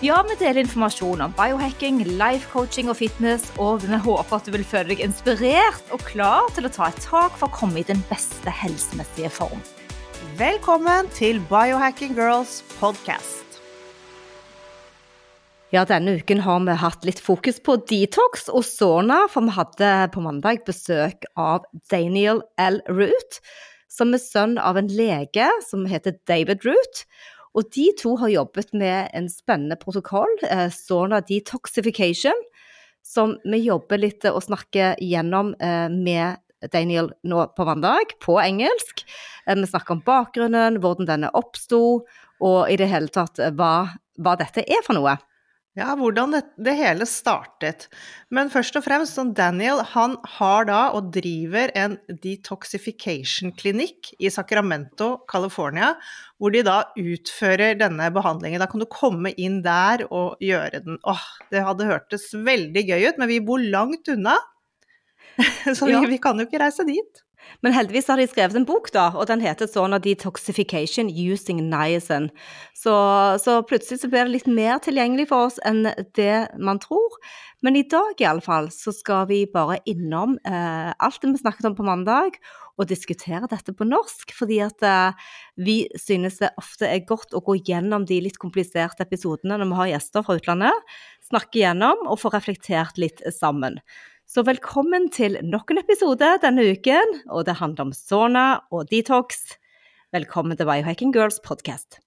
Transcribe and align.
Ja, 0.00 0.22
vi 0.24 0.32
deler 0.40 0.62
informasjon 0.62 1.20
om 1.20 1.32
biohacking, 1.36 1.98
life 2.16 2.48
coaching 2.48 2.88
og 2.88 2.96
fitness, 2.96 3.42
og 3.60 3.82
vi 3.84 3.98
håper 4.00 4.32
at 4.38 4.46
du 4.48 4.54
vil 4.54 4.62
føle 4.64 4.94
deg 4.94 5.02
inspirert 5.04 5.90
og 5.92 6.00
klar 6.08 6.46
til 6.56 6.64
å 6.64 6.70
ta 6.72 6.86
et 6.88 7.02
tak 7.04 7.34
for 7.36 7.50
å 7.50 7.52
komme 7.52 7.82
i 7.82 7.84
den 7.84 8.00
beste 8.08 8.48
helsemessige 8.48 9.28
form. 9.28 9.60
Velkommen 10.38 11.10
til 11.12 11.36
Biohacking 11.50 12.14
Girls 12.16 12.62
podcast. 12.78 13.58
Ja, 15.68 15.82
denne 15.84 16.14
uken 16.16 16.40
har 16.46 16.64
vi 16.64 16.78
hatt 16.80 17.04
litt 17.04 17.20
fokus 17.20 17.60
på 17.60 17.76
detox 17.84 18.48
og 18.48 18.64
sauna, 18.64 19.26
for 19.28 19.44
vi 19.44 19.52
hadde 19.58 19.90
på 20.14 20.22
mandag 20.24 20.64
besøk 20.64 21.28
av 21.36 21.68
Daniel 21.92 22.40
L. 22.56 22.80
Root, 22.88 23.42
som 23.92 24.16
er 24.16 24.24
sønn 24.24 24.56
av 24.56 24.80
en 24.80 24.88
lege 24.88 25.52
som 25.68 25.84
heter 25.92 26.16
David 26.24 26.64
Root. 26.64 27.04
Og 27.58 27.66
de 27.74 27.88
to 27.98 28.14
har 28.20 28.30
jobbet 28.30 28.74
med 28.78 29.10
en 29.16 29.26
spennende 29.30 29.78
protokoll, 29.80 30.30
eh, 30.46 30.68
sauna 30.70 31.20
detoxification, 31.20 32.36
som 33.02 33.34
vi 33.44 33.64
jobber 33.64 33.98
litt 33.98 34.24
og 34.30 34.42
snakker 34.44 35.00
gjennom 35.02 35.54
eh, 35.58 35.88
med 35.90 36.38
Daniel 36.70 37.10
nå 37.24 37.46
på 37.56 37.66
mandag, 37.66 38.14
på 38.22 38.36
engelsk. 38.38 39.02
Eh, 39.46 39.56
vi 39.56 39.66
snakker 39.66 39.96
om 39.96 40.04
bakgrunnen, 40.06 40.78
hvordan 40.78 41.08
denne 41.08 41.32
oppsto, 41.34 42.04
og 42.40 42.60
i 42.70 42.78
det 42.78 42.88
hele 42.92 43.10
tatt 43.12 43.40
hva, 43.56 43.90
hva 44.20 44.36
dette 44.38 44.62
er 44.62 44.86
for 44.86 44.96
noe. 44.96 45.16
Ja, 45.78 45.92
hvordan 45.94 46.32
det, 46.34 46.40
det, 46.58 46.72
hele 46.74 47.06
startet. 47.06 47.84
Men 48.34 48.48
først 48.50 48.74
og 48.74 48.82
fremst, 48.82 49.20
Daniel 49.38 49.84
han 49.92 50.16
har 50.38 50.66
da 50.66 50.80
og 50.98 51.12
driver 51.14 51.70
en 51.78 51.94
detoxification-klinikk 52.10 54.10
i 54.18 54.32
Sacramento, 54.34 55.12
California, 55.30 55.92
hvor 56.42 56.50
de 56.50 56.64
da 56.66 56.80
utfører 56.98 57.78
denne 57.78 58.10
behandlingen. 58.10 58.58
Da 58.58 58.66
kan 58.70 58.82
du 58.82 58.88
komme 58.90 59.30
inn 59.38 59.62
der 59.62 60.02
og 60.10 60.42
gjøre 60.42 60.82
den. 60.88 60.98
Åh, 61.06 61.24
det 61.54 61.62
hadde 61.68 61.86
hørtes 61.86 62.26
veldig 62.34 62.86
gøy 62.90 63.06
ut, 63.06 63.22
men 63.22 63.30
vi 63.30 63.38
bor 63.44 63.62
langt 63.62 64.10
unna, 64.10 64.40
så 65.70 65.86
vi, 65.86 65.94
ja. 65.94 66.02
vi 66.10 66.18
kan 66.18 66.40
jo 66.40 66.50
ikke 66.50 66.66
reise 66.66 66.82
dit. 66.88 67.22
Men 67.64 67.74
heldigvis 67.76 68.08
har 68.08 68.20
de 68.20 68.26
skrevet 68.30 68.56
en 68.56 68.66
bok, 68.68 68.88
da, 68.94 69.10
og 69.16 69.28
den 69.28 69.42
heter 69.44 69.68
sånn 69.68 69.96
Detoxification 70.00 71.10
Using 71.10 71.62
Niacin. 71.68 72.30
Så, 72.76 72.94
så, 73.42 73.58
plutselig 73.68 74.00
så 74.00 74.10
blir 74.12 74.24
det 74.24 74.38
litt 74.38 74.48
mer 74.50 74.80
tilgjengelig 74.84 75.28
for 75.32 75.50
oss 75.50 75.60
enn 75.68 75.84
det 76.16 76.48
man 76.56 76.80
tror. 76.82 77.18
Men 77.64 77.76
i 77.76 77.84
dag 77.84 78.16
i 78.20 78.28
alle 78.28 78.44
fall 78.44 78.70
så 78.72 78.94
skal 78.96 79.26
vi 79.28 79.42
bare 79.50 79.82
innom 79.90 80.38
eh, 80.48 80.90
alt 80.96 81.20
det 81.20 81.34
vi 81.34 81.42
snakket 81.42 81.68
om 81.68 81.76
på 81.76 81.86
mandag, 81.86 82.40
og 82.80 82.88
diskutere 82.88 83.48
dette 83.50 83.74
på 83.76 83.84
norsk. 83.84 84.32
Fordi 84.36 84.60
at 84.64 84.86
eh, 84.86 85.26
vi 85.60 85.82
synes 86.00 86.40
det 86.40 86.54
ofte 86.60 86.88
er 86.88 87.04
godt 87.08 87.36
å 87.36 87.42
gå 87.44 87.58
gjennom 87.60 88.06
de 88.08 88.22
litt 88.24 88.40
kompliserte 88.40 89.04
episodene 89.04 89.60
når 89.60 89.68
vi 89.68 89.80
har 89.82 89.92
gjester 89.94 90.24
fra 90.24 90.38
utlandet. 90.40 90.94
Snakke 91.28 91.60
gjennom 91.60 92.06
og 92.08 92.20
få 92.22 92.32
reflektert 92.32 93.00
litt 93.00 93.20
sammen. 93.36 93.78
Så 94.30 94.44
velkommen 94.46 95.08
til 95.10 95.40
nok 95.42 95.72
en 95.72 95.80
episode 95.80 96.26
denne 96.44 96.62
uken, 96.70 97.16
og 97.34 97.48
det 97.48 97.56
handler 97.58 97.88
om 97.88 97.90
sauna 97.90 98.44
og 98.70 98.86
detox. 98.92 99.40
Velkommen 100.14 100.54
til 100.54 100.68
Biohacking 100.70 101.10
Girls 101.16 101.40
podcast. 101.42 101.98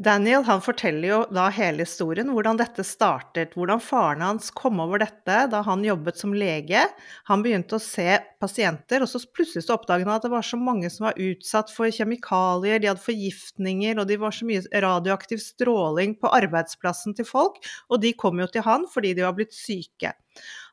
Daniel 0.00 0.40
han 0.48 0.62
forteller 0.64 1.04
jo 1.04 1.16
da 1.36 1.50
hele 1.52 1.84
historien, 1.84 2.30
hvordan 2.32 2.56
dette 2.56 2.80
startet, 2.86 3.52
hvordan 3.52 3.80
faren 3.84 4.22
hans 4.24 4.48
kom 4.56 4.80
over 4.80 5.02
dette 5.02 5.42
da 5.52 5.60
han 5.66 5.84
jobbet 5.84 6.16
som 6.16 6.32
lege. 6.32 6.86
Han 7.28 7.44
begynte 7.44 7.76
å 7.76 7.82
se 7.82 8.16
pasienter, 8.40 9.04
og 9.04 9.10
så 9.12 9.20
plutselig 9.36 9.66
så 9.66 9.76
oppdaget 9.76 10.08
han 10.08 10.14
at 10.14 10.24
det 10.24 10.32
var 10.32 10.48
så 10.48 10.56
mange 10.56 10.88
som 10.88 11.10
var 11.10 11.20
utsatt 11.20 11.74
for 11.74 11.92
kjemikalier, 11.92 12.80
de 12.80 12.88
hadde 12.88 13.04
forgiftninger, 13.04 14.00
og 14.00 14.08
det 14.08 14.16
var 14.24 14.32
så 14.32 14.48
mye 14.48 14.64
radioaktiv 14.86 15.44
stråling 15.44 16.16
på 16.24 16.32
arbeidsplassen 16.40 17.12
til 17.20 17.28
folk, 17.28 17.60
og 17.92 18.00
de 18.00 18.16
kom 18.16 18.40
jo 18.40 18.48
til 18.48 18.64
han 18.64 18.88
fordi 18.88 19.12
de 19.20 19.28
var 19.28 19.36
blitt 19.36 19.52
syke. 19.52 20.16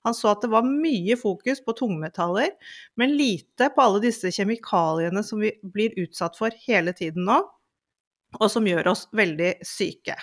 Han 0.07 0.16
så 0.16 0.31
at 0.31 0.47
det 0.47 0.53
var 0.56 0.63
mye 0.63 1.19
fokus 1.19 1.59
på 1.59 1.75
tungmetaller, 1.75 2.56
men 2.96 3.19
lite 3.19 3.68
på 3.75 3.84
alle 3.84 4.00
disse 4.07 4.31
kjemikaliene 4.31 5.28
som 5.28 5.44
vi 5.44 5.57
blir 5.59 6.00
utsatt 6.00 6.40
for 6.40 6.56
hele 6.63 6.96
tiden 6.96 7.28
nå 7.28 7.41
og 8.38 8.50
som 8.51 8.67
gjør 8.67 8.91
oss 8.91 9.07
veldig 9.16 9.56
syke. 9.66 10.17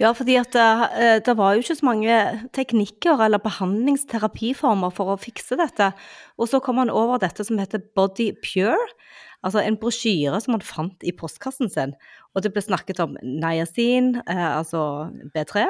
Ja, 0.00 0.10
fordi 0.10 0.34
at 0.40 0.50
det, 0.56 0.70
eh, 0.98 1.20
det, 1.22 1.36
var 1.38 1.54
jo 1.54 1.62
ikke 1.62 1.76
så 1.78 1.86
mange 1.86 2.14
teknikker 2.56 3.20
eller 3.22 3.38
behandlingsterapiformer 3.42 4.90
for 4.94 5.12
å 5.12 5.20
fikse 5.20 5.54
dette. 5.58 5.92
Og 6.34 6.50
så 6.50 6.58
kom 6.58 6.80
han 6.82 6.90
over 6.90 7.22
dette 7.22 7.46
som 7.46 7.60
heter 7.62 7.84
Body 7.94 8.32
Pure, 8.42 8.88
altså 9.46 9.62
en 9.62 9.78
brosjyre 9.78 10.40
som 10.42 10.56
han 10.56 10.66
fant 10.66 11.06
i 11.06 11.14
postkassen 11.14 11.70
sin. 11.70 11.94
Og 12.34 12.42
det 12.42 12.50
ble 12.56 12.64
snakket 12.64 13.04
om 13.04 13.14
niacin, 13.22 14.16
eh, 14.26 14.50
altså 14.58 15.12
B3, 15.36 15.68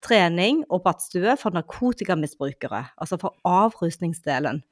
trening 0.00 0.64
og 0.72 0.80
badstue 0.86 1.36
for 1.36 1.52
narkotikamisbrukere, 1.52 2.86
altså 2.96 3.20
for 3.20 3.36
avrusningsdelen. 3.44 4.62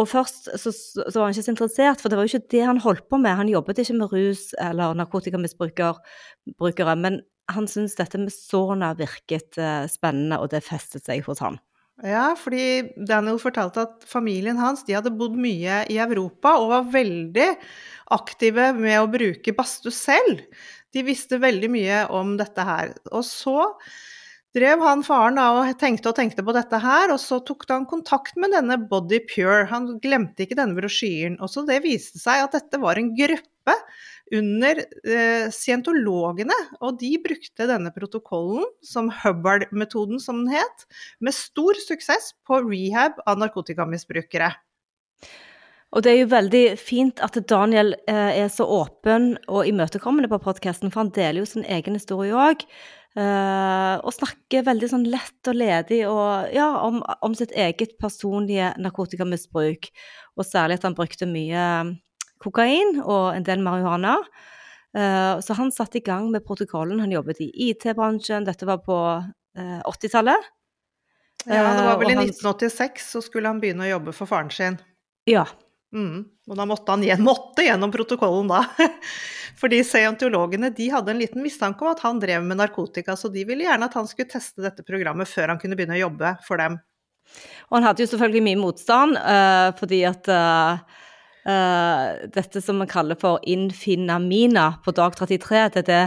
Og 0.00 0.08
først 0.08 0.48
så, 0.56 0.72
så, 0.72 1.04
var 1.18 1.26
han 1.28 1.34
ikke 1.34 1.44
så 1.44 1.52
interessert, 1.52 2.00
for 2.00 2.08
det 2.08 2.18
var 2.18 2.24
jo 2.26 2.32
ikke 2.32 2.54
det 2.56 2.62
han 2.64 2.80
holdt 2.80 3.04
på 3.10 3.18
med. 3.20 3.36
Han 3.36 3.50
jobbet 3.52 3.82
ikke 3.82 3.98
med 3.98 4.14
rus 4.14 4.46
eller 4.60 4.96
narkotikamisbrukere, 4.96 6.94
men 6.96 7.20
han 7.50 7.66
syntes 7.68 7.98
dette 7.98 8.20
med 8.20 8.32
sauna 8.32 8.94
virket 8.96 9.58
uh, 9.60 9.84
spennende, 9.90 10.38
og 10.40 10.52
det 10.54 10.62
festet 10.64 11.04
seg 11.04 11.26
hos 11.26 11.42
han. 11.44 11.58
Ja, 12.06 12.30
fordi 12.38 12.94
Daniel 12.96 13.36
fortalte 13.42 13.82
at 13.84 14.04
familien 14.08 14.56
hans 14.60 14.86
de 14.86 14.94
hadde 14.96 15.12
bodd 15.12 15.34
mye 15.36 15.82
i 15.92 15.98
Europa 16.00 16.54
og 16.56 16.70
var 16.72 16.86
veldig 16.94 17.48
aktive 18.16 18.70
med 18.78 19.02
å 19.02 19.10
bruke 19.10 19.52
badstue 19.56 19.92
selv. 19.92 20.40
De 20.96 21.04
visste 21.04 21.38
veldig 21.42 21.68
mye 21.70 21.98
om 22.16 22.38
dette 22.40 22.64
her. 22.64 22.94
Og 23.12 23.26
så 23.28 23.68
drev 24.56 24.82
han 24.82 25.04
faren 25.06 25.38
da 25.38 25.46
og 25.58 25.72
tenkte 25.80 26.10
og 26.10 26.16
tenkte 26.18 26.44
på 26.46 26.54
dette 26.56 26.80
her, 26.82 27.12
og 27.14 27.20
så 27.22 27.40
tok 27.46 27.66
han 27.70 27.88
kontakt 27.90 28.38
med 28.40 28.54
denne 28.56 28.78
Body 28.90 29.20
Pure. 29.30 29.66
Han 29.70 29.92
glemte 30.02 30.44
ikke 30.44 30.58
denne 30.58 30.78
brosjyren. 30.78 31.38
Og 31.42 31.52
så 31.52 31.64
det 31.68 31.82
viste 31.86 32.20
seg 32.22 32.44
at 32.44 32.56
dette 32.56 32.80
var 32.82 32.98
en 32.98 33.12
gruppe 33.18 33.76
under 34.34 34.78
eh, 34.80 35.50
scientologene, 35.50 36.56
og 36.80 36.98
de 37.00 37.12
brukte 37.22 37.66
denne 37.70 37.90
protokollen, 37.94 38.66
som 38.86 39.10
Hubbard-metoden 39.22 40.22
som 40.22 40.44
den 40.44 40.54
het, 40.54 40.86
med 41.18 41.34
stor 41.34 41.78
suksess 41.82 42.32
på 42.46 42.62
rehab 42.66 43.18
av 43.26 43.40
narkotikamisbrukere. 43.42 44.52
Og 45.90 46.04
det 46.06 46.12
er 46.12 46.20
jo 46.20 46.30
veldig 46.30 46.64
fint 46.78 47.18
at 47.24 47.34
Daniel 47.50 47.96
eh, 48.06 48.44
er 48.44 48.50
så 48.54 48.62
åpen 48.70 49.32
og 49.50 49.66
imøtekommende 49.66 50.30
på 50.30 50.38
podkasten, 50.44 50.92
for 50.92 51.02
han 51.02 51.14
deler 51.16 51.42
jo 51.42 51.50
sin 51.50 51.66
egen 51.66 51.98
historie 51.98 52.30
òg. 52.30 52.62
Uh, 53.18 53.98
og 54.06 54.14
snakker 54.14 54.62
veldig 54.68 54.86
sånn 54.92 55.06
lett 55.10 55.48
og 55.50 55.56
ledig 55.58 56.04
og, 56.06 56.52
ja, 56.54 56.68
om, 56.86 57.00
om, 57.26 57.32
sitt 57.34 57.50
eget 57.58 57.96
personlige 57.98 58.70
narkotikamisbruk. 58.78 59.90
Og 60.38 60.46
særlig 60.46 60.78
at 60.78 60.86
han 60.86 60.94
brukte 60.98 61.26
mye 61.26 61.64
kokain 62.40 63.00
og 63.02 63.34
en 63.34 63.46
del 63.46 63.64
marihuana. 63.66 64.20
Uh, 64.94 65.42
så 65.42 65.58
han 65.58 65.74
satte 65.74 65.98
i 65.98 66.06
gang 66.06 66.30
med 66.30 66.46
protokollen. 66.46 67.02
Han 67.02 67.14
jobbet 67.14 67.42
i 67.42 67.50
IT-bransjen. 67.70 68.46
Dette 68.46 68.68
var 68.68 68.78
på 68.86 69.00
uh, 69.18 69.80
80-tallet. 69.90 70.50
Ja, 71.48 71.64
det 71.74 71.84
var 71.86 71.98
vel 71.98 72.12
i 72.12 72.16
1986 72.20 73.10
så 73.14 73.22
skulle 73.24 73.48
han 73.48 73.62
begynne 73.62 73.86
å 73.86 73.94
jobbe 73.94 74.14
for 74.14 74.28
faren 74.28 74.50
sin. 74.54 74.76
Ja. 75.28 75.46
Mm. 75.94 76.22
Og 76.46 76.58
da 76.58 76.66
måtte 76.68 76.94
han 76.94 77.02
igjen, 77.04 77.24
måtte 77.30 77.64
gjennom 77.66 77.92
protokollen 77.94 78.50
da. 78.50 78.64
Fordi 79.60 79.82
scientologene 79.84 80.70
de 80.76 80.88
hadde 80.92 81.14
en 81.14 81.20
liten 81.20 81.42
mistanke 81.44 81.84
om 81.84 81.92
at 81.92 82.04
han 82.06 82.20
drev 82.22 82.44
med 82.46 82.60
narkotika, 82.60 83.16
så 83.18 83.28
de 83.32 83.44
ville 83.48 83.66
gjerne 83.66 83.90
at 83.90 83.98
han 83.98 84.08
skulle 84.08 84.30
teste 84.30 84.64
dette 84.64 84.86
programmet 84.86 85.28
før 85.28 85.52
han 85.54 85.60
kunne 85.60 85.76
begynne 85.78 85.98
å 85.98 86.04
jobbe 86.06 86.36
for 86.46 86.62
dem. 86.62 86.78
Og 87.68 87.78
han 87.78 87.86
hadde 87.86 88.02
jo 88.02 88.10
selvfølgelig 88.10 88.46
mye 88.48 88.58
motstand, 88.58 89.18
uh, 89.20 89.70
fordi 89.78 90.00
at 90.08 90.30
uh, 90.32 90.80
uh, 91.46 92.06
dette 92.34 92.62
som 92.64 92.80
man 92.82 92.90
kaller 92.90 93.18
for 93.20 93.42
infinamina 93.46 94.72
på 94.84 94.94
dag 94.96 95.14
33, 95.18 95.64
det 95.76 95.84
er 95.84 95.88
det 95.90 96.04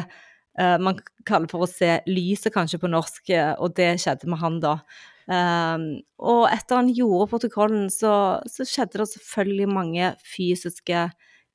man 0.54 1.00
kaller 1.26 1.50
for 1.50 1.66
å 1.66 1.68
se 1.70 1.96
lyset, 2.06 2.52
kanskje 2.54 2.78
på 2.78 2.90
norsk, 2.92 3.32
og 3.58 3.72
det 3.74 3.88
skjedde 4.04 4.28
med 4.30 4.38
han 4.38 4.60
da. 4.62 4.76
Um, 5.28 6.02
og 6.20 6.50
etter 6.52 6.82
han 6.82 6.90
gjorde 6.92 7.30
protokollen, 7.32 7.86
så, 7.94 8.42
så, 8.50 8.66
skjedde 8.68 9.00
det 9.00 9.12
selvfølgelig 9.14 9.70
mange 9.72 10.10
fysiske, 10.28 11.06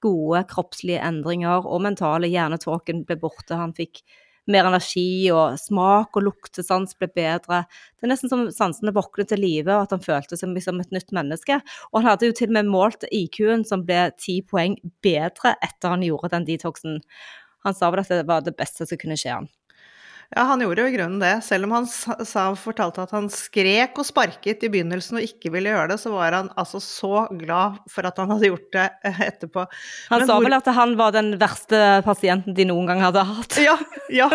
gode 0.05 0.45
kroppslige 0.47 1.03
endringer, 1.03 1.67
og 1.67 1.83
mentale 1.83 2.31
hjernetåken 2.31 3.03
ble 3.09 3.19
borte. 3.19 3.59
Han 3.59 3.75
fikk 3.75 4.05
mer 4.49 4.69
energi, 4.71 5.29
og 5.35 5.59
smak 5.61 6.17
og 6.17 6.25
luktesans 6.29 6.95
ble 6.99 7.11
bedre. 7.13 7.65
Det 7.99 8.07
er 8.07 8.13
nesten 8.13 8.33
som 8.33 8.47
sansene 8.55 8.95
våknet 8.97 9.33
til 9.33 9.43
live, 9.43 9.75
og 9.75 9.89
at 9.89 9.97
han 9.97 10.05
følte 10.05 10.39
seg 10.39 10.57
som 10.65 10.81
et 10.81 10.95
nytt 10.95 11.13
menneske. 11.17 11.61
Og 11.91 12.01
han 12.01 12.13
hadde 12.13 12.31
jo 12.31 12.39
til 12.39 12.53
og 12.53 12.57
med 12.61 12.73
målt 12.73 13.05
IQ-en, 13.11 13.67
som 13.69 13.85
ble 13.89 14.09
ti 14.23 14.41
poeng 14.47 14.79
bedre 15.05 15.57
etter 15.59 15.97
han 15.97 16.07
gjorde 16.07 16.33
den 16.37 16.49
detoxen. 16.49 17.03
Han 17.67 17.77
sa 17.77 17.91
vel 17.93 18.05
at 18.05 18.15
det 18.15 18.29
var 18.29 18.47
det 18.47 18.57
beste 18.57 18.87
som 18.89 19.01
kunne 19.01 19.19
skje 19.19 19.35
han. 19.41 19.51
Ja, 20.37 20.43
han 20.45 20.61
gjorde 20.61 20.83
jo 20.85 20.89
i 20.91 20.93
grunnen 20.93 21.23
det. 21.23 21.39
Selv 21.47 21.65
om 21.65 21.73
han 21.73 21.87
sa, 21.89 22.43
fortalte 22.61 23.01
at 23.01 23.13
han 23.17 23.31
skrek 23.33 23.97
og 23.97 24.05
sparket 24.05 24.61
i 24.67 24.69
begynnelsen 24.69 25.17
og 25.17 25.25
ikke 25.25 25.49
ville 25.55 25.71
gjøre 25.73 25.95
det, 25.95 25.97
så 26.03 26.11
var 26.13 26.35
han 26.37 26.51
altså 26.61 26.83
så 26.85 27.23
glad 27.41 27.79
for 27.89 28.05
at 28.05 28.21
han 28.21 28.35
hadde 28.35 28.51
gjort 28.51 28.67
det 28.77 28.85
eh, 29.09 29.23
etterpå. 29.25 29.65
Han 30.11 30.21
Men 30.21 30.29
sa 30.29 30.37
hvor... 30.37 30.45
vel 30.45 30.57
at 30.59 30.69
han 30.77 30.93
var 31.01 31.15
den 31.17 31.31
verste 31.41 31.81
pasienten 32.05 32.57
de 32.59 32.67
noen 32.69 32.91
gang 32.91 33.01
hadde 33.07 33.23
hatt? 33.25 33.57
Ja, 33.65 33.79
ja. 34.13 34.29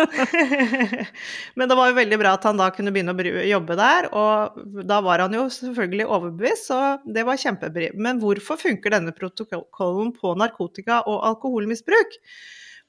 Men 1.60 1.70
det 1.70 1.78
var 1.78 1.92
jo 1.92 1.96
veldig 2.00 2.18
bra 2.24 2.34
at 2.40 2.48
han 2.50 2.58
da 2.58 2.72
kunne 2.74 2.90
begynne 2.94 3.14
å 3.14 3.46
jobbe 3.52 3.78
der, 3.78 4.10
og 4.10 4.58
da 4.90 4.98
var 5.06 5.22
han 5.22 5.38
jo 5.38 5.46
selvfølgelig 5.60 6.08
overbevist, 6.08 6.72
så 6.72 6.80
det 7.06 7.22
var 7.30 7.38
kjempebra. 7.38 7.92
Men 7.94 8.18
hvorfor 8.24 8.58
funker 8.58 8.98
denne 8.98 9.14
protokollen 9.14 10.10
på 10.18 10.34
narkotika 10.42 11.04
og 11.06 11.22
alkoholmisbruk? 11.30 12.18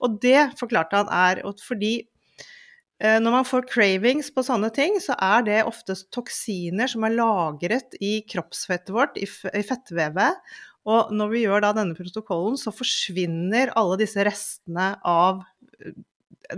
Og 0.03 0.19
det 0.25 0.49
forklarte 0.57 1.05
han 1.05 1.13
er 1.13 1.45
fordi 1.61 1.93
Eh, 2.01 2.14
når 2.95 3.33
man 3.33 3.43
får 3.43 3.65
cravings 3.67 4.29
på 4.31 4.39
sånne 4.47 4.69
ting, 4.71 4.93
så 5.03 5.17
er 5.19 5.41
det 5.43 5.57
oftest 5.67 6.07
toksiner 6.15 6.87
som 6.87 7.03
er 7.03 7.17
lagret 7.17 7.97
i 7.99 8.21
kroppsfettet 8.31 8.93
vårt, 8.95 9.17
i 9.19 9.27
fettvevet. 9.67 10.39
Og 10.85 11.13
når 11.17 11.31
vi 11.31 11.43
gjør 11.45 11.63
da 11.65 11.71
denne 11.73 11.97
protokollen, 11.97 12.57
så 12.61 12.73
forsvinner 12.73 13.73
alle 13.77 13.97
disse 14.03 14.21
restene 14.25 14.91
av 15.01 15.41
eh, 15.81 15.97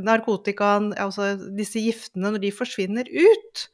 narkotikaen, 0.04 0.92
altså 1.00 1.36
disse 1.56 1.80
giftene, 1.80 2.34
når 2.34 2.44
de 2.44 2.52
forsvinner 2.56 3.08
ut. 3.08 3.68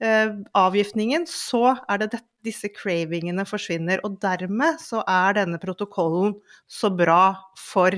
Eh, 0.00 0.32
avgiftningen, 0.56 1.28
så 1.28 1.76
er 1.84 2.00
det, 2.00 2.14
dette, 2.16 2.30
disse 2.44 2.70
cravingene 2.72 3.44
forsvinner. 3.48 4.00
Og 4.08 4.16
dermed 4.24 4.80
så 4.80 5.04
er 5.04 5.36
denne 5.42 5.60
protokollen 5.60 6.38
så 6.64 6.88
bra 6.92 7.36
for 7.60 7.96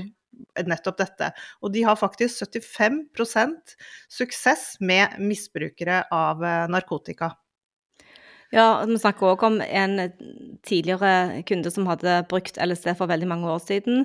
nettopp 0.67 1.01
dette. 1.01 1.33
Og 1.63 1.73
de 1.75 1.83
har 1.87 1.99
faktisk 2.01 2.47
75% 2.47 3.77
suksess 4.13 4.77
med 4.81 5.19
misbrukere 5.23 6.05
av 6.15 6.45
eh, 6.45 6.65
narkotika. 6.73 7.33
Ja, 8.55 8.85
vi 8.87 8.99
snakker 8.99 9.33
òg 9.33 9.43
om 9.47 9.59
en 9.61 9.99
tidligere 10.67 11.43
kunde 11.49 11.71
som 11.75 11.89
hadde 11.91 12.21
brukt 12.31 12.61
LSD 12.63 12.93
for 12.99 13.11
veldig 13.11 13.29
mange 13.29 13.51
år 13.51 13.63
siden. 13.65 14.05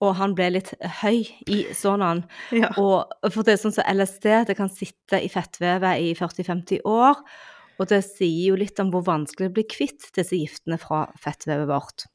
Og 0.00 0.14
han 0.16 0.32
ble 0.36 0.46
litt 0.54 0.70
høy 1.02 1.26
i 1.50 1.60
sånn. 1.76 2.22
Ja. 2.56 2.70
Og 2.80 3.10
for 3.34 3.44
det 3.44 3.56
er 3.56 3.60
sånn 3.60 3.74
som 3.76 3.88
LSD, 3.90 4.28
det 4.48 4.56
kan 4.56 4.70
sitte 4.72 5.20
i 5.20 5.28
fettvevet 5.28 6.00
i 6.00 6.14
40-50 6.16 6.86
år. 6.88 7.20
Og 7.80 7.88
det 7.90 8.00
sier 8.06 8.52
jo 8.52 8.60
litt 8.60 8.80
om 8.80 8.92
hvor 8.92 9.04
vanskelig 9.06 9.50
det 9.50 9.56
blir 9.58 9.68
kvitt 9.68 10.08
disse 10.16 10.36
giftene 10.36 10.80
fra 10.80 11.06
fettvevet 11.20 11.68
vårt. 11.68 12.06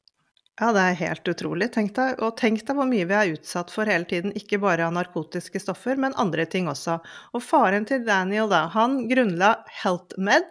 Ja, 0.56 0.70
det 0.72 0.82
er 0.82 0.94
helt 1.02 1.28
utrolig. 1.28 1.66
Tenk 1.74 1.90
deg, 1.98 2.14
og 2.24 2.38
tenk 2.40 2.62
deg 2.64 2.78
hvor 2.78 2.88
mye 2.88 3.04
vi 3.04 3.12
er 3.12 3.34
utsatt 3.34 3.68
for 3.74 3.88
hele 3.90 4.08
tiden. 4.08 4.32
Ikke 4.40 4.56
bare 4.62 4.86
av 4.86 4.94
narkotiske 4.96 5.60
stoffer, 5.60 5.98
men 6.00 6.16
andre 6.16 6.46
ting 6.48 6.70
også. 6.72 6.96
Og 7.36 7.44
faren 7.44 7.84
til 7.88 8.06
Daniel, 8.06 8.48
da, 8.48 8.62
han 8.72 9.02
grunnla 9.10 9.50
HealthMed. 9.82 10.48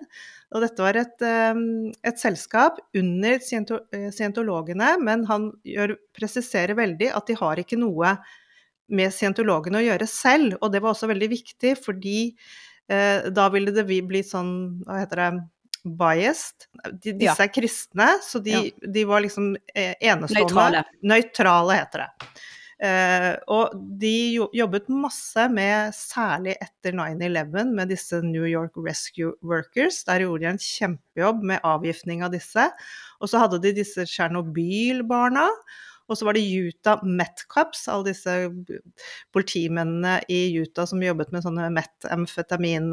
Og 0.54 0.62
dette 0.62 0.86
var 0.86 1.00
et, 1.02 1.25
et 1.25 2.22
selskap 2.22 2.78
under 2.96 3.42
scientologene, 3.42 4.92
men 5.02 5.25
han 5.25 5.50
gjør, 5.66 5.96
presiserer 6.13 6.78
veldig 6.78 7.10
at 7.18 7.25
de 7.31 7.40
har 7.42 7.63
ikke 7.63 7.81
noe 7.81 8.13
med 8.94 9.10
scientologene 9.10 9.81
å 9.81 9.88
gjøre 9.88 10.10
selv. 10.12 10.60
Og 10.62 10.69
det 10.69 10.86
var 10.86 10.94
også 10.94 11.10
veldig 11.10 11.31
viktig, 11.34 11.74
fordi 11.81 12.19
eh, 12.94 13.25
da 13.34 13.50
ville 13.50 13.74
det 13.74 13.90
bli 13.90 14.22
sånn, 14.22 14.54
hva 14.86 15.01
heter 15.01 15.24
det 15.24 15.31
biased. 15.86 16.68
De, 16.92 17.14
disse 17.14 17.38
ja. 17.38 17.46
er 17.46 17.54
kristne, 17.54 18.10
så 18.26 18.42
de, 18.44 18.58
ja. 18.58 18.92
de 18.96 19.06
var 19.08 19.24
liksom 19.26 19.54
eh, 19.74 19.94
enestående. 20.00 20.42
Nøytrale. 20.50 20.84
Nøytrale, 21.14 21.80
heter 21.80 22.06
det. 22.06 22.30
Uh, 22.76 23.38
og 23.56 23.76
de 24.02 24.36
jobbet 24.52 24.90
masse 24.92 25.46
med, 25.54 25.96
særlig 25.96 26.58
etter 26.60 26.98
9-11, 26.98 27.72
med 27.72 27.94
disse 27.94 28.20
New 28.26 28.44
York 28.44 28.76
Rescue 28.76 29.32
Workers. 29.46 30.02
Der 30.08 30.26
gjorde 30.26 30.44
de 30.44 30.52
en 30.52 30.62
kjempejobb 30.62 31.46
med 31.54 31.64
avgiftning 31.64 32.26
av 32.26 32.36
disse. 32.36 32.68
Og 33.24 33.32
så 33.32 33.46
hadde 33.46 33.62
de 33.64 33.72
disse 33.80 34.04
Tsjernobyl-barna. 34.10 35.48
Og 36.06 36.20
så 36.20 36.28
var 36.28 36.38
det 36.38 36.44
Utah 36.46 37.02
Metcups, 37.02 37.88
alle 37.90 38.12
disse 38.12 38.34
politimennene 39.34 40.20
i 40.30 40.52
Utah 40.60 40.86
som 40.90 41.02
jobbet 41.02 41.32
med 41.34 41.46
sånne 41.48 41.72
metamfetamin 41.74 42.92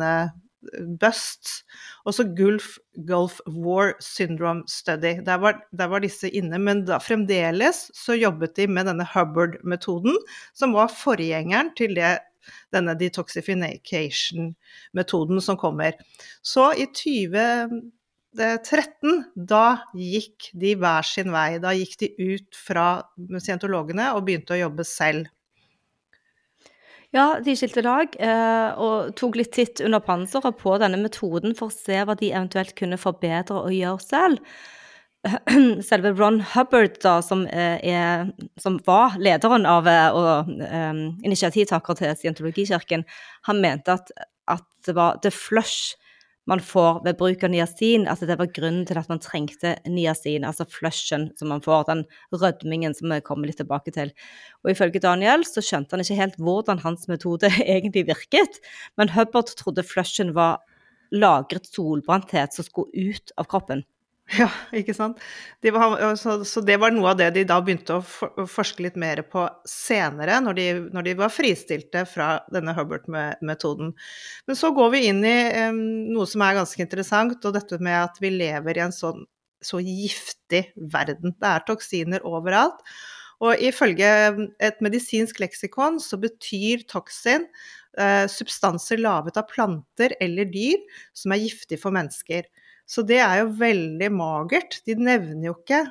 busts. 1.01 1.65
Også 2.09 2.25
Gulf, 2.37 2.67
Gulf 3.09 3.41
War 3.47 3.95
Syndrome 4.01 4.63
Study. 4.69 5.21
Der 5.27 5.35
var, 5.35 5.63
der 5.73 5.87
var, 5.87 5.99
disse 6.01 6.31
inne. 6.31 6.59
Men 6.59 6.85
da, 6.87 6.99
fremdeles 7.03 7.91
så 7.97 8.15
jobbet 8.19 8.57
de 8.57 8.67
med 8.67 8.85
denne 8.91 9.07
Hubbard-metoden, 9.15 10.17
som 10.55 10.73
var 10.77 10.89
forgjengeren 10.93 11.71
til 11.79 11.95
det, 11.99 12.19
denne 12.75 12.95
detoxification-metoden 12.99 15.41
som 15.41 15.57
kommer. 15.61 15.93
Så 16.43 16.73
i 16.75 16.87
2013, 16.91 19.25
da 19.37 19.77
gikk 19.95 20.51
de 20.59 20.75
hver 20.81 21.03
sin 21.07 21.33
vei. 21.35 21.59
Da 21.63 21.73
gikk 21.77 21.99
de 22.03 22.09
ut 22.19 22.57
fra 22.57 23.03
scientologene 23.39 24.13
og 24.17 24.25
begynte 24.27 24.55
å 24.57 24.63
jobbe 24.65 24.85
selv. 24.89 25.27
Ja, 27.13 27.27
de 27.45 27.53
skilte 27.59 27.83
lag 27.85 28.15
eh, 28.25 28.79
og 28.81 29.11
tok 29.21 29.37
litt 29.37 29.53
titt 29.53 29.83
under 29.85 30.01
panseret 30.01 30.57
på 30.63 30.79
denne 30.81 30.97
metoden 30.97 31.53
for 31.59 31.69
å 31.69 31.75
se 31.75 31.99
hva 32.09 32.17
de 32.17 32.31
eventuelt 32.33 32.73
kunne 32.79 32.97
forbedre 33.01 33.59
og 33.67 33.75
gjøre 33.77 34.01
selv. 34.01 34.55
Selve 35.89 36.15
Ron 36.17 36.41
Hubbard, 36.55 36.97
da, 37.05 37.19
som, 37.23 37.45
eh, 37.53 37.77
er, 37.85 38.33
som 38.59 38.81
var 38.89 39.19
lederen 39.21 39.69
av 39.69 39.87
eh, 39.87 40.17
og 40.17 40.49
um, 40.49 41.03
initiativtaker 41.23 42.01
til 42.01 42.17
Scientologikirken, 42.17 43.05
han 43.47 43.61
mente 43.63 43.93
at, 44.01 44.11
at 44.51 44.65
det 44.89 44.97
var 44.97 45.21
the 45.23 45.31
flush 45.31 46.01
man 46.51 46.61
får 46.61 47.05
ved 47.05 47.19
bruk 47.21 47.45
av 47.47 47.53
niacin, 47.53 48.09
Altså 48.11 48.27
det 48.27 48.39
var 48.41 48.51
grunnen 48.55 48.87
til 48.87 48.99
at 48.99 49.09
man 49.11 49.21
trengte 49.23 49.77
niacin, 49.87 50.45
altså 50.45 50.67
flushen 50.67 51.29
som 51.39 51.53
man 51.53 51.63
får, 51.63 51.85
den 51.89 52.05
rødmingen 52.35 52.97
som 52.99 53.13
vi 53.15 53.21
kommer 53.23 53.47
litt 53.47 53.61
tilbake 53.63 53.95
til. 53.95 54.11
Og 54.65 54.73
ifølge 54.75 55.03
Daniel 55.03 55.47
så 55.47 55.63
skjønte 55.63 55.95
han 55.95 56.03
ikke 56.03 56.19
helt 56.19 56.41
hvordan 56.43 56.83
hans 56.83 57.07
metode 57.11 57.51
egentlig 57.63 58.09
virket, 58.11 58.59
men 58.99 59.15
Hubbard 59.15 59.55
trodde 59.59 59.87
flushen 59.87 60.35
var 60.35 60.59
lagret 61.13 61.69
solbrenthet 61.69 62.57
som 62.57 62.67
skulle 62.67 63.13
ut 63.13 63.35
av 63.37 63.47
kroppen. 63.51 63.85
Ja, 64.39 64.49
ikke 64.73 64.95
sant. 64.97 65.19
De 65.61 65.73
var, 65.75 65.97
så, 66.17 66.39
så, 66.49 66.63
det 66.65 66.79
var 66.81 66.95
noe 66.95 67.11
av 67.11 67.19
det 67.19 67.29
de 67.35 67.43
da 67.49 67.59
begynte 67.65 67.99
å 67.99 68.47
forske 68.49 68.85
litt 68.87 68.97
mer 69.01 69.21
på 69.29 69.45
senere, 69.69 70.39
når 70.45 70.57
de, 70.59 70.67
når 70.95 71.09
de 71.09 71.15
var 71.19 71.33
fristilte 71.35 72.05
fra 72.09 72.31
denne 72.55 72.75
Hubbard-metoden. 72.77 73.93
Men 74.49 74.59
så 74.59 74.73
går 74.77 74.95
vi 74.95 75.03
inn 75.11 75.21
i 75.27 75.37
um, 75.69 75.83
noe 76.15 76.29
som 76.31 76.45
er 76.47 76.61
ganske 76.63 76.85
interessant, 76.85 77.45
og 77.45 77.59
dette 77.59 77.81
med 77.83 77.99
at 77.99 78.23
vi 78.23 78.33
lever 78.39 78.79
i 78.79 78.85
en 78.87 78.95
sånn 78.95 79.27
så 79.63 79.79
giftig 79.83 80.65
verden. 80.91 81.37
Det 81.39 81.51
er 81.53 81.67
toksiner 81.69 82.25
overalt. 82.27 82.81
Og 83.43 83.59
ifølge 83.63 84.09
et 84.63 84.83
medisinsk 84.85 85.41
leksikon 85.43 85.99
så 86.03 86.19
betyr 86.23 86.85
toksin 86.91 87.49
eh, 87.99 88.27
substanser 88.31 89.03
laget 89.03 89.39
av 89.41 89.49
planter 89.51 90.15
eller 90.23 90.47
dyr 90.51 90.79
som 91.17 91.35
er 91.35 91.43
giftige 91.43 91.83
for 91.83 91.95
mennesker. 91.95 92.47
Så 92.89 93.05
det 93.07 93.21
er 93.25 93.43
jo 93.43 93.53
veldig 93.61 94.09
magert. 94.15 94.81
De 94.87 94.97
nevner 94.99 95.51
jo 95.51 95.57
ikke 95.61 95.85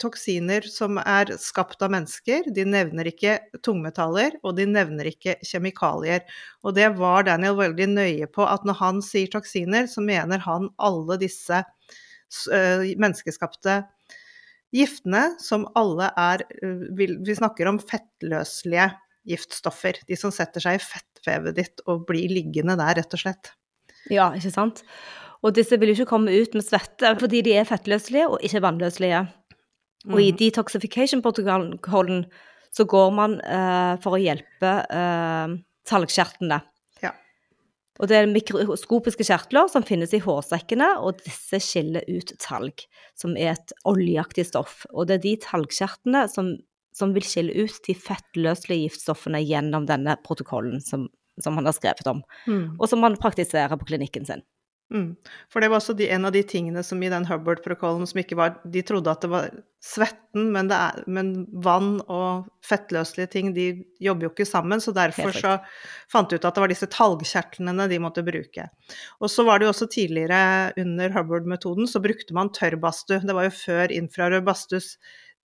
toksiner 0.00 0.64
som 0.64 0.96
er 1.02 1.28
skapt 1.36 1.82
av 1.84 1.92
mennesker, 1.92 2.46
de 2.56 2.64
nevner 2.64 3.10
ikke 3.10 3.36
tungmetaller, 3.64 4.38
og 4.40 4.56
de 4.56 4.64
nevner 4.64 5.10
ikke 5.10 5.36
kjemikalier. 5.44 6.24
Og 6.64 6.72
det 6.78 6.88
var 6.96 7.26
Daniel 7.28 7.58
veldig 7.58 7.88
nøye 7.92 8.30
på, 8.32 8.46
at 8.48 8.64
når 8.64 8.78
han 8.80 9.02
sier 9.04 9.28
toksiner, 9.28 9.90
så 9.92 10.00
mener 10.04 10.40
han 10.46 10.70
alle 10.80 11.20
disse 11.20 11.60
menneskeskapte 12.40 13.82
giftene 14.70 15.34
som 15.42 15.64
alle 15.74 16.12
er 16.14 16.44
Vi 16.94 17.34
snakker 17.34 17.68
om 17.68 17.80
fettløselige 17.82 18.92
giftstoffer. 19.28 19.98
De 20.08 20.16
som 20.16 20.32
setter 20.32 20.62
seg 20.62 20.78
i 20.78 20.84
fettvevet 20.84 21.58
ditt 21.58 21.82
og 21.90 22.06
blir 22.08 22.30
liggende 22.32 22.78
der, 22.80 22.96
rett 23.02 23.16
og 23.18 23.20
slett. 23.26 23.52
Ja, 24.08 24.30
ikke 24.32 24.54
sant. 24.54 24.84
Og 25.40 25.54
disse 25.56 25.76
vil 25.80 25.92
jo 25.92 25.98
ikke 25.98 26.12
komme 26.12 26.32
ut 26.36 26.56
med 26.56 26.66
svette 26.66 27.14
fordi 27.20 27.42
de 27.46 27.56
er 27.56 27.68
fettløselige 27.68 28.28
og 28.28 28.42
ikke 28.44 28.62
vannløselige. 28.64 29.24
Mm. 30.04 30.14
Og 30.14 30.22
i 30.22 30.30
mm. 30.32 30.38
detoxification-protokollen 30.40 32.24
så 32.70 32.86
går 32.88 33.14
man 33.16 33.38
uh, 33.42 33.96
for 34.02 34.16
å 34.16 34.20
hjelpe 34.20 34.74
uh, 34.86 35.56
talgkjertlene. 35.88 36.60
Ja. 37.02 37.12
Og 37.98 38.08
det 38.08 38.20
er 38.20 38.30
mikroskopiske 38.30 39.26
kjertler 39.26 39.68
som 39.72 39.84
finnes 39.84 40.14
i 40.16 40.22
hårsekkene, 40.22 40.92
og 41.02 41.20
disse 41.24 41.60
skiller 41.64 42.06
ut 42.08 42.32
talg, 42.40 42.84
som 43.18 43.34
er 43.36 43.56
et 43.56 43.74
oljeaktig 43.88 44.46
stoff. 44.48 44.84
Og 44.94 45.08
det 45.08 45.18
er 45.18 45.24
de 45.24 45.34
talgkjertlene 45.42 46.26
som, 46.32 46.54
som 46.96 47.16
vil 47.16 47.26
skille 47.26 47.66
ut 47.66 47.80
de 47.88 47.96
fettløselige 47.96 48.86
giftstoffene 48.86 49.42
gjennom 49.42 49.88
denne 49.90 50.16
protokollen 50.24 50.84
som 50.84 51.08
som 51.40 51.56
han 51.56 51.64
har 51.64 51.72
skrevet 51.72 52.06
om, 52.06 52.22
Mm. 52.46 52.76
og 52.78 52.88
som 52.88 53.02
han 53.02 53.16
praktiserer 53.16 53.76
på 53.78 53.86
klinikken 53.86 54.26
sin. 54.26 54.42
Mm. 54.90 55.14
For 55.52 55.62
det 55.62 55.68
var 55.70 55.78
også 55.78 55.94
de, 55.94 56.08
en 56.10 56.26
av 56.26 56.32
de 56.34 56.40
tingene 56.42 56.82
som 56.82 56.98
i 57.02 57.10
den 57.12 57.26
Hubbard-prokollen 57.28 58.08
som 58.10 58.18
ikke 58.18 58.34
var 58.34 58.56
De 58.66 58.82
trodde 58.82 59.12
at 59.12 59.22
det 59.22 59.30
var 59.30 59.52
svetten, 59.80 60.48
men, 60.50 60.66
det 60.68 60.76
er, 60.76 61.04
men 61.06 61.30
vann 61.64 62.00
og 62.10 62.48
fettløselige 62.66 63.30
ting, 63.32 63.52
de 63.56 63.68
jobber 64.02 64.26
jo 64.26 64.32
ikke 64.34 64.48
sammen, 64.48 64.82
så 64.82 64.92
derfor 64.92 65.32
så 65.32 65.54
fant 66.10 66.28
de 66.28 66.36
ut 66.36 66.44
at 66.44 66.58
det 66.58 66.64
var 66.64 66.72
disse 66.74 66.90
talgkjertlene 66.92 67.86
de 67.88 68.00
måtte 68.02 68.26
bruke. 68.26 68.66
Og 69.22 69.32
så 69.32 69.46
var 69.46 69.60
det 69.60 69.68
jo 69.68 69.72
også 69.72 69.88
tidligere, 69.94 70.74
under 70.82 71.14
Hubbard-metoden, 71.14 71.88
så 71.88 72.02
brukte 72.02 72.36
man 72.36 72.52
tørrbadstue. 72.52 73.22
Det 73.24 73.36
var 73.36 73.48
jo 73.48 73.56
før 73.56 73.94
infrarød 73.94 74.44
badstus 74.44 74.96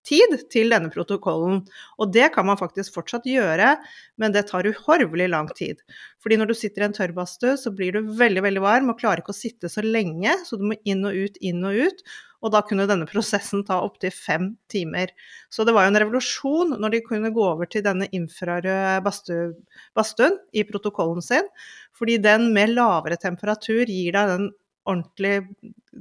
tid 0.07 0.35
til 0.53 0.73
denne 0.73 0.91
protokollen. 0.93 1.63
Og 1.99 2.11
det 2.13 2.29
kan 2.35 2.47
man 2.47 2.59
faktisk 2.59 2.95
fortsatt 2.95 3.27
gjøre, 3.29 3.75
men 4.21 4.35
det 4.35 4.47
tar 4.51 4.67
uhorvelig 4.69 5.29
lang 5.31 5.49
tid. 5.57 5.81
Fordi 6.23 6.39
når 6.41 6.51
du 6.51 6.55
sitter 6.57 6.85
i 6.85 6.89
en 6.89 6.95
tørrbadstue, 6.95 7.55
så 7.61 7.73
blir 7.75 7.95
du 7.95 8.13
veldig, 8.19 8.45
veldig 8.45 8.63
varm 8.63 8.93
og 8.93 9.01
klarer 9.01 9.23
ikke 9.23 9.35
å 9.35 9.37
sitte 9.37 9.71
så 9.71 9.83
lenge, 9.85 10.37
så 10.45 10.59
du 10.59 10.69
må 10.71 10.79
inn 10.87 11.05
og 11.07 11.17
ut, 11.25 11.41
inn 11.41 11.65
og 11.67 11.85
ut. 11.87 12.05
Og 12.45 12.51
da 12.53 12.61
kunne 12.65 12.85
denne 12.89 13.07
prosessen 13.13 13.63
ta 13.67 13.79
opptil 13.85 14.13
fem 14.13 14.51
timer. 14.71 15.13
Så 15.53 15.65
det 15.65 15.73
var 15.75 15.87
jo 15.87 15.93
en 15.93 16.01
revolusjon 16.03 16.75
når 16.81 16.97
de 16.97 17.05
kunne 17.07 17.33
gå 17.35 17.45
over 17.45 17.69
til 17.69 17.85
denne 17.85 18.09
infrarøde 18.15 19.01
badstuen 19.05 20.37
i 20.53 20.65
protokollen 20.67 21.25
sin, 21.25 21.49
fordi 21.95 22.19
den 22.21 22.51
med 22.55 22.75
lavere 22.75 23.17
temperatur 23.21 23.85
gir 23.87 24.13
deg 24.15 24.31
den 24.33 24.53
ordentlig 24.85 25.47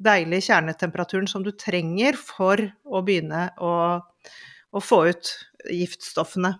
deilig 0.04 0.42
kjernetemperaturen 0.48 1.28
som 1.30 1.44
du 1.44 1.52
trenger 1.56 2.18
for 2.20 2.60
å 2.84 3.02
begynne 3.06 3.48
å, 3.62 3.72
å 4.74 4.82
få 4.82 5.00
ut 5.10 5.32
giftstoffene. 5.70 6.54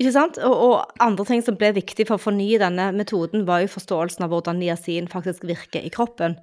Ikke 0.00 0.12
sant? 0.14 0.38
Og, 0.46 0.54
og 0.64 1.00
andre 1.04 1.26
ting 1.28 1.42
som 1.44 1.58
ble 1.60 1.74
viktig 1.76 2.06
for 2.08 2.16
å 2.16 2.22
fornye 2.22 2.60
denne 2.62 2.88
metoden, 2.96 3.44
var 3.48 3.64
jo 3.64 3.72
forståelsen 3.74 4.24
av 4.24 4.32
hvordan 4.32 4.60
niacin 4.62 5.10
faktisk 5.12 5.44
virker 5.48 5.84
i 5.84 5.92
kroppen. 5.92 6.38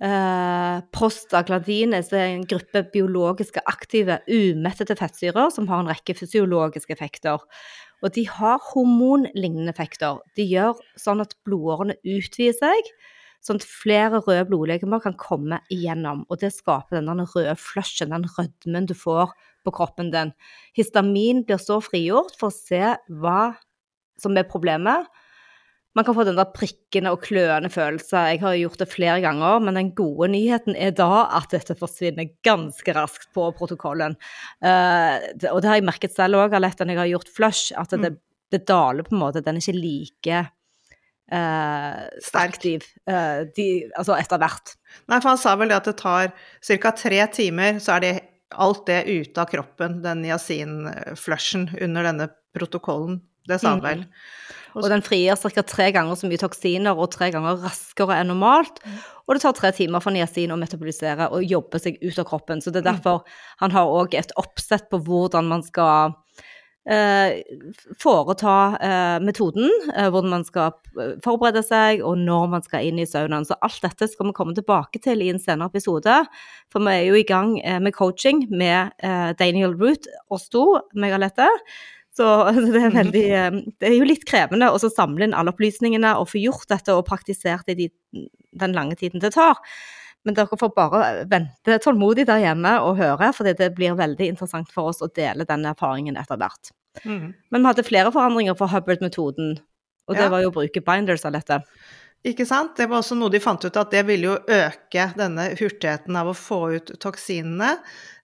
Eh, 0.00 0.76
prostaglandines 0.96 2.08
er 2.16 2.30
en 2.30 2.46
gruppe 2.48 2.82
biologiske 2.92 3.60
aktive, 3.68 4.18
umettede 4.28 4.96
fettsyrer 4.96 5.52
som 5.52 5.68
har 5.68 5.82
en 5.82 5.90
rekke 5.92 6.16
fysiologiske 6.16 6.92
effekter. 6.96 7.40
Og 8.00 8.14
de 8.16 8.24
har 8.28 8.60
hormonlignende 8.70 9.72
effekter. 9.72 10.22
De 10.36 10.46
gjør 10.48 10.80
sånn 11.00 11.20
at 11.24 11.36
blodårene 11.44 11.98
utvider 12.00 12.56
seg, 12.56 12.92
sånn 13.44 13.60
at 13.60 13.66
flere 13.66 14.20
røde 14.20 14.44
blodlegemer 14.48 15.02
kan 15.04 15.16
komme 15.20 15.60
igjennom. 15.72 16.26
Og 16.28 16.42
det 16.42 16.52
skaper 16.54 16.98
denne 17.00 17.24
røde 17.24 17.56
flushen, 17.60 18.12
den 18.12 18.28
rødmen 18.36 18.88
du 18.90 18.94
får 18.96 19.32
på 19.64 19.74
kroppen 19.76 20.12
din. 20.12 20.34
Histamin 20.76 21.44
blir 21.48 21.60
så 21.60 21.80
frigjort 21.84 22.36
for 22.40 22.50
å 22.50 22.56
se 22.56 22.94
hva 23.08 23.40
som 24.20 24.36
er 24.36 24.48
problemet. 24.48 25.08
Man 25.98 26.06
kan 26.06 26.14
få 26.14 26.22
den 26.22 26.38
der 26.38 26.52
prikkende 26.54 27.10
og 27.10 27.24
kløende 27.24 27.70
følelse. 27.72 28.20
Jeg 28.30 28.40
har 28.44 28.54
gjort 28.60 28.78
det 28.78 28.86
flere 28.92 29.18
ganger, 29.24 29.58
men 29.64 29.74
den 29.74 29.90
gode 29.98 30.28
nyheten 30.30 30.76
er 30.78 30.92
da 30.94 31.24
at 31.40 31.50
dette 31.50 31.74
forsvinner 31.78 32.30
ganske 32.46 32.94
raskt 32.94 33.32
på 33.34 33.48
protokollen. 33.58 34.14
Uh, 34.62 35.18
og 35.50 35.58
det 35.58 35.70
har 35.72 35.80
jeg 35.80 35.88
merket 35.88 36.14
selv 36.14 36.38
òg, 36.38 36.54
Alette, 36.54 36.86
når 36.86 36.94
jeg 36.94 37.02
har 37.02 37.12
gjort 37.16 37.34
flush, 37.34 37.74
at 37.74 37.96
det, 37.98 38.14
det 38.54 38.62
daler 38.70 39.08
på 39.08 39.16
en 39.16 39.22
måte. 39.24 39.42
Den 39.42 39.58
er 39.58 39.64
ikke 39.64 39.80
like 39.80 40.44
eh, 41.30 42.08
aktiv 42.40 42.84
eh, 43.06 43.46
de, 43.56 43.68
altså 43.96 44.16
etter 44.18 44.40
hvert. 44.42 44.74
Nei, 45.08 45.20
for 45.20 45.32
han 45.32 45.40
sa 45.40 45.54
vel 45.56 45.70
det 45.70 45.78
at 45.80 45.88
det 45.90 45.96
tar 46.00 46.32
ca. 46.82 46.92
tre 46.92 47.24
timer, 47.32 47.80
så 47.82 47.96
er 47.96 48.00
det 48.06 48.14
alt 48.58 48.86
det 48.86 49.04
ute 49.06 49.38
av 49.38 49.50
kroppen, 49.50 50.00
den 50.02 50.24
niacin-flushen 50.24 51.68
under 51.80 52.02
denne 52.10 52.30
protokollen. 52.56 53.20
Det 53.48 53.60
sa 53.60 53.70
han 53.70 53.80
Mm. 53.80 53.86
vel. 53.88 54.06
Og 54.74 54.88
den 54.88 55.02
frigjør 55.02 55.50
ca. 55.50 55.62
tre 55.62 55.90
ganger 55.92 56.14
så 56.14 56.28
mye 56.28 56.38
toksiner 56.38 56.94
og 56.96 57.10
tre 57.10 57.30
ganger 57.30 57.58
raskere 57.58 58.20
enn 58.20 58.28
normalt. 58.28 58.78
Og 59.26 59.34
det 59.34 59.42
tar 59.42 59.52
tre 59.52 59.72
timer 59.72 60.00
for 60.00 60.10
niacin 60.10 60.50
å 60.50 60.58
metabolisere 60.58 61.30
og 61.30 61.42
jobbe 61.42 61.78
seg 61.80 61.98
ut 62.02 62.18
av 62.18 62.26
kroppen. 62.26 62.60
Så 62.62 62.70
det 62.70 62.84
er 62.84 62.92
derfor 62.92 63.22
han 63.58 63.70
har 63.70 63.86
òg 63.86 64.14
et 64.14 64.30
oppsett 64.36 64.88
på 64.90 65.02
hvordan 65.02 65.48
man 65.48 65.62
skal 65.62 66.14
foreta 68.00 68.78
eh, 68.80 69.18
metoden, 69.20 69.68
eh, 69.94 70.08
hvordan 70.08 70.32
man 70.32 70.44
skal 70.44 70.72
eh, 70.96 71.12
forberede 71.24 71.62
seg, 71.62 72.00
og 72.00 72.16
når 72.18 72.48
man 72.54 72.64
skal 72.64 72.86
inn 72.88 72.98
i 72.98 73.06
saunaen. 73.06 73.44
Så 73.44 73.58
alt 73.60 73.82
dette 73.84 74.08
skal 74.08 74.30
vi 74.30 74.34
komme 74.36 74.56
tilbake 74.56 75.02
til 75.04 75.20
i 75.22 75.28
en 75.30 75.38
senere 75.42 75.68
episode. 75.68 76.16
For 76.72 76.82
vi 76.86 76.96
er 76.96 77.06
jo 77.10 77.20
i 77.20 77.26
gang 77.28 77.58
eh, 77.60 77.78
med 77.82 77.94
coaching 77.96 78.46
med 78.50 78.96
eh, 79.04 79.30
Daniel 79.38 79.76
Root, 79.76 80.08
oss 80.32 80.48
to, 80.48 80.80
meg 80.94 81.14
og 81.16 81.24
Lette. 81.26 81.48
Så 82.16 82.26
det 82.56 82.74
er 82.74 82.90
veldig 82.90 83.26
eh, 83.28 83.60
Det 83.78 83.86
er 83.86 83.94
jo 83.94 84.08
litt 84.08 84.24
krevende 84.26 84.72
å 84.72 84.80
samle 84.82 85.28
inn 85.28 85.36
alle 85.36 85.52
opplysningene 85.52 86.16
og 86.18 86.32
få 86.32 86.40
gjort 86.42 86.66
dette 86.72 86.96
og 86.96 87.06
praktisert 87.06 87.68
det 87.68 87.76
i 87.76 87.84
de, 87.84 88.26
den 88.50 88.74
lange 88.74 88.98
tiden 88.98 89.22
det 89.22 89.36
tar. 89.36 89.60
Men 90.24 90.36
dere 90.36 90.58
får 90.60 90.72
bare 90.76 91.24
vente 91.30 91.78
tålmodig 91.80 92.26
der 92.28 92.42
hjemme 92.42 92.74
og 92.84 92.98
høre, 93.00 93.30
for 93.32 93.48
det 93.48 93.70
blir 93.76 93.96
veldig 93.96 94.26
interessant 94.34 94.68
for 94.74 94.90
oss 94.92 95.00
å 95.00 95.08
dele 95.16 95.46
den 95.48 95.64
erfaringen 95.64 96.18
etter 96.20 96.36
hvert. 96.40 96.72
Mm. 97.04 97.32
Men 97.50 97.62
vi 97.62 97.70
hadde 97.70 97.86
flere 97.86 98.12
forandringer 98.12 98.58
for 98.58 98.68
Hubbard-metoden, 98.68 99.58
og 100.08 100.16
det 100.16 100.24
Ja. 100.26 100.28
var 100.28 100.42
jo 100.42 100.50
å 100.50 100.56
bruke 100.58 100.84
binders 100.84 101.24
av 101.24 101.32
dette. 101.32 101.62
Ikke 102.24 102.44
sant? 102.44 102.76
Det 102.76 102.86
var 102.88 103.00
også 103.00 103.16
noe 103.16 103.30
de 103.30 103.40
fant 103.40 103.64
ut 103.64 103.76
at 103.76 103.90
det 103.90 104.04
ville 104.04 104.26
jo 104.28 104.36
øke 104.36 105.06
denne 105.16 105.56
hurtigheten 105.56 106.14
av 106.16 106.26
å 106.28 106.36
få 106.36 106.76
ut 106.76 106.92
toksinene. 107.00 107.78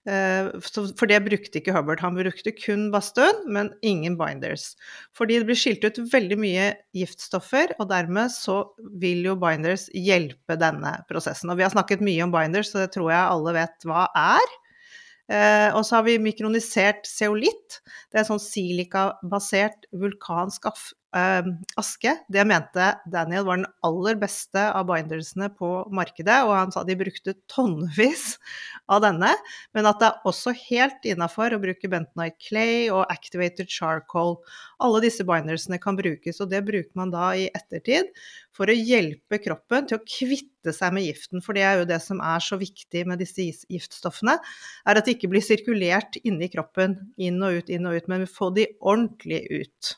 Eh, 0.06 0.52
For 0.62 1.10
det 1.10 1.18
brukte 1.24 1.58
ikke 1.60 1.74
Hubbard. 1.74 2.02
Han 2.04 2.18
brukte 2.18 2.52
kun 2.54 2.88
badstuen, 2.94 3.40
men 3.50 3.72
ingen 3.82 4.16
binders. 4.18 4.74
Fordi 5.16 5.40
det 5.40 5.48
blir 5.48 5.58
skilt 5.58 5.86
ut 5.86 5.98
veldig 6.12 6.38
mye 6.38 6.68
giftstoffer, 6.96 7.74
og 7.80 7.90
dermed 7.90 8.30
så 8.34 8.60
vil 9.02 9.26
jo 9.26 9.34
binders 9.40 9.88
hjelpe 9.94 10.58
denne 10.60 10.94
prosessen. 11.10 11.50
Og 11.50 11.58
vi 11.58 11.66
har 11.66 11.74
snakket 11.74 12.04
mye 12.06 12.22
om 12.26 12.34
binders, 12.34 12.70
så 12.70 12.84
det 12.84 12.94
tror 12.94 13.10
jeg 13.10 13.32
alle 13.32 13.56
vet 13.58 13.88
hva 13.88 14.06
er. 14.20 14.54
Eh, 15.26 15.74
og 15.74 15.82
så 15.82 15.98
har 15.98 16.06
vi 16.06 16.20
mikronisert 16.22 17.08
zeolitt. 17.10 17.80
Det 18.14 18.22
er 18.22 18.28
sånn 18.28 18.42
silikabasert 18.42 19.88
vulkansk 19.90 20.70
eh, 21.16 21.48
aske. 21.78 22.12
Det 22.32 22.44
mente 22.48 22.88
Daniel 23.12 23.46
var 23.46 23.60
den 23.60 23.68
aller 23.86 24.18
beste 24.20 24.62
av 24.72 24.86
bindersene 24.88 25.48
på 25.54 25.70
markedet, 25.94 26.38
og 26.46 26.54
han 26.56 26.72
sa 26.74 26.84
de 26.86 26.96
brukte 26.98 27.36
tonnevis 27.52 28.36
av 28.92 29.02
denne. 29.04 29.32
Men 29.76 29.90
at 29.90 30.00
det 30.02 30.10
er 30.10 30.30
også 30.30 30.54
helt 30.66 31.06
innafor 31.08 31.54
å 31.54 31.60
bruke 31.62 31.90
bentonite 31.92 32.38
clay 32.48 32.88
og 32.92 33.04
activated 33.12 33.70
charcoal. 33.72 34.38
Alle 34.82 35.02
disse 35.04 35.26
bindersene 35.26 35.80
kan 35.82 35.98
brukes, 35.98 36.40
og 36.42 36.50
det 36.52 36.64
bruker 36.66 36.92
man 36.98 37.14
da 37.14 37.30
i 37.36 37.48
ettertid 37.54 38.10
for 38.56 38.70
å 38.72 38.76
hjelpe 38.76 39.40
kroppen 39.44 39.88
til 39.88 39.98
å 39.98 40.04
kvitte 40.04 40.72
seg 40.74 40.94
med 40.96 41.06
giften. 41.06 41.42
For 41.44 41.56
det 41.56 41.66
er 41.66 41.80
jo 41.80 41.90
det 41.90 42.00
som 42.04 42.22
er 42.24 42.42
så 42.44 42.58
viktig 42.60 43.04
med 43.08 43.20
disse 43.22 43.44
giftstoffene, 43.44 44.38
er 44.86 45.00
at 45.00 45.06
de 45.06 45.16
ikke 45.16 45.30
blir 45.32 45.44
sirkulert 45.44 46.18
inni 46.24 46.48
kroppen, 46.52 46.98
inn 47.20 47.42
og 47.44 47.60
ut, 47.60 47.70
inn 47.72 47.88
og 47.88 48.00
ut, 48.00 48.10
men 48.12 48.26
får 48.30 48.56
de 48.56 48.68
ordentlig 48.80 49.44
ut. 49.52 49.96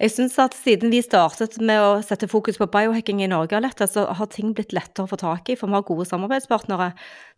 Jeg 0.00 0.10
synes 0.10 0.34
at 0.42 0.56
siden 0.58 0.90
vi 0.90 0.98
startet 1.04 1.54
med 1.62 1.78
å 1.78 1.90
sette 2.02 2.26
fokus 2.30 2.56
på 2.58 2.66
biohacking 2.72 3.20
i 3.22 3.28
Norge, 3.30 3.60
lettere, 3.62 3.86
så 3.90 4.06
har 4.10 4.26
ting 4.32 4.50
blitt 4.56 4.74
lettere 4.74 5.06
å 5.06 5.10
få 5.10 5.18
tak 5.20 5.52
i, 5.52 5.56
for 5.58 5.70
vi 5.70 5.76
har 5.78 5.84
gode 5.86 6.06
samarbeidspartnere. 6.08 6.88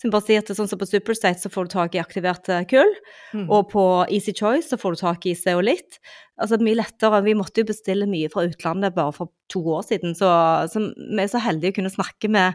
Som 0.01 0.13
bare 0.15 0.25
sier 0.25 0.41
at 0.41 0.53
sånn 0.57 0.71
som 0.71 0.81
På 0.81 0.89
Superstate 0.89 1.43
så 1.43 1.51
får 1.53 1.69
du 1.69 1.75
tak 1.75 1.99
i 1.99 2.01
aktivert 2.01 2.49
eh, 2.53 2.65
kull, 2.71 2.95
Mm. 3.35 3.51
og 3.51 3.69
på 3.73 3.83
Easy 4.09 4.33
Choice 4.33 4.71
så 4.71 4.79
får 4.81 4.95
du 4.95 5.01
tak 5.03 5.27
i 5.27 5.35
zeolitt. 5.37 5.99
Altså 6.41 6.57
mye 6.63 6.79
lettere. 6.79 7.23
Vi 7.27 7.35
måtte 7.37 7.61
jo 7.61 7.69
bestille 7.69 8.07
mye 8.09 8.31
fra 8.33 8.47
utlandet 8.47 8.95
bare 8.95 9.13
for 9.13 9.33
to 9.53 9.61
år 9.61 9.83
siden, 9.85 10.15
så, 10.17 10.31
så 10.71 10.81
vi 10.95 11.21
er 11.23 11.29
så 11.33 11.43
heldige 11.43 11.75
å 11.75 11.79
kunne 11.81 11.93
snakke 11.93 12.31
med 12.33 12.55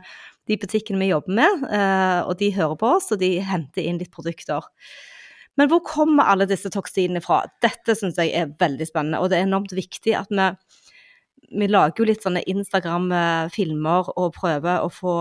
de 0.50 0.58
butikkene 0.58 1.00
vi 1.04 1.12
jobber 1.12 1.38
med, 1.38 1.66
eh, 1.70 2.22
og 2.26 2.40
de 2.42 2.50
hører 2.56 2.78
på 2.80 2.96
oss, 2.98 3.12
og 3.14 3.22
de 3.22 3.36
henter 3.46 3.86
inn 3.86 4.02
litt 4.02 4.12
produkter. 4.14 4.66
Men 5.60 5.68
hvor 5.72 5.82
kommer 5.84 6.30
alle 6.32 6.48
disse 6.50 6.72
toksinene 6.72 7.22
fra? 7.24 7.42
Dette 7.64 7.96
syns 7.98 8.20
jeg 8.22 8.32
er 8.38 8.54
veldig 8.60 8.88
spennende, 8.88 9.20
og 9.20 9.32
det 9.32 9.40
er 9.40 9.50
enormt 9.50 9.76
viktig 9.76 10.16
at 10.18 10.32
vi 10.32 10.52
vi 11.52 11.68
lager 11.68 12.00
jo 12.00 12.08
litt 12.08 12.24
sånne 12.24 12.44
Instagram-filmer 12.48 14.14
og 14.16 14.36
prøver 14.38 14.86
å 14.86 14.92
få 14.94 15.16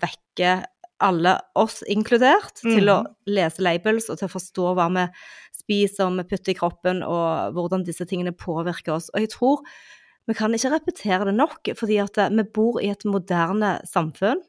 vekke 0.00 0.62
alle, 1.04 1.34
oss 1.58 1.82
inkludert, 1.90 2.62
til 2.62 2.88
å 2.88 3.00
lese 3.28 3.60
labels 3.64 4.08
og 4.08 4.20
til 4.20 4.28
å 4.28 4.32
forstå 4.32 4.70
hva 4.78 4.86
vi 4.94 5.04
spiser, 5.58 6.12
vi 6.14 6.26
putter 6.30 6.54
i 6.54 6.56
kroppen, 6.56 7.02
og 7.04 7.56
hvordan 7.56 7.84
disse 7.84 8.06
tingene 8.08 8.32
påvirker 8.32 8.96
oss. 8.96 9.10
Og 9.12 9.24
jeg 9.24 9.32
tror 9.34 9.64
vi 10.30 10.36
kan 10.38 10.54
ikke 10.56 10.72
repetere 10.72 11.28
det 11.28 11.36
nok, 11.36 11.74
fordi 11.76 11.98
at 12.00 12.18
eh, 12.22 12.32
vi 12.32 12.46
bor 12.56 12.80
i 12.80 12.88
et 12.92 13.04
moderne 13.04 13.76
samfunn, 13.88 14.40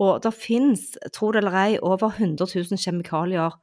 og 0.00 0.22
det 0.24 0.32
finnes, 0.36 0.94
tro 1.12 1.30
det 1.32 1.42
eller 1.42 1.56
ei, 1.56 1.76
over 1.80 2.12
100 2.12 2.48
000 2.48 2.80
kjemikalier. 2.80 3.54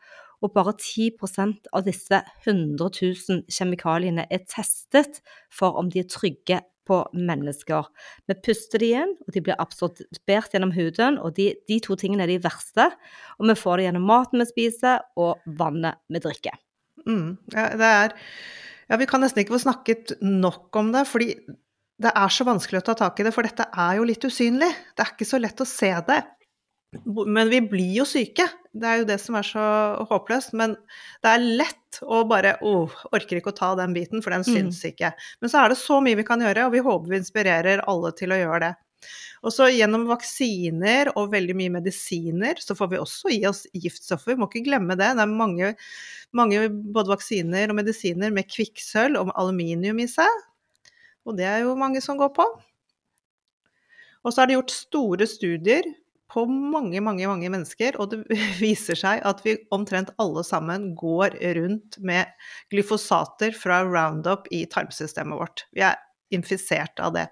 Og 0.44 0.52
bare 0.56 0.76
10% 0.76 1.72
av 1.72 1.86
disse 1.88 2.20
100 2.44 2.78
000 2.78 3.44
kjemikaliene 3.48 4.28
er 4.28 4.44
testet 4.50 5.22
for 5.54 5.80
om 5.80 5.92
de 5.92 6.04
er 6.04 6.10
trygge 6.12 6.60
på 6.88 7.00
mennesker. 7.16 7.88
Vi 8.28 8.36
puster 8.44 8.84
de 8.84 8.90
inn, 9.00 9.16
og 9.24 9.36
de 9.36 9.44
blir 9.46 9.60
absorbert 9.62 10.52
gjennom 10.52 10.74
huden, 10.76 11.20
og 11.24 11.36
de, 11.38 11.54
de 11.70 11.80
to 11.84 11.96
tingene 12.00 12.26
er 12.26 12.34
de 12.34 12.42
verste. 12.44 12.90
Og 13.40 13.48
vi 13.48 13.58
får 13.60 13.80
det 13.80 13.88
gjennom 13.88 14.08
maten 14.10 14.44
vi 14.44 14.50
spiser, 14.50 15.06
og 15.20 15.44
vannet 15.60 16.02
vi 16.12 16.22
drikker. 16.24 16.60
Mm. 17.08 17.36
Ja, 17.56 17.72
det 17.80 17.96
er 18.04 18.20
Ja, 18.92 18.98
vi 19.00 19.08
kan 19.08 19.24
nesten 19.24 19.40
ikke 19.42 19.56
få 19.56 19.62
snakket 19.64 20.12
nok 20.22 20.76
om 20.76 20.92
det, 20.94 21.06
fordi 21.08 21.32
det 22.04 22.12
er 22.12 22.32
så 22.36 22.44
vanskelig 22.44 22.82
å 22.82 22.86
ta 22.90 22.98
tak 23.00 23.22
i 23.22 23.26
det, 23.26 23.32
for 23.34 23.48
dette 23.48 23.64
er 23.80 23.96
jo 23.96 24.08
litt 24.08 24.26
usynlig. 24.28 24.68
Det 24.92 25.06
er 25.06 25.14
ikke 25.14 25.28
så 25.30 25.40
lett 25.40 25.64
å 25.64 25.68
se 25.68 25.92
det. 26.10 26.20
Men 27.08 27.48
vi 27.50 27.62
blir 27.64 28.02
jo 28.02 28.06
syke, 28.06 28.46
det 28.74 28.90
er 28.90 29.02
jo 29.02 29.08
det 29.08 29.20
som 29.22 29.36
er 29.38 29.46
så 29.46 29.66
håpløst. 30.10 30.54
Men 30.58 30.76
det 31.24 31.30
er 31.30 31.44
lett 31.62 32.00
å 32.02 32.24
bare 32.30 32.56
oh, 32.66 32.94
orker 33.14 33.40
ikke 33.40 33.54
å 33.54 33.58
ta 33.58 33.74
den 33.78 33.94
biten, 33.96 34.24
for 34.26 34.34
den 34.34 34.46
syns 34.48 34.82
ikke. 34.90 35.14
Men 35.42 35.52
så 35.52 35.62
er 35.62 35.74
det 35.74 35.82
så 35.82 36.00
mye 36.04 36.18
vi 36.18 36.26
kan 36.28 36.42
gjøre, 36.42 36.68
og 36.68 36.74
vi 36.74 36.82
håper 36.86 37.14
vi 37.14 37.22
inspirerer 37.22 37.86
alle 37.90 38.14
til 38.18 38.34
å 38.34 38.40
gjøre 38.40 38.64
det. 38.66 38.74
Og 39.44 39.52
så 39.52 39.68
gjennom 39.68 40.06
vaksiner 40.08 41.12
og 41.20 41.34
veldig 41.34 41.56
mye 41.60 41.74
medisiner, 41.76 42.60
så 42.64 42.78
får 42.80 42.94
vi 42.94 43.02
også 43.04 43.32
i 43.36 43.42
oss 43.50 43.66
giftstoffer. 43.76 44.32
Vi 44.32 44.40
må 44.40 44.48
ikke 44.48 44.64
glemme 44.70 44.96
det. 44.96 45.12
Det 45.18 45.26
er 45.26 45.34
mange, 45.34 45.74
mange 46.32 46.62
både 46.72 47.12
vaksiner 47.12 47.74
og 47.74 47.78
medisiner 47.82 48.32
med 48.34 48.48
kvikksølv 48.50 49.20
og 49.20 49.34
aluminium 49.36 50.00
i 50.00 50.08
seg. 50.10 50.44
Og 51.28 51.36
det 51.38 51.50
er 51.50 51.66
jo 51.66 51.76
mange 51.80 52.02
som 52.04 52.18
går 52.20 52.32
på. 52.36 52.48
Og 54.24 54.32
så 54.32 54.42
er 54.42 54.50
det 54.50 54.56
gjort 54.56 54.74
store 54.74 55.28
studier 55.28 55.92
på 56.34 56.46
mange, 56.50 57.02
mange, 57.06 57.28
mange 57.30 57.50
mennesker, 57.54 57.98
og 58.02 58.14
det 58.14 58.24
viser 58.64 58.98
seg 58.98 59.22
at 59.28 59.44
vi 59.46 59.58
omtrent 59.76 60.14
alle 60.22 60.44
sammen 60.48 60.92
går 61.00 61.38
rundt 61.60 62.00
med 62.02 62.32
glyfosater 62.74 63.54
fra 63.58 63.84
Roundup 63.86 64.50
i 64.54 64.64
tarmsystemet 64.70 65.40
vårt. 65.40 65.68
Vi 65.78 65.86
er 65.86 66.02
infisert 66.34 66.98
av 67.04 67.14
det. 67.14 67.28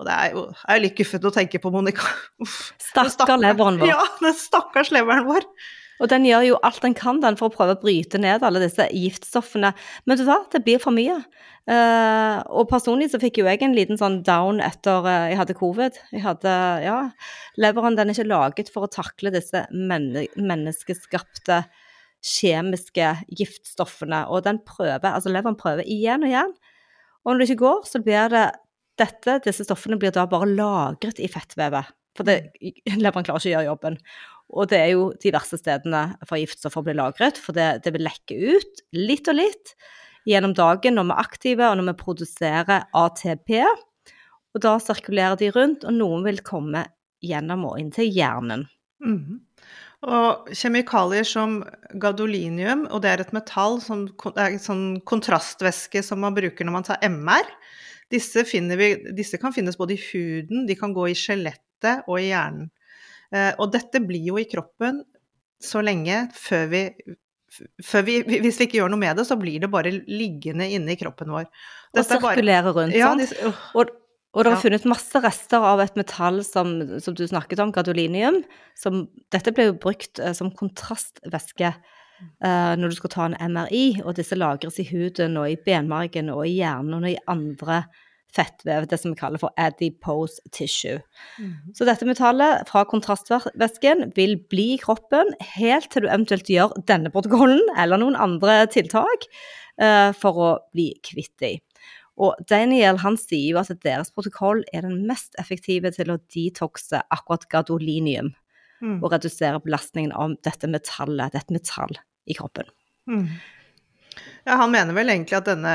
Og 0.00 0.08
det 0.08 0.16
er 0.16 0.32
jo 0.34 0.46
er 0.50 0.82
litt 0.82 0.96
guffent 0.98 1.28
å 1.28 1.34
tenke 1.34 1.60
på, 1.62 1.70
Monica. 1.70 2.08
stakkars 2.82 3.38
leveren 3.42 3.78
vår. 3.78 3.92
Ja, 3.92 4.02
den 4.18 4.34
stakkars 4.38 4.90
leveren 4.94 5.28
vår. 5.28 5.46
Og 6.02 6.10
den 6.10 6.26
gjør 6.26 6.46
jo 6.48 6.58
alt 6.66 6.82
den 6.82 6.96
kan 6.98 7.20
den, 7.22 7.36
for 7.38 7.48
å 7.48 7.54
prøve 7.54 7.76
å 7.76 7.80
bryte 7.82 8.18
ned 8.20 8.42
alle 8.42 8.62
disse 8.64 8.88
giftstoffene. 8.90 9.70
Men 10.08 10.18
du 10.18 10.24
vet, 10.26 10.48
det 10.54 10.64
blir 10.66 10.82
for 10.82 10.94
mye. 10.96 11.20
Uh, 11.70 12.42
og 12.50 12.66
personlig 12.72 13.12
så 13.12 13.20
fikk 13.22 13.38
jo 13.38 13.46
jeg 13.46 13.62
en 13.62 13.76
liten 13.76 14.00
sånn 14.00 14.18
down 14.26 14.58
etter 14.64 15.06
uh, 15.06 15.28
jeg 15.30 15.38
hadde 15.38 15.58
covid. 15.60 16.00
Jeg 16.10 16.24
hadde, 16.24 16.56
ja, 16.82 16.98
Leveren 17.62 17.98
den 17.98 18.10
er 18.10 18.18
ikke 18.18 18.32
laget 18.32 18.72
for 18.74 18.88
å 18.88 18.90
takle 18.90 19.30
disse 19.34 19.62
men 19.70 20.10
menneskeskapte 20.34 21.62
kjemiske 22.22 23.14
giftstoffene. 23.38 24.24
Og 24.30 24.42
den 24.46 24.58
prøver, 24.66 25.12
altså 25.12 25.30
leveren 25.30 25.58
prøver 25.58 25.86
igjen 25.86 26.26
og 26.26 26.32
igjen. 26.32 26.52
Og 27.22 27.32
når 27.32 27.42
det 27.42 27.50
ikke 27.50 27.62
går, 27.62 27.82
så 27.86 28.02
blir 28.02 28.30
det 28.32 28.46
dette, 29.00 29.38
disse 29.46 29.66
stoffene 29.66 29.98
blir 30.00 30.14
da 30.14 30.26
bare 30.30 30.50
lagret 30.50 31.22
i 31.22 31.30
fettvevet. 31.30 31.94
For 32.18 32.28
det, 32.28 32.52
leveren 32.90 33.24
klarer 33.24 33.40
ikke 33.40 33.52
å 33.52 33.54
gjøre 33.54 33.70
jobben. 33.70 33.98
Og 34.52 34.68
det 34.68 34.78
er 34.78 34.90
jo 34.92 35.04
de 35.16 35.32
verste 35.32 35.58
stedene 35.60 36.02
for 36.28 36.40
giftstoffer 36.40 36.84
blir 36.84 36.98
lagret, 36.98 37.40
for 37.40 37.56
det, 37.56 37.82
det 37.86 37.94
vil 37.94 38.04
lekke 38.04 38.36
ut 38.52 38.82
litt 38.96 39.30
og 39.32 39.38
litt 39.38 39.74
gjennom 40.28 40.52
dagen 40.54 40.98
når 40.98 41.08
vi 41.08 41.14
er 41.14 41.22
aktive, 41.24 41.70
og 41.70 41.78
når 41.78 41.88
vi 41.88 42.00
produserer 42.02 42.84
ATP. 42.92 43.54
Og 44.52 44.64
da 44.64 44.74
sirkulerer 44.82 45.38
de 45.40 45.48
rundt, 45.54 45.86
og 45.88 45.96
noen 45.96 46.26
vil 46.28 46.42
komme 46.44 46.84
gjennom 47.24 47.64
og 47.70 47.80
inn 47.80 47.90
til 47.94 48.10
hjernen. 48.12 48.66
Mm. 49.02 49.40
Og 50.12 50.50
kjemikalier 50.58 51.26
som 51.26 51.60
gadolinium, 52.02 52.84
og 52.90 53.04
det 53.04 53.12
er 53.12 53.22
et 53.22 53.34
metall 53.34 53.78
som 53.82 54.04
er 54.34 54.48
en 54.50 54.62
sånn 54.62 54.86
kontrastvæske 55.08 56.02
som 56.04 56.22
man 56.26 56.36
bruker 56.36 56.66
når 56.66 56.76
man 56.76 56.86
tar 56.86 57.02
MR, 57.06 57.48
disse, 58.12 58.44
vi, 58.44 58.88
disse 59.16 59.38
kan 59.40 59.54
finnes 59.56 59.78
både 59.80 59.96
i 59.96 60.02
huden, 60.10 60.66
de 60.68 60.76
kan 60.76 60.92
gå 60.92 61.08
i 61.08 61.16
skjelettet 61.16 62.04
og 62.04 62.18
i 62.20 62.28
hjernen. 62.28 62.68
Eh, 63.32 63.52
og 63.60 63.72
dette 63.72 64.02
blir 64.04 64.24
jo 64.28 64.38
i 64.40 64.46
kroppen 64.48 65.00
så 65.62 65.80
lenge 65.84 66.26
før 66.36 66.66
vi, 66.72 66.82
før 67.84 68.04
vi, 68.06 68.18
Hvis 68.42 68.58
vi 68.60 68.66
ikke 68.66 68.80
gjør 68.80 68.92
noe 68.92 69.00
med 69.00 69.18
det, 69.18 69.26
så 69.28 69.38
blir 69.40 69.62
det 69.62 69.70
bare 69.72 69.92
liggende 69.92 70.68
inne 70.74 70.94
i 70.94 71.00
kroppen 71.00 71.32
vår. 71.32 71.48
Dette 71.94 72.18
og 72.18 72.26
sirkulere 72.26 72.74
rundt, 72.74 72.96
ja. 72.96 73.12
De, 73.18 73.28
uh, 73.46 73.64
og, 73.78 73.94
og 74.32 74.44
det 74.44 74.50
er 74.50 74.56
ja. 74.56 74.62
funnet 74.64 74.90
masse 74.90 75.22
rester 75.24 75.64
av 75.72 75.82
et 75.84 75.96
metall 76.00 76.42
som, 76.46 76.74
som 77.04 77.16
du 77.16 77.24
snakket 77.28 77.62
om, 77.62 77.72
gadolinium. 77.74 78.42
Som, 78.78 79.06
dette 79.34 79.54
ble 79.54 79.70
jo 79.70 79.80
brukt 79.80 80.20
uh, 80.20 80.32
som 80.36 80.52
kontrastvæske 80.56 81.72
uh, 81.72 82.72
når 82.80 82.88
du 82.88 82.98
skal 82.98 83.14
ta 83.14 83.28
en 83.28 83.38
MRI, 83.54 84.02
og 84.02 84.16
disse 84.18 84.38
lagres 84.38 84.80
i 84.82 84.88
huden 84.90 85.38
og 85.40 85.52
i 85.52 85.60
benmargen 85.62 86.32
og 86.34 86.44
i 86.48 86.56
hjernen 86.58 87.00
og 87.00 87.12
i 87.12 87.20
andre 87.30 87.84
fettvev, 88.36 88.86
det 88.88 88.98
som 89.00 89.12
vi 89.12 89.18
kaller 89.20 89.40
for 89.40 89.52
adipose 89.60 90.40
tissue. 90.54 91.00
Mm. 91.38 91.74
Så 91.76 91.86
dette 91.88 92.08
metallet 92.08 92.64
fra 92.70 92.84
kontrastvæsken 92.88 94.12
vil 94.16 94.38
bli 94.52 94.72
i 94.76 94.80
kroppen 94.82 95.34
helt 95.56 95.90
til 95.92 96.06
du 96.06 96.10
eventuelt 96.10 96.48
gjør 96.50 96.76
denne 96.88 97.12
protokollen 97.12 97.62
eller 97.76 98.00
noen 98.00 98.16
andre 98.16 98.62
tiltak 98.72 99.28
uh, 99.82 100.10
for 100.16 100.40
å 100.40 100.50
bli 100.74 100.92
kvitt 101.04 101.34
dem. 101.42 101.60
Og 102.22 102.36
Daniel 102.48 103.00
han 103.02 103.16
sier 103.20 103.54
jo 103.54 103.60
at 103.60 103.72
deres 103.84 104.12
protokoll 104.12 104.60
er 104.74 104.84
den 104.84 105.06
mest 105.08 105.36
effektive 105.40 105.92
til 105.94 106.12
å 106.12 106.20
detoxe 106.32 107.00
akkurat 107.14 107.48
gadolinium. 107.52 108.34
Mm. 108.82 108.98
Og 108.98 109.12
redusere 109.14 109.62
belastningen 109.62 110.12
av 110.18 110.34
dette 110.44 110.68
metallet, 110.70 111.32
dette 111.36 111.54
metall 111.54 111.94
i 112.26 112.36
kroppen. 112.36 112.68
Mm. 113.10 113.28
Ja, 114.44 114.56
han 114.58 114.72
mener 114.74 114.96
vel 114.96 115.12
egentlig 115.12 115.36
at 115.38 115.46
denne 115.46 115.74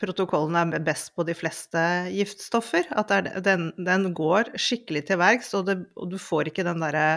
protokollen 0.00 0.74
er 0.74 0.84
best 0.84 1.10
på 1.16 1.24
de 1.26 1.34
fleste 1.36 1.80
giftstoffer. 2.14 2.86
At 2.94 3.10
den, 3.44 3.72
den, 3.76 4.10
går 4.16 4.52
skikkelig 4.60 5.06
til 5.08 5.18
verks, 5.20 5.50
og, 5.58 5.72
og, 5.96 6.06
du 6.12 6.18
får 6.20 6.50
ikke 6.50 6.66
den 6.66 6.84
derre 6.84 7.08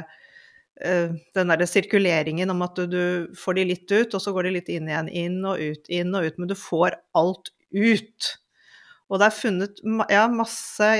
uh, 0.82 1.14
den 1.38 1.54
der 1.54 1.66
sirkuleringen 1.70 2.54
om 2.54 2.66
at 2.66 2.80
du, 2.80 2.88
du, 2.90 3.38
får 3.38 3.60
de 3.60 3.68
litt 3.74 3.94
ut, 3.94 4.18
og 4.18 4.24
så 4.24 4.34
går 4.34 4.50
de 4.50 4.58
litt 4.58 4.74
inn 4.74 4.90
igjen. 4.90 5.14
Inn 5.24 5.40
og 5.46 5.62
ut, 5.62 5.88
inn 5.94 6.18
og 6.18 6.28
ut. 6.28 6.42
Men 6.42 6.52
du 6.52 6.58
får 6.58 6.98
alt 7.18 7.54
ut. 7.76 8.34
Og 9.08 9.22
det 9.22 9.30
er 9.30 9.38
funnet 9.38 9.82
ja, 10.12 10.26
masse 10.28 10.92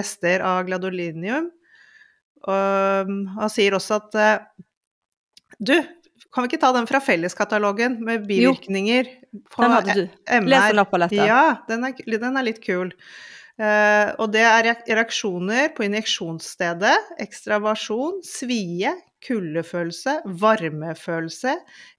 rester 0.00 0.42
av 0.42 0.64
gladolinium. 0.66 1.52
Og 2.48 3.12
han 3.36 3.52
sier 3.52 3.76
også 3.76 4.00
at 4.00 4.16
du, 5.60 5.76
kan 6.28 6.44
vi 6.44 6.50
ikke 6.50 6.60
ta 6.62 6.70
den 6.76 6.88
fra 6.90 7.00
felleskatalogen 7.02 7.98
med 8.04 8.26
bivirkninger? 8.28 9.10
Jo, 9.32 9.42
den 9.56 9.74
hadde 9.76 9.96
du. 9.96 10.06
Les 10.46 10.70
den 10.70 10.82
opp 10.82 10.92
på 10.92 11.00
dette. 11.02 11.26
Ja, 11.28 11.44
den 11.70 11.86
er, 11.88 11.94
den 11.96 12.40
er 12.40 12.46
litt 12.46 12.60
kul. 12.64 12.92
Uh, 13.60 14.16
og 14.22 14.30
det 14.32 14.44
er 14.46 14.70
reaksjoner 14.88 15.72
på 15.76 15.84
injeksjonsstedet, 15.84 16.94
ekstravasjon, 17.20 18.22
svie, 18.24 18.94
kuldefølelse, 19.26 20.14
varmefølelse, 20.40 21.58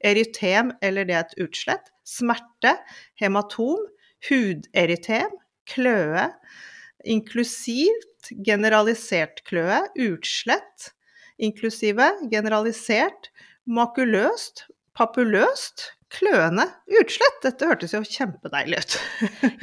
erytem 0.09 0.71
eller 0.81 1.05
det 1.05 1.17
er 1.17 1.27
et 1.27 1.35
utslett, 1.45 1.91
smerte, 2.07 2.73
hematom, 3.21 3.83
huderytem, 4.25 5.37
kløe, 5.69 6.31
inklusivt 7.05 8.31
generalisert 8.45 9.43
kløe, 9.47 9.83
utslett, 10.01 10.91
inklusive 11.41 12.11
generalisert, 12.31 13.30
makuløst, 13.71 14.65
papuløst, 14.97 15.91
kløende 16.11 16.65
utslett. 16.99 17.39
Dette 17.45 17.69
hørtes 17.69 17.93
jo 17.95 18.01
kjempedeilig 18.03 18.81
ut. 18.81 18.97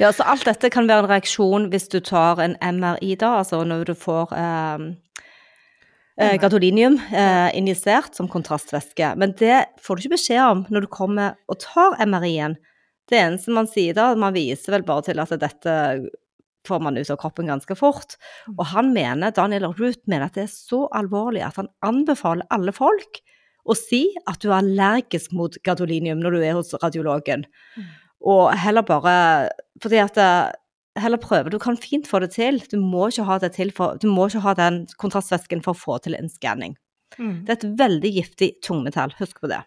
ja, 0.01 0.11
så 0.15 0.25
alt 0.27 0.47
dette 0.49 0.71
kan 0.73 0.89
være 0.89 1.05
en 1.05 1.11
reaksjon 1.13 1.69
hvis 1.73 1.89
du 1.93 1.99
tar 2.03 2.41
en 2.43 2.57
MRI, 2.57 3.13
da, 3.21 3.35
altså 3.43 3.61
når 3.67 3.91
du 3.91 3.93
får 3.97 4.33
eh, 4.37 4.87
eh, 6.25 6.39
eh, 6.39 7.49
injisert 7.59 8.17
som 8.17 8.31
kontrastvæske. 8.31 9.13
Men 9.21 9.35
det 9.39 9.67
får 9.83 9.95
du 9.95 10.05
ikke 10.05 10.17
beskjed 10.17 10.41
om 10.45 10.65
når 10.73 10.87
du 10.87 10.93
kommer 10.93 11.37
og 11.51 11.61
tar 11.63 11.99
MRI-en. 12.01 12.57
Det 13.09 13.17
eneste 13.17 13.53
man 13.53 13.69
sier 13.69 13.95
da, 13.97 14.11
man 14.17 14.35
viser 14.35 14.75
vel 14.75 14.85
bare 14.85 15.09
til 15.09 15.21
at 15.21 15.33
dette 15.41 15.77
får 16.67 16.81
man 16.83 16.97
ut 16.99 17.09
av 17.09 17.17
kroppen 17.21 17.49
ganske 17.49 17.77
fort. 17.77 18.17
Mm. 18.45 18.57
Og 18.57 18.67
han 18.73 18.91
mener, 18.93 19.33
Daniel 19.33 19.71
Ruth 19.71 20.03
mener 20.09 20.27
at 20.27 20.37
det 20.37 20.45
er 20.45 20.53
så 20.53 20.85
alvorlig 20.97 21.41
at 21.45 21.57
han 21.61 21.71
anbefaler 21.85 22.45
alle 22.53 22.73
folk 22.75 23.21
og 23.65 23.77
si 23.77 24.05
at 24.29 24.39
du 24.43 24.49
er 24.49 24.59
allergisk 24.59 25.33
mot 25.35 25.57
gadolinium 25.65 26.21
når 26.23 26.35
du 26.35 26.43
er 26.43 26.57
hos 26.57 26.73
radiologen. 26.81 27.45
Mm. 27.75 27.89
Og 28.29 28.51
heller 28.59 28.83
bare 28.83 29.13
Fordi 29.81 30.01
at 30.03 30.17
eh, 30.19 30.51
Heller 30.99 31.21
prøve. 31.21 31.49
Du 31.53 31.59
kan 31.61 31.77
fint 31.77 32.07
få 32.07 32.19
det 32.19 32.31
til. 32.33 32.57
Du 32.71 32.75
må 32.81 33.07
ikke 33.07 33.23
ha, 33.23 33.37
det 33.39 33.53
for, 33.77 33.95
du 34.01 34.09
må 34.11 34.25
ikke 34.27 34.41
ha 34.43 34.53
den 34.57 34.81
kontrastvæsken 34.99 35.61
for 35.63 35.71
å 35.71 35.79
få 35.79 35.97
til 36.03 36.17
en 36.17 36.27
skanning. 36.27 36.73
Mm. 37.17 37.45
Det 37.45 37.53
er 37.53 37.59
et 37.59 37.77
veldig 37.79 38.11
giftig 38.17 38.49
tungmetall. 38.65 39.13
Husk 39.19 39.39
på 39.39 39.47
det. 39.47 39.61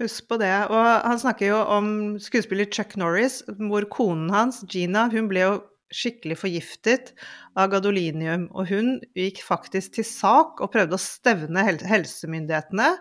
Husk 0.00 0.30
på 0.30 0.38
det. 0.40 0.54
Og 0.72 0.86
han 1.04 1.20
snakker 1.20 1.50
jo 1.50 1.58
om 1.74 1.90
skuespiller 2.22 2.70
Chuck 2.72 2.96
Norris, 2.96 3.42
hvor 3.58 3.84
konen 3.92 4.30
hans, 4.32 4.62
Gina, 4.72 5.08
hun 5.12 5.28
ble 5.28 5.44
jo 5.44 5.52
skikkelig 5.94 6.38
forgiftet 6.40 7.12
av 7.58 7.70
gadolinium. 7.72 8.48
Og 8.54 8.70
hun 8.70 8.92
gikk 9.18 9.42
faktisk 9.46 9.98
til 9.98 10.06
sak 10.06 10.62
og 10.62 10.72
prøvde 10.74 10.96
å 10.96 11.02
stevne 11.02 11.64
helsemyndighetene. 11.66 12.92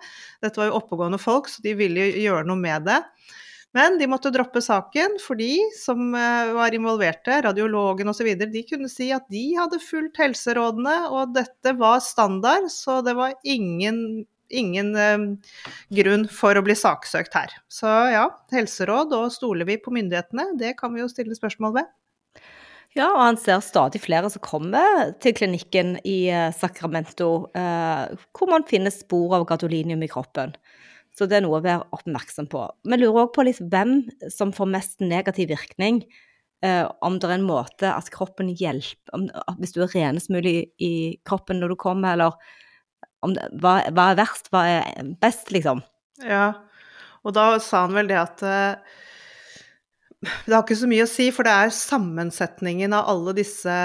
Dette 0.43 0.61
var 0.61 0.71
jo 0.71 0.79
oppegående 0.81 1.21
folk, 1.21 1.51
så 1.51 1.63
de 1.65 1.75
ville 1.79 2.09
gjøre 2.19 2.47
noe 2.49 2.59
med 2.59 2.89
det. 2.89 3.01
Men 3.77 3.99
de 3.99 4.07
måtte 4.09 4.31
droppe 4.33 4.63
saken, 4.65 5.19
for 5.21 5.37
de 5.37 5.51
som 5.77 6.15
eh, 6.17 6.55
var 6.57 6.73
involverte, 6.73 7.35
radiologen 7.45 8.09
osv., 8.09 8.31
de 8.49 8.63
kunne 8.65 8.89
si 8.89 9.11
at 9.13 9.27
de 9.29 9.43
hadde 9.59 9.77
fulgt 9.83 10.17
helserådene, 10.17 10.95
og 11.13 11.35
dette 11.37 11.75
var 11.77 12.01
standard, 12.01 12.71
så 12.73 13.03
det 13.05 13.13
var 13.19 13.37
ingen 13.45 14.25
ingen 14.49 14.95
eh, 14.97 15.19
grunn 15.93 16.25
for 16.33 16.57
å 16.57 16.63
bli 16.65 16.73
saksøkt 16.73 17.35
her. 17.37 17.53
Så 17.69 17.89
ja, 18.09 18.25
helseråd 18.49 19.13
og 19.13 19.29
stoler 19.33 19.69
vi 19.69 19.77
på 19.77 19.93
myndighetene? 19.93 20.55
Det 20.57 20.73
kan 20.79 20.95
vi 20.95 21.03
jo 21.03 21.11
stille 21.11 21.37
spørsmål 21.37 21.75
ved. 21.77 21.91
Ja, 22.97 23.11
og 23.11 23.21
han 23.21 23.37
ser 23.37 23.61
stadig 23.61 24.01
flere 24.01 24.31
som 24.33 24.41
kommer 24.41 25.11
til 25.21 25.35
klinikken 25.37 25.97
i 26.07 26.31
eh, 26.33 26.49
Sacramento, 26.55 27.47
eh, 27.53 28.15
hvor 28.33 28.49
man 28.49 28.65
finner 28.69 28.93
spor 28.93 29.35
av 29.37 29.45
gadolinium 29.49 30.01
i 30.05 30.09
kroppen. 30.09 30.55
Så 31.13 31.27
det 31.29 31.37
er 31.37 31.45
noe 31.45 31.59
å 31.59 31.65
være 31.65 31.85
oppmerksom 31.93 32.47
på. 32.49 32.63
Vi 32.87 32.97
lurer 32.97 33.25
òg 33.25 33.35
på 33.35 33.45
litt 33.45 33.61
hvem 33.61 34.01
som 34.33 34.53
får 34.55 34.71
mest 34.73 35.03
negativ 35.03 35.51
virkning. 35.53 36.01
Eh, 36.65 36.85
om 37.05 37.19
det 37.19 37.29
er 37.29 37.35
en 37.37 37.45
måte 37.47 37.91
at 37.93 38.09
kroppen 38.11 38.49
hjelper 38.57 39.15
om, 39.15 39.29
Hvis 39.61 39.75
du 39.75 39.83
er 39.83 39.93
renest 39.93 40.31
mulig 40.33 40.71
i 40.81 41.19
kroppen 41.29 41.61
når 41.61 41.75
du 41.75 41.77
kommer, 41.79 42.17
eller 42.17 42.35
det, 43.35 43.45
hva, 43.61 43.77
hva, 43.93 44.09
er 44.09 44.17
verst, 44.19 44.49
hva 44.51 44.65
er 44.67 45.13
best, 45.21 45.53
liksom? 45.55 45.83
Ja, 46.25 46.53
og 47.23 47.35
da 47.35 47.51
sa 47.63 47.85
han 47.85 47.95
vel 47.95 48.09
det 48.11 48.19
at 48.19 48.43
uh, 48.43 48.99
det 50.19 50.53
har 50.53 50.63
ikke 50.65 50.79
så 50.81 50.89
mye 50.91 51.05
å 51.05 51.09
si, 51.09 51.29
for 51.31 51.47
det 51.47 51.55
er 51.55 51.75
sammensetningen 51.75 52.93
av 52.95 53.07
alle 53.13 53.33
disse, 53.37 53.75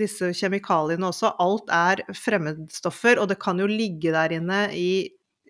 disse 0.00 0.30
kjemikaliene 0.36 1.10
også. 1.10 1.34
Alt 1.44 1.72
er 1.74 2.02
fremmedstoffer, 2.16 3.20
og 3.20 3.28
det 3.32 3.38
kan 3.42 3.60
jo 3.60 3.68
ligge 3.68 4.14
der 4.14 4.32
inne 4.38 4.66
i 4.72 4.90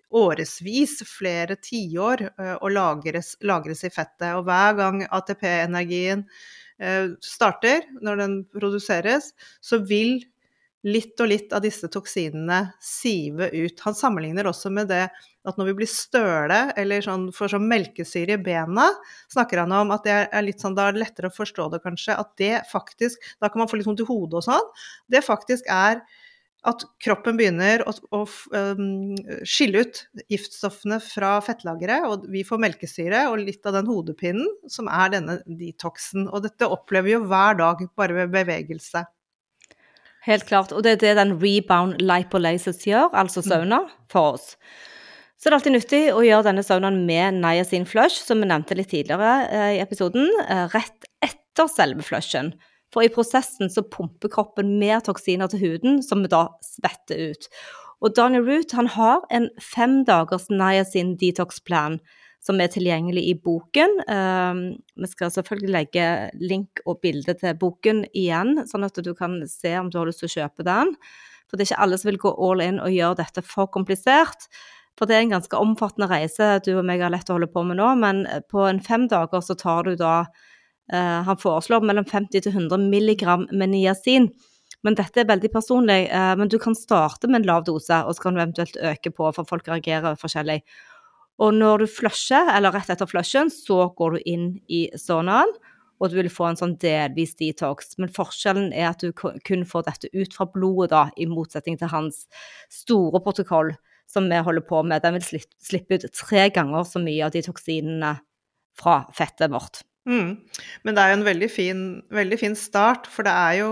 årevis, 0.09 0.97
flere 1.07 1.55
tiår, 1.61 2.25
eh, 2.27 2.55
og 2.57 2.73
lagres, 2.73 3.35
lagres, 3.45 3.85
i 3.85 3.93
fettet. 3.93 4.33
Og 4.35 4.43
hver 4.47 4.75
gang 4.79 5.03
ATP-energien 5.05 6.25
eh, 6.81 7.13
starter, 7.23 7.85
når 8.01 8.23
den 8.23 8.35
produseres, 8.51 9.31
så 9.61 9.79
vil 9.85 10.17
litt 10.87 11.19
og 11.19 11.27
litt 11.27 11.53
av 11.53 11.63
disse 11.63 11.87
toksinene 11.91 12.61
sive 12.83 13.49
ut. 13.51 13.81
Han 13.85 13.95
sammenligner 13.95 14.47
også 14.47 14.71
med 14.71 14.89
det 14.91 15.05
at 15.49 15.59
når 15.59 15.71
vi 15.71 15.75
blir 15.81 15.89
støle 15.91 16.61
eller 16.79 17.03
sånn, 17.05 17.27
får 17.35 17.53
sånn 17.55 17.67
melkesyre 17.69 18.37
i 18.37 18.41
bena, 18.45 18.87
snakker 19.33 19.63
han 19.63 19.75
om 19.75 19.93
at 19.95 20.07
det 20.07 20.15
er 20.27 20.45
litt 20.45 20.63
sånn, 20.63 20.77
da 20.77 20.87
er 20.87 20.95
det 20.95 21.03
lettere 21.03 21.31
å 21.31 21.35
forstå 21.35 21.69
det 21.73 21.83
kanskje, 21.83 22.17
at 22.17 22.33
det 22.41 22.55
faktisk 22.71 23.21
Da 23.39 23.49
kan 23.49 23.63
man 23.63 23.69
få 23.69 23.79
litt 23.79 23.87
vondt 23.87 24.01
i 24.03 24.07
hodet 24.07 24.41
og 24.41 24.45
sånn. 24.45 24.73
Det 25.11 25.21
faktisk 25.25 25.67
er 25.71 26.01
at 26.67 26.83
kroppen 26.99 27.37
begynner 27.39 27.85
å, 27.87 27.93
å 28.11 28.23
um, 28.25 29.15
skille 29.47 29.85
ut 29.85 30.01
giftstoffene 30.31 30.97
fra 31.03 31.37
fettlageret, 31.43 32.07
og 32.09 32.25
vi 32.31 32.43
får 32.47 32.59
melkesyre 32.65 33.21
og 33.31 33.45
litt 33.45 33.63
av 33.69 33.77
den 33.77 33.87
hodepinnen 33.87 34.49
som 34.71 34.89
er 34.91 35.13
denne 35.15 35.37
detoxen. 35.47 36.27
Og 36.27 36.43
dette 36.43 36.67
opplever 36.67 37.07
vi 37.07 37.15
jo 37.15 37.23
hver 37.31 37.61
dag, 37.61 37.85
bare 37.99 38.17
ved 38.19 38.35
bevegelse. 38.35 39.05
Helt 40.27 40.45
klart. 40.49 40.73
Og 40.75 40.83
det 40.83 40.97
er 40.97 41.03
det 41.05 41.17
den 41.21 41.37
rebound 41.39 42.01
lipolysis 42.03 42.83
gjør, 42.87 43.13
altså 43.15 43.43
mm. 43.43 43.47
sauna, 43.47 43.83
for 44.11 44.35
oss. 44.35 44.53
Så 45.39 45.47
det 45.47 45.53
er 45.53 45.57
alltid 45.61 45.75
nyttig 45.77 46.01
å 46.11 46.23
gjøre 46.25 46.49
denne 46.49 46.63
saunaen 46.67 46.97
med 47.07 47.37
niacin 47.39 47.85
flush, 47.87 48.19
som 48.25 48.41
vi 48.43 48.49
nevnte 48.49 48.75
litt 48.75 48.89
tidligere 48.91 49.35
eh, 49.47 49.69
i 49.77 49.79
episoden, 49.79 50.27
eh, 50.43 50.65
rett 50.73 51.07
etter 51.23 51.69
selve 51.71 52.03
flushen. 52.03 52.51
For 52.91 53.05
i 53.05 53.11
prosessen 53.13 53.71
så 53.71 53.85
pumper 53.87 54.31
kroppen 54.33 54.75
mer 54.81 54.99
toksiner 55.05 55.47
til 55.51 55.61
huden, 55.63 56.01
som 56.03 56.25
vi 56.25 56.31
da 56.33 56.49
svetter 56.65 57.31
ut. 57.31 57.47
Og 58.03 58.15
Daniel 58.17 58.43
Root 58.47 58.75
han 58.75 58.89
har 58.91 59.23
en 59.31 59.47
fem 59.63 60.01
dagers 60.07 60.49
niacin 60.51 61.15
detox-plan 61.19 61.99
som 62.43 62.59
er 62.63 62.71
tilgjengelig 62.71 63.25
i 63.27 63.35
boken. 63.35 63.97
Um, 64.07 64.61
vi 65.03 65.09
skal 65.11 65.31
selvfølgelig 65.35 65.73
legge 65.75 66.05
link 66.39 66.83
og 66.85 67.01
bilde 67.03 67.35
til 67.39 67.57
boken 67.59 68.05
igjen, 68.15 68.61
sånn 68.67 68.87
at 68.87 68.99
du 69.03 69.11
kan 69.15 69.41
se 69.51 69.75
om 69.79 69.91
du 69.91 69.99
har 69.99 70.07
lyst 70.07 70.23
til 70.23 70.31
å 70.31 70.35
kjøpe 70.37 70.67
den. 70.67 70.93
For 71.49 71.57
det 71.57 71.65
er 71.65 71.71
ikke 71.73 71.83
alle 71.83 71.99
som 71.99 72.11
vil 72.11 72.21
gå 72.21 72.31
all 72.47 72.63
in 72.63 72.79
og 72.79 72.95
gjøre 72.95 73.19
dette 73.19 73.43
for 73.43 73.71
komplisert. 73.73 74.47
For 74.99 75.07
det 75.07 75.15
er 75.15 75.23
en 75.23 75.31
ganske 75.37 75.55
omfattende 75.55 76.09
reise 76.11 76.57
du 76.65 76.73
og 76.75 76.83
meg 76.87 76.99
har 76.99 77.13
lett 77.13 77.29
å 77.31 77.37
holde 77.37 77.47
på 77.53 77.63
med 77.63 77.79
nå, 77.79 77.87
men 78.01 78.25
på 78.51 78.65
en 78.67 78.81
fem 78.83 79.07
dager 79.07 79.39
så 79.45 79.55
tar 79.55 79.87
du 79.87 79.93
da 79.99 80.25
eh, 80.91 81.21
Han 81.23 81.39
foreslår 81.39 81.85
mellom 81.87 82.07
50 82.09 82.43
til 82.43 82.51
100 82.51 82.89
milligram 82.91 83.47
med 83.51 83.71
niacin. 83.71 84.27
Men 84.83 84.95
dette 84.99 85.23
er 85.23 85.29
veldig 85.29 85.51
personlig. 85.55 86.01
Eh, 86.11 86.35
men 86.35 86.51
du 86.51 86.57
kan 86.59 86.75
starte 86.75 87.31
med 87.31 87.41
en 87.41 87.47
lav 87.47 87.65
dose, 87.67 87.95
og 88.03 88.15
så 88.15 88.25
kan 88.25 88.35
du 88.35 88.43
eventuelt 88.43 88.75
øke 88.91 89.15
på, 89.15 89.31
for 89.35 89.47
folk 89.47 89.71
reagerer 89.71 90.19
forskjellig. 90.19 90.59
Og 91.39 91.55
når 91.55 91.85
du 91.85 91.91
flusher, 91.95 92.51
eller 92.51 92.75
rett 92.75 92.91
etter 92.91 93.07
flushen, 93.07 93.51
så 93.53 93.85
går 93.95 94.17
du 94.17 94.27
inn 94.27 94.47
i 94.67 94.89
sonaen, 94.99 95.51
og 95.99 96.11
du 96.11 96.17
vil 96.19 96.31
få 96.31 96.49
en 96.49 96.59
sånn 96.59 96.75
delvis 96.79 97.37
detox. 97.39 97.95
Men 97.99 98.11
forskjellen 98.11 98.73
er 98.75 98.91
at 98.91 99.03
du 99.03 99.13
kun 99.15 99.63
får 99.67 99.87
dette 99.87 100.11
ut 100.11 100.35
fra 100.35 100.47
blodet, 100.51 100.91
da, 100.91 101.07
i 101.15 101.27
motsetning 101.27 101.79
til 101.79 101.91
hans 101.91 102.25
store 102.71 103.23
protokoll 103.23 103.71
som 104.09 104.29
vi 104.29 104.39
holder 104.45 104.65
på 104.65 104.81
med. 104.83 105.03
Den 105.03 105.19
vil 105.19 105.43
slippe 105.61 105.99
ut 105.99 106.07
tre 106.15 106.47
ganger 106.53 106.87
så 106.87 107.01
mye 107.03 107.27
av 107.27 107.35
de 107.35 107.43
toksinene 107.45 108.15
fra 108.79 109.03
fettet 109.15 109.51
vårt. 109.53 109.83
Mm. 110.09 110.39
Men 110.87 110.95
det 110.95 111.03
er 111.03 111.11
jo 111.11 111.19
en 111.19 111.27
veldig 111.27 111.49
fin, 111.51 111.83
veldig 112.15 112.39
fin 112.41 112.55
start, 112.57 113.09
for 113.11 113.27
det 113.27 113.35
er 113.35 113.59
jo 113.59 113.69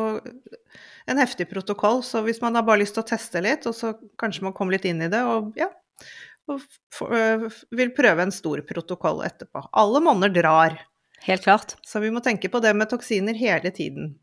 en 1.08 1.22
heftig 1.22 1.48
protokoll. 1.50 2.04
Så 2.06 2.22
hvis 2.28 2.42
man 2.44 2.60
har 2.60 2.68
bare 2.68 2.84
lyst 2.84 2.98
til 2.98 3.06
å 3.06 3.10
teste 3.10 3.42
litt, 3.44 3.66
og 3.70 3.76
så 3.78 3.96
kanskje 4.22 4.46
man 4.46 4.56
kommer 4.58 4.78
litt 4.78 4.86
inn 4.90 5.02
i 5.02 5.10
det, 5.12 5.24
og 5.26 5.58
ja, 5.58 5.72
og 6.48 6.62
øh, 7.12 7.48
vil 7.76 7.92
prøve 7.96 8.24
en 8.24 8.32
stor 8.32 8.62
protokoll 8.68 9.24
etterpå. 9.28 9.66
Alle 9.76 10.04
monner 10.04 10.32
drar. 10.32 10.78
Helt 11.26 11.44
klart. 11.44 11.76
Så 11.84 12.00
vi 12.04 12.12
må 12.14 12.22
tenke 12.24 12.52
på 12.52 12.62
det 12.64 12.72
med 12.78 12.92
toksiner 12.92 13.36
hele 13.36 13.72
tiden. 13.76 14.14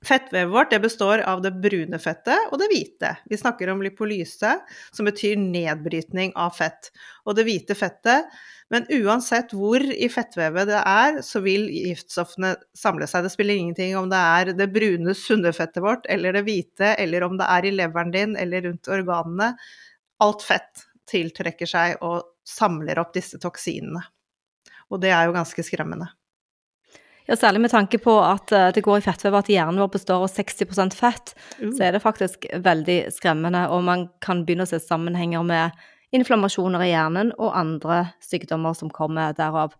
Fettvevet 0.00 0.52
vårt 0.52 0.82
består 0.82 1.18
av 1.28 1.42
det 1.44 1.50
brune 1.60 1.98
fettet 2.00 2.48
og 2.48 2.56
det 2.62 2.70
hvite. 2.70 3.10
Vi 3.28 3.36
snakker 3.36 3.68
om 3.68 3.82
lipolyse, 3.84 4.54
som 4.96 5.08
betyr 5.08 5.36
nedbrytning 5.36 6.32
av 6.40 6.54
fett. 6.56 6.88
Og 7.28 7.36
det 7.36 7.44
hvite 7.48 7.76
fettet 7.76 8.30
Men 8.70 8.86
uansett 8.94 9.50
hvor 9.50 9.82
i 9.82 10.06
fettvevet 10.08 10.68
det 10.70 10.78
er, 10.78 11.16
så 11.26 11.40
vil 11.42 11.64
giftstoffene 11.74 12.52
samle 12.78 13.08
seg. 13.10 13.26
Det 13.26 13.32
spiller 13.34 13.58
ingenting 13.58 13.96
om 13.98 14.06
det 14.12 14.20
er 14.20 14.52
det 14.54 14.68
brune, 14.70 15.14
sunne 15.18 15.50
fettet 15.52 15.82
vårt 15.82 16.06
eller 16.06 16.38
det 16.38 16.44
hvite, 16.46 16.92
eller 16.94 17.26
om 17.26 17.34
det 17.40 17.48
er 17.50 17.66
i 17.66 17.74
leveren 17.74 18.14
din 18.14 18.36
eller 18.38 18.68
rundt 18.68 18.92
organene. 18.94 19.50
Alt 20.22 20.46
fett 20.46 20.86
tiltrekker 21.10 21.66
seg 21.66 21.98
og 22.06 22.22
samler 22.46 23.02
opp 23.02 23.10
disse 23.18 23.42
toksinene. 23.42 24.06
Og 24.90 25.02
det 25.02 25.10
er 25.18 25.26
jo 25.26 25.34
ganske 25.34 25.66
skremmende. 25.66 26.12
Ja, 27.30 27.36
Særlig 27.38 27.60
med 27.62 27.70
tanke 27.70 27.98
på 28.02 28.16
at 28.26 28.50
eh, 28.50 28.72
det 28.74 28.82
går 28.82 28.98
i 28.98 29.04
fettvev 29.04 29.36
at 29.38 29.48
hjernen 29.52 29.78
vår 29.78 29.92
består 29.94 30.24
av 30.24 30.32
60% 30.32 30.96
fett, 30.98 31.30
uh. 31.60 31.68
så 31.70 31.84
er 31.86 31.94
det 31.94 32.02
faktisk 32.02 32.48
veldig 32.58 33.04
skremmende. 33.14 33.68
Og 33.70 33.84
man 33.86 34.08
kan 34.24 34.42
begynne 34.42 34.66
å 34.66 34.70
se 34.70 34.80
sammenhenger 34.82 35.44
med 35.46 35.76
inflammasjoner 36.16 36.82
i 36.82 36.90
hjernen 36.90 37.30
og 37.38 37.54
andre 37.54 38.00
sykdommer 38.26 38.74
som 38.74 38.90
kommer 38.90 39.36
derav. 39.38 39.76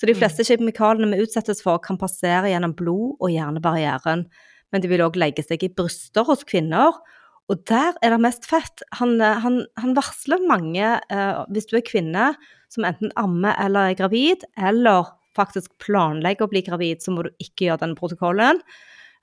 Så 0.00 0.08
de 0.08 0.14
mm. 0.16 0.20
fleste 0.22 0.46
kjemikaliene 0.48 1.12
vi 1.12 1.26
utsettes 1.26 1.60
for, 1.60 1.76
kan 1.84 2.00
passere 2.00 2.48
gjennom 2.54 2.72
blod 2.78 3.18
og 3.18 3.34
hjernebarrieren. 3.34 4.24
Men 4.72 4.84
de 4.84 4.88
vil 4.88 5.04
òg 5.04 5.20
legge 5.20 5.44
seg 5.44 5.68
i 5.68 5.72
bryster 5.74 6.24
hos 6.24 6.46
kvinner, 6.48 6.96
og 7.48 7.62
der 7.68 7.96
er 8.04 8.16
det 8.16 8.22
mest 8.24 8.48
fett. 8.48 8.80
Han, 8.96 9.18
eh, 9.20 9.44
han, 9.44 9.60
han 9.76 9.92
varsler 9.96 10.40
mange, 10.48 10.96
eh, 11.12 11.44
hvis 11.52 11.68
du 11.68 11.76
er 11.76 11.84
kvinne 11.84 12.32
som 12.72 12.88
enten 12.88 13.12
ammer 13.20 13.60
eller 13.60 13.92
er 13.92 14.00
gravid, 14.00 14.48
eller 14.56 15.17
faktisk 15.36 15.74
planlegger 15.82 16.46
å 16.46 16.52
bli 16.52 16.62
gravid, 16.66 17.02
så 17.04 17.14
må 17.14 17.26
du 17.26 17.32
ikke 17.42 17.68
gjøre 17.68 17.82
denne 17.84 17.98
protokollen. 17.98 18.62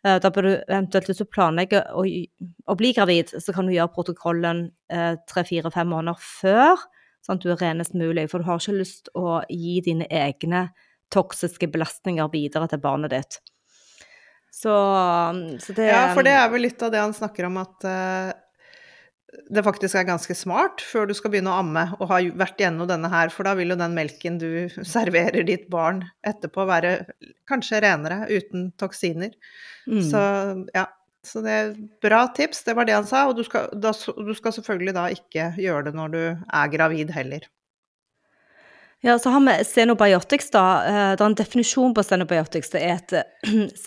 Eh, 0.05 0.19
da 0.21 0.31
bør 0.33 0.47
du 0.47 0.51
eventuelt, 0.53 1.09
hvis 1.09 1.23
du 1.23 1.29
planlegger 1.29 1.89
å, 1.97 2.05
å, 2.05 2.77
bli 2.77 2.91
gravid, 2.97 3.33
så 3.41 3.55
kan 3.55 3.67
du 3.67 3.73
gjøre 3.75 3.93
protokollen 3.95 4.67
eh, 4.93 5.15
tre-fire-fem 5.31 5.89
måneder 5.89 6.21
før, 6.21 6.85
sånn 7.25 7.39
at 7.39 7.45
du 7.45 7.51
er 7.55 7.61
renest 7.63 7.97
mulig. 7.97 8.27
For 8.31 8.41
du 8.41 8.49
har 8.49 8.61
ikke 8.61 8.77
lyst 8.77 9.09
å 9.17 9.41
gi 9.49 9.79
dine 9.85 10.07
egne 10.13 10.67
toksiske 11.13 11.69
belastninger 11.73 12.29
videre 12.33 12.69
til 12.69 12.81
barnet 12.83 13.13
ditt. 13.13 13.41
Så, 14.55 14.71
så, 15.59 15.73
det 15.75 15.89
Ja, 15.89 16.13
for 16.15 16.23
det 16.23 16.31
er 16.37 16.47
vel 16.53 16.63
litt 16.63 16.83
av 16.85 16.93
det 16.93 17.01
han 17.01 17.13
snakker 17.13 17.49
om 17.49 17.57
at 17.59 17.83
uh, 17.83 18.29
det 19.51 19.63
faktisk 19.65 19.97
er 19.99 20.07
ganske 20.07 20.35
smart 20.37 20.83
før 20.83 21.09
du 21.09 21.13
skal 21.17 21.31
begynne 21.33 21.53
å 21.53 21.61
amme 21.61 21.85
og 21.99 22.09
ha 22.11 22.19
vært 22.37 22.61
gjennom 22.61 22.89
denne 22.89 23.09
her, 23.11 23.31
for 23.33 23.47
da 23.47 23.55
vil 23.57 23.73
jo 23.73 23.79
den 23.79 23.95
melken 23.97 24.39
du 24.41 24.67
serverer 24.95 25.45
ditt 25.47 25.67
barn 25.73 26.03
etterpå 26.27 26.67
være 26.69 26.97
kanskje 27.49 27.81
renere, 27.85 28.25
uten 28.31 28.69
toksiner. 28.81 29.33
Mm. 29.87 30.05
Så 30.11 30.21
ja. 30.75 30.89
Så 31.25 31.41
det 31.41 31.53
er 31.57 31.71
bra 32.05 32.19
tips, 32.37 32.59
det 32.67 32.75
var 32.77 32.85
det 32.85 32.93
han 32.93 33.07
sa. 33.09 33.23
Og 33.25 33.39
du 33.39 33.41
skal, 33.41 33.71
da, 33.81 33.89
du 33.97 34.29
skal 34.37 34.53
selvfølgelig 34.53 34.93
da 34.93 35.07
ikke 35.09 35.47
gjøre 35.57 35.87
det 35.87 35.93
når 35.97 36.11
du 36.13 36.19
er 36.21 36.69
gravid 36.69 37.09
heller. 37.15 37.47
Ja, 39.05 39.17
så 39.17 39.33
har 39.33 39.41
vi 39.41 39.55
Xenobiotics, 39.65 40.51
da. 40.53 40.65
Eh, 40.85 41.11
det 41.17 41.21
er 41.21 41.27
en 41.31 41.37
definisjon 41.37 41.93
på 41.97 42.05
Xenobiotics. 42.05 42.71
Det 42.73 42.81
er 42.85 43.01
et 43.01 43.15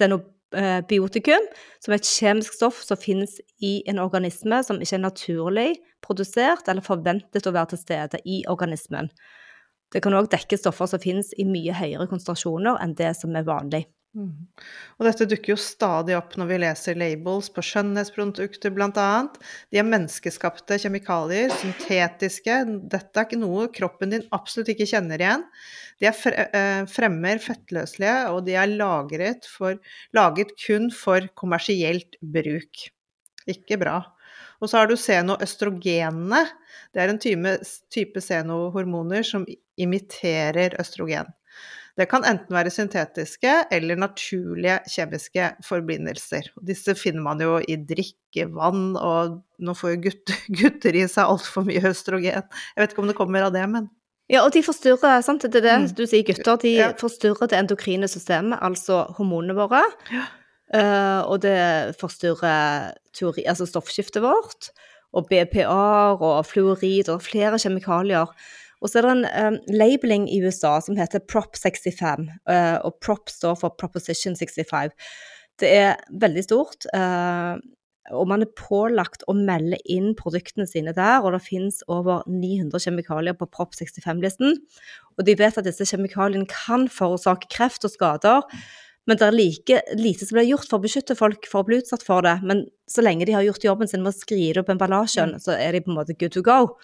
biotikum, 0.88 1.44
som 1.84 1.92
er 1.92 2.00
et 2.00 2.08
kjemisk 2.08 2.54
stoff 2.56 2.78
som 2.84 3.00
finnes 3.00 3.36
i 3.60 3.82
en 3.90 4.00
organisme 4.00 4.62
som 4.64 4.80
ikke 4.80 4.96
er 4.96 5.04
naturlig 5.04 5.68
produsert 6.04 6.68
eller 6.70 6.84
forventet 6.84 7.46
å 7.46 7.52
være 7.52 7.74
til 7.74 7.82
stede 7.82 8.22
i 8.24 8.40
organismen. 8.48 9.10
Det 9.92 10.02
kan 10.04 10.16
òg 10.16 10.30
dekke 10.32 10.58
stoffer 10.60 10.88
som 10.90 11.02
finnes 11.02 11.32
i 11.40 11.46
mye 11.48 11.74
høyere 11.76 12.08
konsentrasjoner 12.10 12.80
enn 12.82 12.96
det 12.96 13.14
som 13.16 13.36
er 13.36 13.46
vanlig 13.48 13.86
Mm. 14.16 14.48
Og 14.96 15.04
dette 15.06 15.26
dukker 15.28 15.52
jo 15.52 15.58
stadig 15.60 16.14
opp 16.16 16.32
når 16.40 16.48
vi 16.48 16.58
leser 16.62 16.96
labels 16.98 17.50
på 17.52 17.62
skjønnhetsprodukter 17.64 18.72
bl.a. 18.74 19.08
De 19.68 19.80
er 19.80 19.86
menneskeskapte 19.86 20.78
kjemikalier, 20.82 21.52
syntetiske. 21.60 22.56
Dette 22.90 23.20
er 23.20 23.28
ikke 23.28 23.40
noe 23.40 23.68
kroppen 23.74 24.14
din 24.14 24.26
absolutt 24.34 24.72
ikke 24.72 24.88
kjenner 24.88 25.22
igjen. 25.22 25.44
De 26.00 26.08
er 26.08 26.38
eh, 26.46 26.82
fremmer 26.90 27.42
fettløselige, 27.42 28.18
og 28.32 28.44
de 28.48 28.56
er 28.58 28.70
lagret, 28.72 29.48
for, 29.50 29.78
laget 30.16 30.54
kun 30.62 30.88
for 30.94 31.28
kommersielt 31.38 32.16
bruk. 32.22 32.88
Ikke 33.48 33.78
bra. 33.80 34.00
Og 34.58 34.70
så 34.70 34.80
har 34.80 34.88
du 34.90 34.96
senoøstrogenene. 34.98 36.42
Det 36.94 37.02
er 37.02 37.12
en 37.12 37.20
type, 37.22 37.56
type 37.92 38.22
senohormoner 38.24 39.26
som 39.26 39.46
imiterer 39.78 40.74
østrogen. 40.80 41.28
Det 41.98 42.06
kan 42.06 42.22
enten 42.22 42.54
være 42.54 42.70
syntetiske 42.70 43.52
eller 43.74 43.98
naturlige 43.98 44.78
kjemiske 44.86 45.48
forbindelser. 45.66 46.46
Disse 46.62 46.94
finner 46.94 47.24
man 47.24 47.42
jo 47.42 47.56
i 47.58 47.74
drikkevann, 47.88 48.92
og 48.94 49.40
nå 49.58 49.74
får 49.74 49.96
jo 49.96 50.02
gutter, 50.06 50.42
gutter 50.60 50.98
i 50.98 51.06
seg 51.10 51.26
altfor 51.26 51.66
mye 51.66 51.82
østrogen. 51.90 52.28
Jeg 52.30 52.82
vet 52.82 52.94
ikke 52.94 53.02
om 53.02 53.10
det 53.10 53.18
kommer 53.18 53.48
av 53.48 53.54
det, 53.56 53.64
men 53.72 53.90
ja, 54.28 54.42
og 54.44 54.52
de 54.52 54.60
forstyrrer, 54.60 55.22
sant? 55.24 55.40
det 55.40 55.56
er 55.56 55.64
det 55.64 55.76
mm. 55.80 55.84
du 55.96 56.02
sier, 56.04 56.24
gutter, 56.28 56.58
de 56.60 56.74
ja. 56.74 56.88
forstyrrer 57.00 57.48
det 57.48 57.56
endokrine 57.62 58.10
systemet, 58.12 58.60
altså 58.60 59.06
hormonene 59.16 59.56
våre. 59.56 59.80
Ja. 60.12 60.26
Uh, 60.68 61.20
og 61.32 61.40
det 61.46 61.96
forstyrrer 61.96 62.92
teori, 63.16 63.46
altså 63.48 63.64
stoffskiftet 63.64 64.20
vårt, 64.20 64.68
og 65.16 65.30
BPA-er 65.30 66.20
og 66.20 66.42
fluorid 66.44 67.08
og 67.08 67.24
flere 67.24 67.56
kjemikalier 67.56 68.28
og 68.80 68.90
så 68.90 69.00
er 69.00 69.06
det 69.06 69.14
en 69.14 69.24
um, 69.54 69.56
labeling 69.74 70.28
i 70.30 70.38
USA 70.44 70.76
som 70.84 70.98
heter 70.98 71.24
Prop 71.30 71.58
65, 71.58 72.28
uh, 72.50 72.78
og 72.86 72.98
Prop 73.04 73.32
står 73.32 73.58
for 73.62 73.74
Proposition 73.80 74.36
65. 74.38 74.94
Det 75.58 75.72
er 75.74 75.98
veldig 76.22 76.44
stort, 76.46 76.86
uh, 76.94 77.58
og 78.14 78.28
man 78.30 78.44
er 78.44 78.52
pålagt 78.56 79.24
å 79.28 79.34
melde 79.36 79.80
inn 79.90 80.14
produktene 80.16 80.66
sine 80.68 80.94
der, 80.96 81.20
og 81.22 81.34
det 81.34 81.44
finnes 81.44 81.82
over 81.90 82.22
900 82.30 82.86
kjemikalier 82.86 83.36
på 83.36 83.48
Prop 83.50 83.74
65-listen. 83.76 84.60
Og 85.18 85.26
de 85.26 85.34
vet 85.38 85.58
at 85.58 85.66
disse 85.66 85.86
kjemikaliene 85.90 86.48
kan 86.48 86.86
forårsake 86.92 87.50
kreft 87.52 87.84
og 87.84 87.92
skader. 87.92 88.46
Men 89.08 89.16
det 89.16 89.24
er 89.24 89.36
like 89.36 89.82
lite 89.96 90.26
som 90.28 90.36
blir 90.36 90.50
gjort 90.50 90.68
for 90.68 90.78
å 90.78 90.84
beskytte 90.84 91.16
folk 91.16 91.48
for 91.48 91.64
å 91.64 91.68
bli 91.68 91.80
utsatt 91.80 92.04
for 92.04 92.24
det. 92.24 92.38
Men 92.44 92.66
så 92.88 93.04
lenge 93.04 93.28
de 93.28 93.36
har 93.36 93.44
gjort 93.46 93.64
jobben 93.64 93.88
sin 93.88 94.04
med 94.04 94.12
å 94.12 94.18
skrive 94.18 94.62
opp 94.62 94.72
emballasjen, 94.72 95.36
mm. 95.36 95.44
så 95.44 95.56
er 95.56 95.74
de 95.74 95.84
på 95.84 95.92
en 95.92 96.00
måte 96.00 96.16
good 96.20 96.34
to 96.36 96.44
go. 96.44 96.76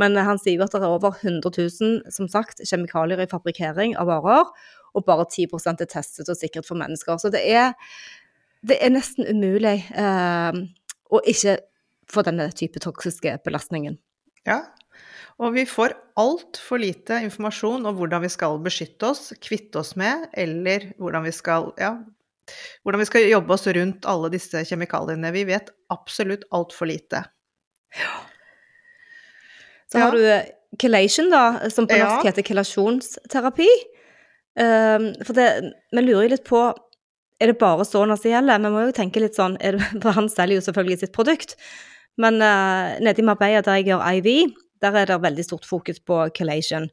Men 0.00 0.16
han 0.16 0.40
sier 0.40 0.56
jo 0.56 0.64
at 0.64 0.74
det 0.74 0.80
er 0.80 0.88
over 0.88 1.16
100 1.20 1.52
000 1.52 2.12
som 2.14 2.28
sagt, 2.30 2.62
kjemikalier 2.64 3.20
i 3.20 3.28
fabrikkering 3.28 3.96
av 4.00 4.08
varer, 4.08 4.48
og 4.92 5.06
bare 5.08 5.26
10 5.28 5.48
er 5.72 5.88
testet 5.88 6.28
og 6.28 6.38
sikret 6.38 6.68
for 6.68 6.80
mennesker. 6.80 7.18
Så 7.20 7.32
det 7.32 7.42
er, 7.48 7.74
det 8.64 8.78
er 8.80 8.92
nesten 8.92 9.28
umulig 9.28 9.78
eh, 9.90 10.62
å 11.12 11.20
ikke 11.28 11.58
få 12.12 12.24
denne 12.26 12.48
type 12.56 12.80
toksiske 12.82 13.38
belastningen. 13.44 13.98
Ja, 14.48 14.64
og 15.40 15.54
vi 15.56 15.64
får 15.68 15.94
altfor 16.20 16.82
lite 16.82 17.20
informasjon 17.24 17.86
om 17.88 17.96
hvordan 17.98 18.24
vi 18.24 18.30
skal 18.32 18.58
beskytte 18.62 19.12
oss, 19.12 19.30
kvitte 19.42 19.80
oss 19.80 19.94
med, 19.98 20.28
eller 20.32 20.90
hvordan 21.00 21.24
vi 21.26 21.32
skal, 21.34 21.70
ja, 21.80 21.94
hvordan 22.84 23.02
vi 23.02 23.08
skal 23.08 23.30
jobbe 23.30 23.56
oss 23.56 23.66
rundt 23.78 24.08
alle 24.08 24.32
disse 24.34 24.64
kjemikaliene. 24.68 25.32
Vi 25.34 25.46
vet 25.48 25.72
absolutt 25.92 26.44
altfor 26.54 26.90
lite. 26.90 27.24
Ja. 27.96 28.12
Så 29.92 30.00
har 30.00 30.16
du 30.16 30.80
chelation, 30.80 31.28
da, 31.32 31.70
som 31.70 31.86
på 31.88 31.98
norsk 32.00 32.26
heter 32.28 32.46
kelasjonsterapi. 32.46 33.68
Um, 34.56 35.12
for 35.24 35.36
det, 35.36 35.48
vi 35.92 36.02
lurer 36.04 36.26
jo 36.26 36.32
litt 36.34 36.48
på 36.48 36.62
er 37.42 37.50
det 37.50 37.58
bare 37.58 37.84
sånn 37.88 38.12
det 38.12 38.30
gjelder? 38.30 38.60
Vi 38.62 38.70
må 38.70 38.82
jo 38.84 38.94
tenke 38.94 39.22
litt 39.22 39.38
sånn, 39.38 39.56
det, 39.58 39.80
for 40.02 40.14
han 40.16 40.30
selger 40.30 40.60
jo 40.60 40.66
selvfølgelig 40.68 41.02
sitt 41.02 41.14
produkt. 41.16 41.56
Men 42.20 42.38
uh, 42.44 42.98
nede 43.02 43.22
i 43.22 43.26
Marbella, 43.26 43.62
der 43.64 43.80
jeg 43.80 43.90
gjør 43.90 44.04
IV, 44.12 44.52
der 44.82 44.98
er 45.00 45.08
det 45.10 45.22
veldig 45.22 45.46
stort 45.46 45.66
fokus 45.68 46.02
på 46.04 46.24
chelation. 46.36 46.90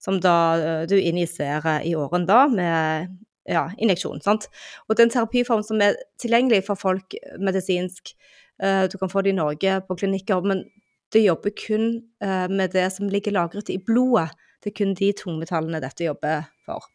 Som 0.00 0.20
da 0.24 0.36
uh, 0.56 0.84
du 0.88 0.96
injiserer 0.96 1.84
i 1.84 1.94
åren 1.98 2.24
da 2.28 2.46
med 2.48 3.10
ja, 3.50 3.66
injeksjon. 3.82 4.22
sant? 4.24 4.46
Og 4.86 4.94
det 4.94 5.02
er 5.02 5.08
en 5.08 5.16
terapiform 5.18 5.64
som 5.66 5.80
er 5.84 5.98
tilgjengelig 6.22 6.64
for 6.68 6.80
folk 6.80 7.16
medisinsk. 7.42 8.14
Uh, 8.62 8.86
du 8.88 8.96
kan 9.00 9.12
få 9.12 9.24
det 9.24 9.34
i 9.34 9.36
Norge 9.36 9.80
på 9.88 9.98
klinikker, 10.00 10.46
men 10.46 10.64
det 11.14 11.24
jobber 11.24 11.54
kun 11.56 11.90
uh, 12.24 12.46
med 12.50 12.72
det 12.76 12.86
som 12.94 13.10
ligger 13.10 13.34
lagret 13.34 13.70
i 13.72 13.78
blodet. 13.82 14.30
Det 14.60 14.72
er 14.72 14.78
kun 14.82 14.94
de 14.96 15.10
tungmetallene 15.16 15.80
dette 15.82 16.04
jobber 16.04 16.46
for. 16.66 16.86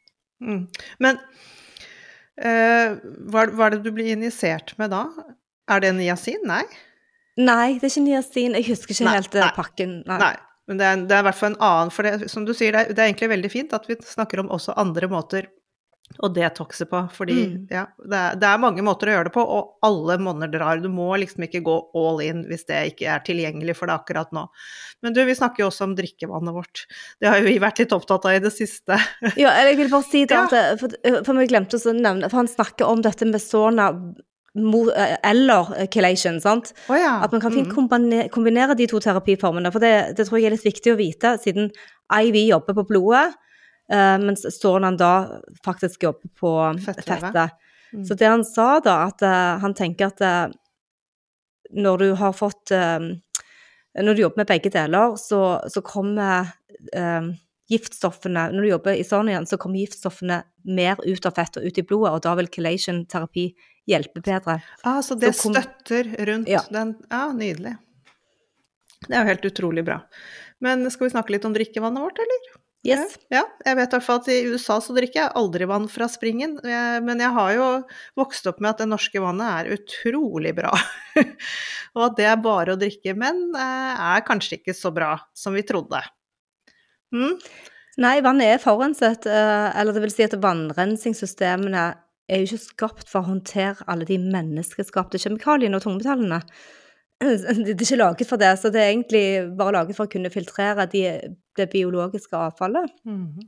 Mm. 0.44 0.66
Men 1.04 1.20
uh, 2.40 2.98
hva, 3.32 3.48
hva, 3.50 3.68
er 3.68 3.76
det 3.76 3.84
du 3.86 3.92
blir 3.96 4.14
injisert 4.14 4.76
med 4.82 4.94
da? 4.94 5.08
Er 5.72 5.82
det 5.82 5.96
niacin? 5.98 6.44
Nei? 6.48 6.64
Nei, 7.36 7.76
det 7.80 7.90
er 7.90 7.92
ikke 7.92 8.06
niacin. 8.06 8.56
Jeg 8.60 8.70
husker 8.70 8.96
ikke 8.96 9.08
nei, 9.10 9.16
helt 9.18 9.36
eh, 9.36 9.44
nei. 9.44 9.54
pakken. 9.58 9.96
Nei. 10.08 10.20
nei. 10.22 10.36
Men 10.70 10.80
det 10.80 10.86
er, 10.88 11.02
det 11.10 11.14
er, 11.14 11.22
i 11.22 11.28
hvert 11.28 11.38
fall 11.38 11.52
en 11.54 11.62
annen, 11.62 11.92
for 11.94 12.08
det, 12.08 12.30
som 12.32 12.46
du 12.48 12.54
sier, 12.58 12.74
det 12.74 12.80
er, 12.82 12.94
det 12.96 13.02
er 13.02 13.10
egentlig 13.12 13.30
veldig 13.36 13.52
fint 13.54 13.74
at 13.78 13.84
vi 13.90 13.98
snakker 14.02 14.42
om 14.42 14.50
også 14.56 14.74
andre 14.82 15.10
måter 15.12 15.50
å 16.24 16.30
detoxe 16.32 16.86
på. 16.90 17.02
Fordi 17.14 17.36
mm. 17.36 17.56
ja, 17.74 17.86
det 18.06 18.18
er, 18.20 18.38
det 18.40 18.50
er, 18.50 18.62
mange 18.62 18.84
måter 18.86 19.10
å 19.10 19.16
gjøre 19.16 19.30
det 19.30 19.36
på, 19.36 19.44
og 19.44 19.86
alle 19.86 20.18
monner 20.22 20.52
drar. 20.52 20.82
Du 20.84 20.90
må 20.92 21.10
liksom 21.22 21.48
ikke 21.48 21.64
gå 21.66 21.78
all 21.98 22.22
in 22.26 22.44
hvis 22.50 22.68
det 22.70 22.82
ikke 22.94 23.10
er 23.16 23.24
tilgjengelig 23.26 23.78
for 23.80 23.92
deg 23.92 24.04
akkurat 24.04 24.36
nå. 24.36 24.46
Men 25.06 25.16
du, 25.16 25.24
vi 25.28 25.38
snakker 25.38 25.66
jo 25.66 25.72
også 25.72 25.90
om 25.90 25.96
drikkevannet 25.98 26.56
vårt. 26.56 26.86
Det 27.22 27.30
har 27.32 27.42
jo 27.42 27.50
vi 27.50 27.58
vært 27.62 27.82
litt 27.82 27.96
opptatt 27.96 28.28
av 28.30 28.38
i 28.38 28.44
det 28.44 28.54
siste. 28.56 29.00
ja, 29.44 29.56
jeg 29.66 29.80
vil 29.82 29.92
bare 29.92 30.08
si 30.08 30.24
det, 30.30 30.46
ja. 30.46 30.64
for, 30.80 30.96
for 31.26 31.42
vi 31.42 31.50
glemte 31.52 31.82
å 31.82 31.98
nevne, 31.98 32.30
for 32.30 32.44
han 32.44 32.52
snakker 32.52 32.88
om 32.90 33.04
dette 33.06 33.28
med 33.30 33.44
sauna 33.44 33.90
eh, 34.56 35.16
eller 35.32 35.74
chelation, 35.94 36.38
sant. 36.44 36.72
Oh, 36.88 36.98
ja. 37.00 37.18
At 37.26 37.34
man 37.36 37.44
kan 37.44 37.54
fint 37.56 37.74
kombinere, 37.74 38.30
kombinere 38.34 38.78
de 38.78 38.88
to 38.92 39.02
terapiformene. 39.04 39.74
For 39.74 39.84
det, 39.84 39.96
det, 40.20 40.30
tror 40.30 40.40
jeg 40.40 40.52
er 40.52 40.56
litt 40.56 40.70
viktig 40.70 40.94
å 40.94 41.02
vite, 41.02 41.36
siden 41.44 41.74
IV 42.14 42.40
jobber 42.46 42.78
på 42.78 42.88
blodet 42.94 43.34
Uh, 43.92 44.18
mens 44.18 44.46
han 44.64 44.98
da 44.98 45.42
faktisk 45.66 46.04
jobber 46.04 46.30
på 46.40 46.52
fettet. 46.86 47.52
Mm. 47.94 48.06
Så 48.06 48.16
det 48.18 48.26
han 48.26 48.46
sa 48.46 48.80
da, 48.80 48.96
at 49.12 49.22
uh, 49.22 49.62
han 49.62 49.76
tenker 49.78 50.10
at 50.10 50.24
uh, 50.26 50.48
når 51.76 51.98
du 51.98 52.10
har 52.14 52.34
fått 52.34 52.72
Når 53.96 54.14
du 54.14 54.22
jobber 54.22 54.38
med 54.38 54.48
begge 54.48 54.70
deler, 54.70 55.16
så, 55.18 55.62
så 55.68 55.82
kommer 55.82 56.52
giftstoffene 57.72 58.44
Når 58.52 58.62
du 58.62 58.70
jobber 58.70 59.00
i 59.00 59.04
sånn 59.08 59.32
igjen, 59.32 59.48
så 59.50 59.58
kommer 59.58 59.82
giftstoffene 59.82 60.42
mer 60.64 61.00
ut 61.02 61.26
av 61.26 61.34
fettet 61.36 61.64
og 61.64 61.66
ut 61.66 61.80
i 61.82 61.84
blodet, 61.84 62.12
og 62.14 62.22
da 62.22 62.36
vil 62.38 62.52
chelation-terapi 62.54 63.48
hjelpe 63.90 64.22
bedre. 64.22 64.60
Ah, 64.84 65.02
så 65.02 65.18
det 65.18 65.34
så 65.34 65.48
kom, 65.48 65.58
støtter 65.58 66.12
rundt 66.30 66.52
ja. 66.52 66.62
den 66.70 66.94
Ja, 67.10 67.32
nydelig. 67.34 67.76
Det 69.08 69.14
er 69.14 69.24
jo 69.24 69.32
helt 69.34 69.50
utrolig 69.50 69.86
bra. 69.88 70.00
Men 70.64 70.86
skal 70.92 71.08
vi 71.08 71.16
snakke 71.16 71.36
litt 71.36 71.46
om 71.50 71.56
drikkevannet 71.56 72.06
vårt, 72.06 72.22
eller? 72.22 72.54
Yes. 72.86 73.16
Ja, 73.34 73.42
jeg 73.66 73.78
vet 73.80 73.90
i 73.90 73.98
hvert 73.98 74.06
fall 74.06 74.20
at 74.22 74.28
i 74.30 74.42
USA 74.46 74.76
så 74.84 74.94
drikker 74.94 75.24
jeg 75.24 75.34
aldri 75.40 75.66
vann 75.70 75.88
fra 75.90 76.06
springen, 76.12 76.60
men 76.62 77.24
jeg 77.24 77.34
har 77.34 77.54
jo 77.56 77.70
vokst 78.20 78.46
opp 78.52 78.60
med 78.62 78.76
at 78.76 78.84
det 78.84 78.90
norske 78.92 79.22
vannet 79.24 79.48
er 79.66 79.78
utrolig 79.80 80.52
bra. 80.58 80.70
og 81.96 82.04
at 82.12 82.20
det 82.20 82.28
er 82.30 82.44
bare 82.44 82.76
å 82.76 82.80
drikke, 82.80 83.16
men 83.18 83.48
eh, 83.58 84.04
er 84.14 84.26
kanskje 84.28 84.60
ikke 84.60 84.76
så 84.78 84.94
bra 84.94 85.16
som 85.34 85.58
vi 85.58 85.66
trodde. 85.66 86.04
Mm? 87.16 87.40
Nei, 88.06 88.20
vannet 88.22 88.54
er 88.54 88.62
forurenset, 88.62 89.26
eh, 89.32 89.70
eller 89.80 89.96
det 89.96 90.04
vil 90.04 90.14
si 90.14 90.28
at 90.28 90.38
vannrensingssystemene 90.44 91.86
er 92.30 92.42
jo 92.42 92.50
ikke 92.52 92.64
skapt 92.64 93.10
for 93.10 93.24
å 93.24 93.32
håndtere 93.32 93.86
alle 93.90 94.06
de 94.06 94.18
menneskeskapte 94.22 95.22
kjemikaliene 95.22 95.80
og 95.80 95.86
tungmetallene. 95.88 96.44
Det 97.26 97.32
er 97.48 97.72
ikke 97.72 97.98
laget 97.98 98.28
for 98.28 98.42
det, 98.42 98.50
så 98.60 98.68
det 98.68 98.82
er 98.82 98.90
egentlig 98.92 99.22
bare 99.56 99.78
laget 99.78 99.96
for 99.96 100.04
å 100.04 100.12
kunne 100.12 100.28
filtrere 100.34 100.84
de, 100.92 101.06
det 101.58 101.70
biologiske 101.72 102.38
avfallet. 102.38 102.92
Mm 103.06 103.26
-hmm. 103.26 103.48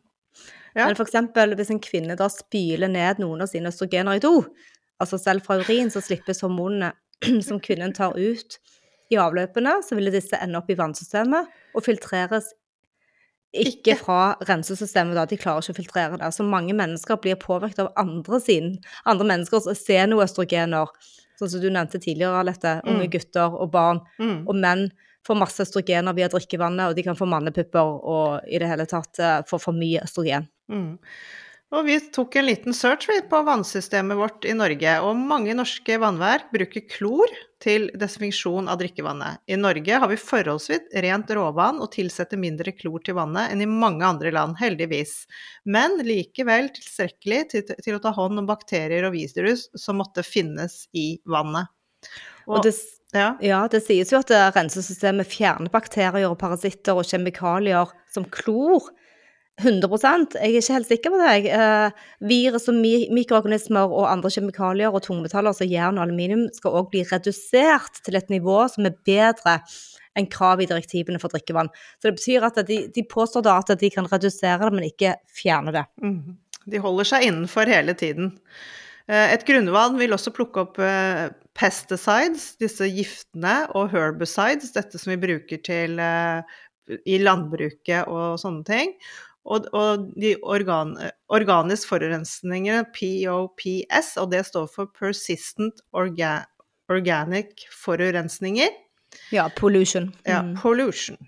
ja. 0.76 0.86
Men 0.86 1.02
eksempel 1.02 1.56
hvis 1.56 1.72
en 1.72 1.80
kvinne 1.80 2.16
da 2.16 2.30
spyler 2.30 2.88
ned 2.88 3.20
noen 3.20 3.42
av 3.42 3.48
sine 3.48 3.70
østrogener 3.70 4.16
i 4.16 4.20
do, 4.20 4.46
altså 5.00 5.18
selv 5.18 5.42
fra 5.42 5.58
urin, 5.58 5.92
så 5.92 6.02
slippes 6.02 6.42
hormonene 6.42 6.92
som 7.48 7.60
kvinnen 7.60 7.94
tar 7.94 8.18
ut 8.18 8.60
i 9.10 9.16
avløpene, 9.16 9.82
så 9.84 9.96
ville 9.96 10.12
disse 10.12 10.38
ende 10.42 10.58
opp 10.58 10.70
i 10.70 10.78
vannsystemet 10.78 11.48
og 11.76 11.84
filtreres 11.84 12.54
ikke 13.54 13.96
fra 13.96 14.36
rensesystemet, 14.50 15.16
da. 15.16 15.26
De 15.26 15.38
klarer 15.38 15.64
ikke 15.64 15.72
å 15.72 15.82
filtrere 15.82 16.18
det. 16.18 16.34
Så 16.36 16.44
mange 16.44 16.74
mennesker 16.74 17.16
blir 17.16 17.36
påvirket 17.36 17.80
av 17.80 17.94
andre, 17.96 18.40
sin, 18.40 18.78
andre 19.06 19.26
menneskers 19.26 19.70
senoøstrogener 19.80 20.92
sånn 21.38 21.52
som 21.52 21.62
du 21.62 21.70
nevnte 21.70 22.02
tidligere, 22.02 22.42
Alette, 22.42 22.80
unge 22.88 23.06
mm. 23.06 23.12
gutter 23.14 23.58
og 23.58 23.70
barn 23.74 24.02
mm. 24.18 24.40
og 24.48 24.58
menn 24.58 24.88
får 25.28 25.40
masse 25.40 25.66
østrogener 25.66 26.16
via 26.18 26.30
drikkevannet, 26.32 26.90
og 26.90 26.96
de 26.98 27.04
kan 27.06 27.18
få 27.20 27.28
mannepupper 27.30 27.98
og 28.08 28.48
i 28.48 28.62
det 28.62 28.70
hele 28.72 28.88
tatt 28.90 29.20
uh, 29.20 29.42
få 29.48 29.60
for 29.62 29.76
mye 29.76 30.06
østrogen. 30.06 30.48
Mm. 30.72 30.96
Og 31.76 31.84
vi 31.84 31.98
tok 32.16 32.38
en 32.40 32.46
liten 32.48 32.76
search 32.76 33.10
på 33.28 33.40
vannsystemet 33.44 34.16
vårt 34.16 34.46
i 34.48 34.54
Norge, 34.56 34.94
og 35.04 35.20
mange 35.20 35.52
norske 35.58 35.98
vannverk 36.00 36.48
bruker 36.54 36.86
klor 36.88 37.34
til 37.60 37.90
desinfeksjon 38.00 38.70
av 38.72 38.80
drikkevannet. 38.80 39.42
I 39.52 39.58
Norge 39.60 40.00
har 40.00 40.08
vi 40.08 40.20
forholdsvis 40.22 40.88
rent 41.04 41.34
råvann 41.36 41.82
og 41.84 41.92
tilsetter 41.92 42.40
mindre 42.40 42.72
klor 42.78 43.04
til 43.04 43.18
vannet 43.20 43.52
enn 43.52 43.66
i 43.66 43.68
mange 43.68 44.08
andre 44.08 44.32
land, 44.32 44.56
heldigvis. 44.62 45.26
Men 45.68 46.00
likevel 46.08 46.72
tilstrekkelig 46.78 47.42
til, 47.52 47.68
til 47.84 47.98
å 47.98 48.04
ta 48.06 48.16
hånd 48.16 48.40
om 48.40 48.48
bakterier 48.48 49.10
og 49.10 49.18
virus 49.18 49.68
som 49.76 50.00
måtte 50.00 50.24
finnes 50.24 50.86
i 50.96 51.18
vannet. 51.28 51.68
Og, 52.48 52.62
og 52.62 52.64
det, 52.64 52.78
ja. 53.16 53.36
ja. 53.42 53.64
det 53.72 53.84
sies 53.86 54.12
jo 54.12 54.20
at 54.20 54.32
rensesystemet 54.56 55.30
fjerner 55.32 55.72
bakterier 55.74 56.28
og 56.30 56.40
parasitter 56.42 56.98
og 56.98 57.08
kjemikalier 57.08 57.94
som 58.14 58.28
klor 58.34 58.90
100% 59.58 60.36
Jeg 60.38 60.54
er 60.54 60.60
ikke 60.60 60.74
helt 60.76 60.88
sikker 60.88 61.14
på 61.14 61.20
det. 61.20 61.50
Eh, 61.50 62.02
virus 62.30 62.68
og 62.70 62.76
mi 62.78 63.08
mikroorganismer 63.10 63.90
og 63.90 64.06
andre 64.12 64.30
kjemikalier 64.30 64.94
og 64.94 65.02
tungmetaller 65.08 65.56
som 65.58 65.70
jern 65.72 65.98
og 65.98 66.06
aluminium 66.06 66.46
skal 66.54 66.76
også 66.78 66.92
bli 66.94 67.02
redusert 67.10 68.02
til 68.06 68.20
et 68.20 68.30
nivå 68.30 68.60
som 68.70 68.86
er 68.86 69.00
bedre 69.08 69.58
enn 70.18 70.30
krav 70.30 70.62
i 70.62 70.68
direktivene 70.70 71.22
for 71.22 71.34
drikkevann. 71.34 71.72
Så 71.98 72.10
det 72.10 72.18
betyr 72.20 72.46
at 72.46 72.62
de, 72.70 72.84
de 72.94 73.06
påstår 73.10 73.46
da 73.46 73.58
at 73.62 73.74
de 73.82 73.90
kan 73.94 74.10
redusere 74.10 74.62
det, 74.62 74.74
men 74.74 74.90
ikke 74.90 75.16
fjerne 75.34 75.74
det. 75.74 75.86
Mm. 76.06 76.38
De 76.68 76.82
holder 76.84 77.10
seg 77.10 77.26
innenfor 77.26 77.70
hele 77.70 77.96
tiden. 77.98 78.34
Eh, 79.08 79.34
et 79.34 79.46
grunnvann 79.48 79.96
vil 80.00 80.16
også 80.16 80.34
plukke 80.36 80.66
opp 80.66 80.82
eh, 80.84 81.30
pesticides, 81.58 82.50
disse 82.62 82.90
giftene, 82.92 83.62
og 83.78 83.94
herbicides, 83.94 84.74
dette 84.76 85.00
som 85.00 85.14
vi 85.14 85.22
bruker 85.22 85.62
til 85.64 85.96
eh, 86.04 86.58
i 87.08 87.20
landbruket 87.22 88.08
og 88.12 88.38
sånne 88.42 88.68
ting. 88.68 88.94
Og, 89.48 89.70
og 89.72 90.10
de 90.20 90.34
organ, 90.44 90.92
organisk 91.32 91.88
forurensningene, 91.94 92.84
POPS, 92.92 94.18
og 94.20 94.34
det 94.34 94.44
står 94.50 94.68
for 94.74 94.92
Persistent 94.92 95.80
orga, 95.96 96.42
Organic 96.92 97.64
Forurensninger. 97.72 98.76
Ja, 99.32 99.48
pollution. 99.56 100.12
Mm. 100.26 100.28
Ja, 100.28 100.42
pollution. 100.60 101.20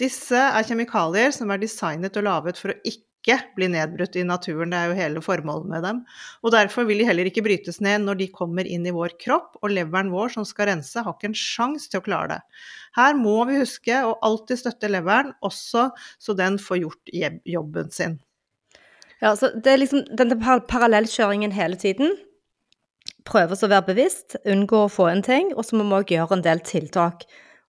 Disse 0.00 0.38
er 0.38 0.64
kjemikalier 0.64 1.32
som 1.34 1.52
er 1.52 1.60
designet 1.60 2.16
og 2.16 2.24
laget 2.24 2.60
for 2.60 2.72
å 2.72 2.80
ikke 2.88 3.07
bli 3.56 3.68
nedbrutt 3.72 4.16
i 4.16 4.24
naturen, 4.26 4.70
det 4.72 4.78
er 4.78 4.90
jo 4.90 4.98
hele 4.98 5.22
formålet 5.24 5.68
med 5.68 5.84
dem. 5.84 5.98
Og 6.42 6.54
derfor 6.54 6.86
vil 6.88 7.02
de 7.02 7.08
heller 7.08 7.28
ikke 7.28 7.44
brytes 7.44 7.80
ned 7.84 8.04
når 8.04 8.20
de 8.20 8.28
kommer 8.34 8.68
inn 8.68 8.86
i 8.88 8.94
vår 8.94 9.16
kropp, 9.20 9.58
og 9.62 9.74
leveren 9.74 10.12
vår 10.14 10.32
som 10.36 10.46
skal 10.48 10.70
rense, 10.70 11.02
har 11.02 11.16
ikke 11.16 11.30
en 11.32 11.36
sjanse 11.38 11.90
til 11.90 12.00
å 12.00 12.06
klare 12.06 12.36
det. 12.36 12.38
Her 12.98 13.18
må 13.18 13.36
vi 13.50 13.58
huske 13.60 13.98
å 14.04 14.14
alltid 14.24 14.62
støtte 14.62 14.90
leveren, 14.92 15.34
også 15.44 15.90
så 16.18 16.36
den 16.38 16.56
får 16.62 16.82
gjort 16.84 17.12
jobben 17.44 17.92
sin. 17.94 18.16
Ja, 19.18 19.34
så 19.34 19.50
det 19.50 19.72
er 19.72 19.82
liksom 19.82 20.06
denne 20.14 20.38
parallellkjøringen 20.70 21.52
hele 21.56 21.78
tiden. 21.80 22.14
Prøve 23.28 23.58
å 23.58 23.70
være 23.70 23.90
bevisst, 23.90 24.38
unngå 24.48 24.84
å 24.86 24.92
få 24.92 25.10
en 25.10 25.24
ting, 25.26 25.50
og 25.56 25.66
så 25.66 25.76
må 25.76 25.84
vi 25.88 25.98
òg 25.98 26.12
gjøre 26.14 26.38
en 26.38 26.44
del 26.46 26.62
tiltak. 26.64 27.26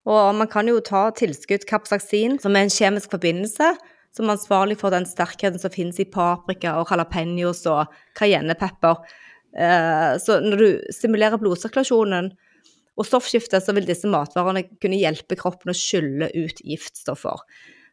Og 0.09 0.35
man 0.37 0.47
kan 0.49 0.69
jo 0.69 0.79
ta 0.85 1.09
tilskudd 1.11 1.65
kapsaksin, 1.69 2.37
som 2.41 2.55
er 2.55 2.67
en 2.67 2.73
kjemisk 2.73 3.11
forbindelse, 3.11 3.73
som 4.15 4.27
er 4.27 4.35
ansvarlig 4.35 4.79
for 4.81 4.93
den 4.93 5.07
sterkheten 5.07 5.61
som 5.61 5.73
finnes 5.73 5.99
i 6.01 6.07
paprika 6.09 6.77
og 6.79 6.91
jalapeños 6.91 7.65
og 7.69 7.91
cayennepepper. 8.17 9.01
Eh, 9.57 10.13
så 10.21 10.39
når 10.43 10.63
du 10.63 10.93
stimulerer 10.95 11.41
blodsirkulasjonen, 11.41 12.31
og 12.99 13.07
stoffskiftet, 13.07 13.63
så 13.63 13.73
vil 13.75 13.87
disse 13.87 14.09
matvarene 14.11 14.65
kunne 14.83 14.99
hjelpe 14.99 15.37
kroppen 15.39 15.71
å 15.71 15.77
skylle 15.77 16.27
ut 16.35 16.59
giftstoffer. 16.67 17.45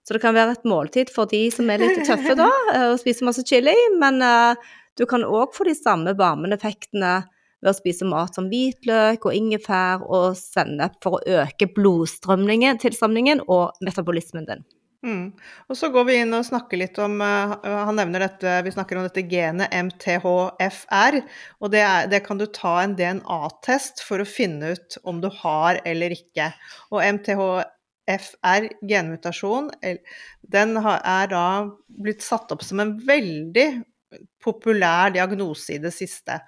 Så 0.07 0.15
det 0.15 0.23
kan 0.23 0.35
være 0.37 0.57
et 0.57 0.67
måltid 0.67 1.11
for 1.15 1.31
de 1.31 1.47
som 1.55 1.71
er 1.71 1.83
litt 1.83 2.03
tøffe 2.07 2.35
da, 2.39 2.49
eh, 2.75 2.89
og 2.93 2.99
spiser 3.03 3.27
masse 3.29 3.47
chili, 3.47 3.75
men 4.01 4.21
uh, 4.23 4.59
du 4.99 5.07
kan 5.09 5.27
òg 5.27 5.55
få 5.55 5.67
de 5.67 5.75
samme 5.79 6.15
varmende 6.19 6.59
effektene 6.59 7.21
ved 7.63 7.73
å 7.73 7.77
spise 7.77 8.07
mat 8.07 8.37
som 8.37 8.47
hvitløk 8.51 9.27
og 9.27 9.35
ingefær 9.35 10.05
og 10.07 10.37
sennep 10.39 10.99
for 11.03 11.19
å 11.19 11.43
øke 11.43 11.71
blodstrømningen, 11.75 12.79
tilstrømningen 12.83 13.47
og 13.47 13.79
metabolismen 13.87 14.47
din. 14.47 14.67
Mm. 15.07 15.27
Og 15.71 15.79
så 15.79 15.89
går 15.95 16.09
vi 16.09 16.17
inn 16.19 16.35
og 16.35 16.47
snakker 16.49 16.81
litt 16.81 16.97
om 16.99 17.21
uh, 17.23 17.55
Han 17.63 17.95
nevner 18.01 18.25
dette, 18.27 18.57
vi 18.67 18.73
snakker 18.75 18.99
om 18.99 19.07
dette 19.07 19.23
genet 19.31 19.71
MTHFR. 19.71 21.21
Og 21.63 21.73
det, 21.75 21.83
er, 21.87 22.11
det 22.11 22.25
kan 22.27 22.41
du 22.41 22.49
ta 22.51 22.81
en 22.83 22.97
DNA-test 22.99 24.03
for 24.07 24.23
å 24.23 24.29
finne 24.29 24.75
ut 24.75 24.99
om 25.07 25.23
du 25.23 25.31
har 25.43 25.79
eller 25.87 26.15
ikke. 26.17 26.51
Og 26.91 27.05
MTHFR, 27.21 28.71
genmutasjon, 28.91 29.71
den 30.57 30.81
er 30.83 31.31
da 31.31 31.47
blitt 31.87 32.27
satt 32.27 32.51
opp 32.55 32.67
som 32.67 32.83
en 32.83 32.97
veldig 33.07 33.69
populær 34.43 35.13
diagnose 35.15 35.77
i 35.77 35.83
det 35.83 35.93
siste. 35.95 36.41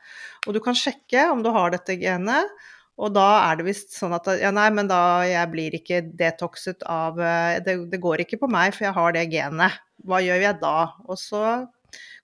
Og 0.47 0.57
du 0.57 0.61
kan 0.64 0.77
sjekke 0.79 1.29
om 1.33 1.44
du 1.44 1.51
har 1.55 1.75
dette 1.75 1.99
genet. 2.01 2.51
Og 2.98 3.14
da 3.14 3.26
er 3.46 3.58
det 3.58 3.68
visst 3.68 3.94
sånn 3.94 4.14
at 4.16 4.26
ja, 4.40 4.50
nei, 4.54 4.66
men 4.74 4.88
da 4.90 5.22
jeg 5.26 5.50
blir 5.52 5.74
ikke 5.78 6.02
detoxet 6.18 6.82
av 6.90 7.20
eh, 7.22 7.58
det, 7.62 7.76
det, 7.92 8.00
går 8.02 8.24
ikke 8.24 8.40
på 8.42 8.50
meg, 8.50 8.74
for 8.74 8.88
jeg 8.88 8.96
har 8.96 9.14
det 9.14 9.28
genet. 9.30 9.76
Hva 10.08 10.18
gjør 10.22 10.42
jeg 10.42 10.58
da? 10.62 10.76
Og 11.06 11.20
så 11.20 11.42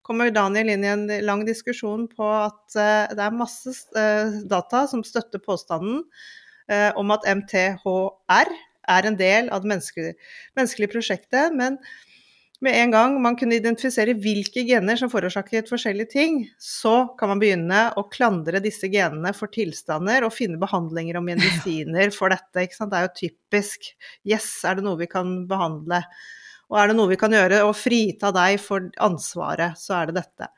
kommer 0.04 0.32
Daniel 0.34 0.72
inn 0.74 0.84
i 0.84 0.90
en 0.90 1.06
lang 1.24 1.44
diskusjon 1.46 2.08
på 2.10 2.26
at 2.28 2.76
uh, 2.76 3.10
det 3.14 3.22
er 3.24 3.34
masse 3.34 3.72
uh, 3.96 4.34
data 4.50 4.84
som 4.90 5.00
støtter 5.06 5.40
påstanden 5.42 6.02
uh, 6.68 6.90
om 7.00 7.14
at 7.14 7.24
MTHR 7.24 8.52
er 8.84 9.08
en 9.08 9.16
del 9.16 9.48
av 9.48 9.64
det 9.64 9.70
menneskelige, 9.72 10.12
menneskelige 10.58 10.92
prosjektet. 10.92 11.56
men 11.56 11.80
med 12.64 12.76
en 12.80 12.92
gang 12.94 13.16
man 13.22 13.36
kunne 13.38 13.58
identifisere 13.58 14.16
hvilke 14.20 14.64
gener 14.66 14.98
som 14.98 15.10
forårsaket 15.12 15.68
forskjellige 15.70 16.12
ting, 16.14 16.38
så 16.60 17.10
kan 17.18 17.30
man 17.30 17.42
begynne 17.42 17.82
å 18.00 18.06
klandre 18.12 18.62
disse 18.64 18.88
genene 18.92 19.34
for 19.36 19.52
tilstander 19.52 20.26
og 20.26 20.34
finne 20.34 20.60
behandlinger 20.62 21.20
og 21.20 21.26
medisiner 21.28 22.14
for 22.14 22.32
dette. 22.34 22.64
Det 22.64 22.98
er 22.98 23.04
jo 23.06 23.12
typisk. 23.20 23.92
Yes, 24.26 24.48
er 24.64 24.78
det 24.78 24.86
noe 24.86 25.00
vi 25.00 25.10
kan 25.10 25.44
behandle? 25.50 26.02
Og 26.72 26.80
er 26.80 26.88
det 26.90 26.96
noe 26.96 27.12
vi 27.12 27.20
kan 27.20 27.34
gjøre 27.34 27.60
og 27.66 27.76
frita 27.76 28.32
deg 28.34 28.56
for 28.62 28.88
ansvaret, 29.04 29.76
så 29.78 29.98
er 30.00 30.10
det 30.10 30.16
dette. 30.22 30.48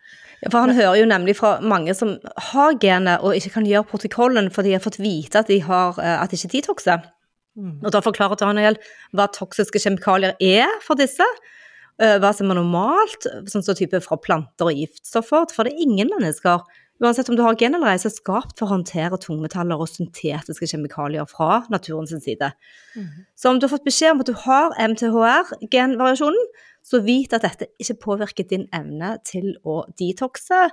Ja, 0.44 0.52
for 0.52 0.62
han 0.62 0.76
hører 0.76 1.00
jo 1.00 1.08
nemlig 1.08 1.34
fra 1.38 1.56
mange 1.64 1.94
som 1.96 2.14
har 2.52 2.78
genet 2.80 3.24
og 3.24 3.34
ikke 3.36 3.56
kan 3.56 3.66
gjøre 3.66 3.88
protokollen 3.90 4.50
fordi 4.54 4.70
de 4.70 4.78
har 4.78 4.84
fått 4.84 5.00
vite 5.02 5.42
at 5.42 5.50
de, 5.50 5.58
har, 5.64 5.98
eh, 5.98 6.16
at 6.20 6.30
de 6.30 6.38
ikke 6.38 6.68
tokser. 6.68 7.04
Mm. 7.56 7.80
Og 7.82 7.92
da 7.92 8.02
forklarer 8.04 8.38
Daniel 8.38 8.76
hva 9.16 9.26
toksiske 9.32 9.80
kjemikalier 9.82 10.36
er 10.44 10.72
for 10.84 10.98
disse. 11.00 11.24
Eh, 11.96 12.18
hva 12.20 12.28
som 12.36 12.50
er 12.52 12.58
normalt, 12.58 13.24
sånn 13.48 13.64
som 13.64 13.76
type 13.76 14.02
fra 14.04 14.18
planter 14.20 14.68
og 14.68 14.80
giftstoffer. 14.82 15.46
For 15.54 15.64
det 15.64 15.72
er 15.72 15.86
ingen 15.86 16.10
mennesker, 16.12 16.66
uansett 17.00 17.30
om 17.32 17.38
du 17.38 17.42
har 17.44 17.56
gen 17.60 17.76
eller 17.78 17.94
ei, 17.94 18.00
som 18.00 18.10
er 18.10 18.16
skapt 18.18 18.58
for 18.58 18.68
å 18.68 18.74
håndtere 18.74 19.16
tungmetaller 19.22 19.80
og 19.80 19.88
syntetiske 19.88 20.68
kjemikalier 20.74 21.28
fra 21.30 21.62
naturens 21.72 22.12
side. 22.24 22.50
Mm. 22.96 23.24
Så 23.36 23.48
om 23.48 23.60
du 23.60 23.64
har 23.64 23.72
fått 23.72 23.88
beskjed 23.88 24.12
om 24.12 24.20
at 24.24 24.28
du 24.28 24.36
har 24.44 24.76
MTHR-genvariasjonen, 24.76 26.52
så 26.86 27.00
vit 27.02 27.32
at 27.34 27.46
dette 27.48 27.70
ikke 27.82 27.98
påvirker 28.04 28.46
din 28.52 28.68
evne 28.76 29.16
til 29.26 29.54
å 29.64 29.80
detoxe. 29.98 30.66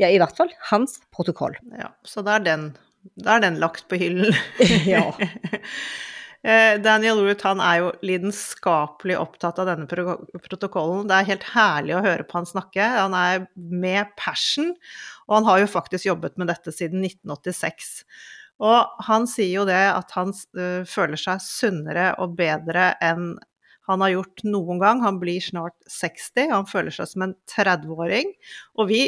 Ja, 0.00 0.08
i 0.08 0.18
hvert 0.18 0.34
fall 0.40 0.50
hans 0.72 0.96
protokoll. 1.14 1.60
Ja, 1.76 1.92
så 2.08 2.24
da 2.26 2.40
er 2.40 2.48
den, 2.48 2.66
da 3.20 3.36
er 3.36 3.44
den 3.44 3.60
lagt 3.60 3.84
på 3.92 4.00
hyllen. 4.00 4.32
ja. 4.96 5.10
Eh, 6.44 6.74
Daniel 6.84 7.22
Root 7.24 7.40
han 7.46 7.60
er 7.64 7.78
jo 7.80 7.90
lidenskapelig 8.04 9.16
opptatt 9.16 9.62
av 9.62 9.70
denne 9.70 9.86
protokollen. 9.88 11.06
Det 11.08 11.16
er 11.16 11.30
helt 11.30 11.46
herlig 11.54 11.94
å 11.96 12.02
høre 12.04 12.26
på 12.28 12.36
han 12.36 12.48
snakke. 12.48 12.84
Han 12.98 13.16
er 13.16 13.46
med 13.56 14.12
passion, 14.20 14.74
og 15.24 15.38
han 15.38 15.48
har 15.48 15.62
jo 15.62 15.72
faktisk 15.72 16.10
jobbet 16.10 16.36
med 16.40 16.52
dette 16.52 16.74
siden 16.74 17.00
1986. 17.06 18.04
Og 18.64 19.06
han 19.08 19.24
sier 19.30 19.54
jo 19.56 19.64
det 19.66 19.82
at 19.88 20.12
han 20.14 20.30
uh, 20.30 20.84
føler 20.86 21.18
seg 21.18 21.40
sunnere 21.42 22.12
og 22.22 22.36
bedre 22.38 22.92
enn 23.02 23.32
han 23.88 24.04
har 24.04 24.14
gjort 24.14 24.44
noen 24.46 24.78
gang. 24.80 25.02
Han 25.04 25.18
blir 25.20 25.42
snart 25.44 25.76
60, 25.90 26.52
han 26.52 26.68
føler 26.68 26.94
seg 26.94 27.08
som 27.08 27.24
en 27.26 27.34
30-åring. 27.50 28.30
Og 28.80 28.88
vi 28.92 29.02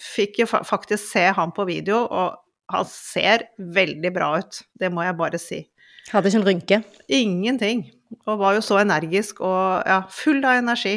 fikk 0.00 0.42
jo 0.42 0.48
faktisk 0.48 1.00
se 1.00 1.28
han 1.36 1.52
på 1.56 1.64
video, 1.68 2.02
og 2.04 2.36
han 2.72 2.88
ser 2.88 3.48
veldig 3.56 4.12
bra 4.12 4.34
ut. 4.40 4.60
Det 4.76 4.92
må 4.92 5.04
jeg 5.06 5.16
bare 5.20 5.40
si. 5.40 5.62
Hadde 6.08 6.30
ikke 6.30 6.40
en 6.40 6.48
rynke? 6.48 6.80
Ingenting. 7.12 7.86
Og 8.24 8.40
var 8.40 8.56
jo 8.56 8.64
så 8.64 8.80
energisk 8.80 9.42
og 9.44 9.84
ja, 9.88 10.02
full 10.12 10.40
av 10.40 10.62
energi. 10.62 10.96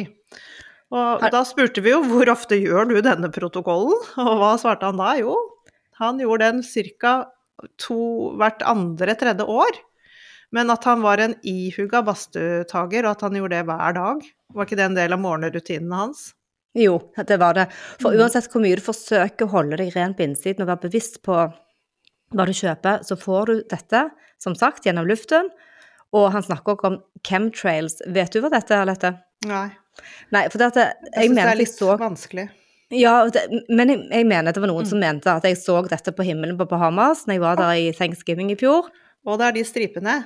Og 0.92 1.24
da 1.32 1.40
spurte 1.48 1.80
vi 1.84 1.92
jo 1.94 2.02
hvor 2.04 2.28
ofte 2.32 2.58
gjør 2.60 2.90
du 2.90 2.98
denne 3.04 3.30
protokollen, 3.32 3.96
og 4.20 4.32
hva 4.40 4.52
svarte 4.60 4.88
han 4.90 5.00
da? 5.00 5.14
Jo, 5.20 5.38
han 6.00 6.20
gjorde 6.20 6.50
den 6.50 6.60
ca. 6.64 7.14
hvert 8.36 8.64
andre-tredje 8.68 9.46
år. 9.48 9.80
Men 10.52 10.68
at 10.68 10.84
han 10.84 11.00
var 11.00 11.22
en 11.22 11.34
ihuga 11.48 12.02
badstuetager, 12.04 13.06
og 13.06 13.14
at 13.14 13.24
han 13.24 13.38
gjorde 13.38 13.56
det 13.56 13.66
hver 13.70 13.96
dag. 13.96 14.24
Var 14.52 14.68
ikke 14.68 14.76
det 14.76 14.84
en 14.84 14.98
del 14.98 15.16
av 15.16 15.22
morgenrutinene 15.22 16.00
hans? 16.02 16.26
Jo, 16.76 16.98
det 17.16 17.38
var 17.40 17.56
det. 17.56 17.66
For 18.00 18.12
mm. 18.12 18.20
uansett 18.20 18.52
hvor 18.52 18.64
mye 18.64 18.76
du 18.76 18.84
forsøker 18.84 19.48
å 19.48 19.52
holde 19.52 19.80
deg 19.80 19.94
ren 19.96 20.12
på 20.16 20.26
innsiden 20.26 20.64
og 20.64 20.72
være 20.74 20.88
bevisst 20.88 21.22
på 21.24 21.38
hva 22.32 22.46
du 22.48 22.52
kjøper, 22.56 23.00
så 23.04 23.16
får 23.20 23.48
du 23.48 23.54
dette, 23.72 24.06
som 24.42 24.56
sagt, 24.58 24.84
gjennom 24.86 25.06
luften. 25.08 25.48
Og 26.12 26.26
han 26.34 26.42
snakker 26.44 26.74
også 26.74 26.90
om 26.90 26.98
chemtrails. 27.24 28.00
Vet 28.12 28.34
du 28.34 28.42
hva 28.44 28.50
dette 28.52 28.74
er, 28.76 28.88
Lette? 28.90 29.14
Nei. 29.48 29.68
Nei, 30.32 30.42
for 30.52 30.60
dette, 30.60 30.88
jeg, 30.90 31.12
jeg 31.14 31.30
synes 31.30 31.38
det 31.38 31.46
er 31.52 31.60
litt 31.62 31.76
så... 31.78 31.94
vanskelig. 32.00 32.48
Ja, 32.92 33.14
det, 33.32 33.46
men 33.72 33.88
jeg, 33.88 34.00
jeg 34.12 34.26
mener 34.28 34.52
det 34.52 34.60
var 34.60 34.68
noen 34.68 34.84
Mm. 34.84 34.88
som 34.90 35.00
mente 35.00 35.32
at 35.32 35.46
jeg 35.48 35.56
så 35.56 35.78
dette 35.88 36.12
på 36.12 36.26
himmelen 36.28 36.58
på 36.58 36.66
Bahamas 36.68 37.22
når 37.24 37.38
jeg 37.38 37.42
var 37.46 37.56
der 37.56 37.70
i 37.80 37.86
Thanksgiving 37.96 38.50
i 38.52 38.56
fjor. 38.60 38.90
Og 39.24 39.38
det 39.40 39.46
er 39.46 39.54
de 39.56 39.62
stripene. 39.64 40.16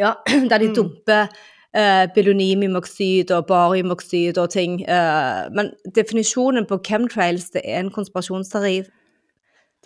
Ja, 0.00 0.16
der 0.50 0.58
de 0.58 0.72
Mm. 0.72 0.74
dumper 0.74 1.28
eh, 1.76 2.06
belonimimoksid 2.16 3.30
og 3.36 3.46
bariumoksid 3.46 4.38
og 4.42 4.50
ting. 4.50 4.80
Eh, 4.82 5.46
men 5.54 5.70
definisjonen 5.94 6.66
på 6.66 6.80
chemtrails 6.82 7.50
det 7.54 7.62
er 7.62 7.84
en 7.84 7.92
konspirasjonsteori 7.94 8.80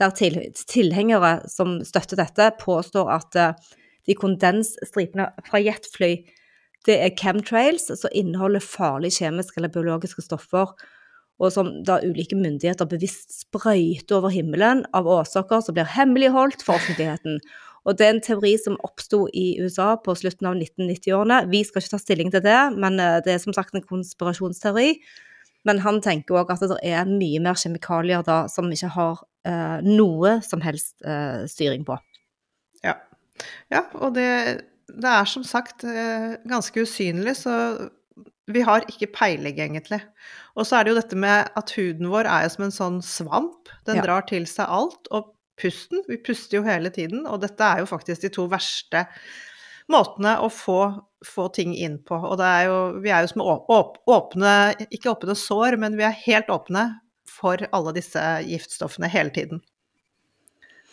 der 0.00 0.10
til, 0.16 0.40
tilhengere 0.64 1.42
som 1.52 1.80
støtter 1.84 2.16
dette, 2.22 2.50
påstår 2.60 3.10
at 3.18 3.36
eh, 3.36 3.52
de 4.10 4.18
kondensstripene 4.18 5.30
fra 5.46 5.62
jetfly 5.62 6.16
det 6.88 6.96
er 6.96 7.16
chemtrails 7.16 7.90
som 7.92 8.12
inneholder 8.16 8.64
farlige 8.64 9.20
kjemiske 9.20 9.58
eller 9.60 9.72
biologiske 9.72 10.24
stoffer, 10.24 10.72
og 11.40 11.52
som 11.52 11.72
da 11.84 11.98
ulike 12.04 12.36
myndigheter 12.36 12.88
bevisst 12.88 13.32
sprøyter 13.42 14.18
over 14.18 14.32
himmelen 14.32 14.84
av 14.96 15.08
årsaker 15.08 15.64
som 15.64 15.76
blir 15.76 15.88
hemmeligholdt 15.88 16.64
for 16.64 16.80
offentligheten. 16.80 17.40
Og 17.88 17.96
det 17.96 18.06
er 18.06 18.14
en 18.14 18.24
teori 18.24 18.52
som 18.60 18.76
oppsto 18.84 19.22
i 19.32 19.54
USA 19.60 19.94
på 20.04 20.12
slutten 20.18 20.50
av 20.50 20.58
1990-årene. 20.58 21.46
Vi 21.52 21.62
skal 21.64 21.80
ikke 21.80 21.94
ta 21.94 22.00
stilling 22.00 22.32
til 22.32 22.44
det, 22.44 22.58
men 22.76 23.00
eh, 23.00 23.22
det 23.24 23.34
er 23.34 23.40
som 23.40 23.56
sagt 23.56 23.72
en 23.76 23.86
konspirasjonsteori. 23.86 24.90
Men 25.68 25.80
han 25.84 26.00
tenker 26.04 26.40
òg 26.40 26.52
at 26.52 26.64
det 26.68 26.76
er 26.88 27.08
mye 27.08 27.40
mer 27.40 27.56
kjemikalier 27.60 28.24
da 28.24 28.42
som 28.52 28.68
ikke 28.72 28.92
har 28.96 29.24
eh, 29.48 29.80
noe 29.84 30.38
som 30.44 30.60
helst 30.64 31.00
eh, 31.08 31.48
styring 31.48 31.88
på. 31.88 31.96
Ja. 33.72 33.84
og 33.94 34.14
det, 34.16 34.28
det 34.90 35.10
er 35.10 35.28
som 35.30 35.44
sagt 35.46 35.84
eh, 35.86 36.36
ganske 36.50 36.82
usynlig, 36.84 37.36
så 37.42 37.90
vi 38.50 38.62
har 38.66 38.84
ikke 38.90 39.10
peiling, 39.14 39.60
egentlig. 39.62 40.00
Og 40.58 40.66
så 40.66 40.78
er 40.78 40.84
det 40.84 40.94
jo 40.94 41.00
dette 41.00 41.18
med 41.18 41.50
at 41.56 41.74
huden 41.76 42.10
vår 42.10 42.26
er 42.26 42.46
jo 42.46 42.54
som 42.56 42.64
en 42.66 42.74
sånn 42.74 42.98
svamp. 43.06 43.70
Den 43.86 44.00
Ja. 44.00 44.02
drar 44.02 44.26
til 44.26 44.46
seg 44.50 44.66
alt. 44.66 45.06
Og 45.14 45.30
pusten, 45.60 46.02
vi 46.08 46.16
puster 46.16 46.58
jo 46.58 46.64
hele 46.66 46.90
tiden, 46.90 47.26
og 47.26 47.42
dette 47.44 47.60
er 47.62 47.82
jo 47.82 47.86
faktisk 47.86 48.22
de 48.24 48.32
to 48.32 48.48
verste 48.50 49.04
måtene 49.90 50.36
å 50.40 50.48
få, 50.50 51.02
få 51.26 51.48
ting 51.52 51.74
inn 51.74 51.98
på. 52.06 52.16
Og 52.16 52.38
det 52.40 52.46
er 52.46 52.64
jo, 52.70 52.78
vi 53.04 53.10
er 53.12 53.24
jo 53.26 53.32
som 53.32 53.42
åp, 53.44 53.98
åpne, 54.08 54.54
ikke 54.90 55.12
åpne 55.12 55.36
sår, 55.36 55.76
men 55.82 55.98
vi 55.98 56.06
er 56.06 56.22
helt 56.26 56.50
åpne 56.52 56.86
for 57.28 57.62
alle 57.72 57.94
disse 57.96 58.22
giftstoffene 58.46 59.10
hele 59.10 59.30
tiden. 59.34 59.62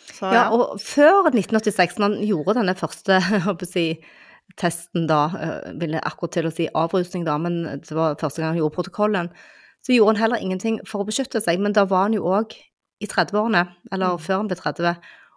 Så, 0.08 0.30
Ja, 0.32 0.48
og 0.54 0.78
før 0.80 1.28
1986, 1.30 1.98
når 1.98 2.08
han 2.14 2.26
gjorde 2.26 2.54
denne 2.60 2.74
første 2.78 3.18
jeg 3.60 3.68
si, 3.68 3.86
testen 4.56 5.06
da, 5.10 5.26
vil 5.74 5.80
ville 5.84 6.00
akkurat 6.08 6.32
til 6.38 6.48
å 6.48 6.52
si 6.54 6.68
avrusning 6.74 7.24
da, 7.26 7.36
men 7.38 7.62
det 7.84 7.92
var 7.96 8.16
første 8.20 8.40
gang 8.40 8.54
han 8.54 8.60
gjorde 8.62 8.74
protokollen, 8.78 9.28
så 9.84 9.92
gjorde 9.94 10.16
han 10.16 10.22
heller 10.24 10.42
ingenting 10.42 10.80
for 10.88 11.04
å 11.04 11.06
beskytte 11.08 11.40
seg, 11.44 11.60
men 11.60 11.72
da 11.76 11.84
var 11.88 12.08
han 12.08 12.16
jo 12.16 12.24
òg 12.24 12.56
i 13.00 13.06
30-årene, 13.06 13.66
eller 13.92 14.16
Mm. 14.16 14.22
før 14.24 14.36
han 14.40 14.48
ble 14.48 14.56
30. 14.56 14.96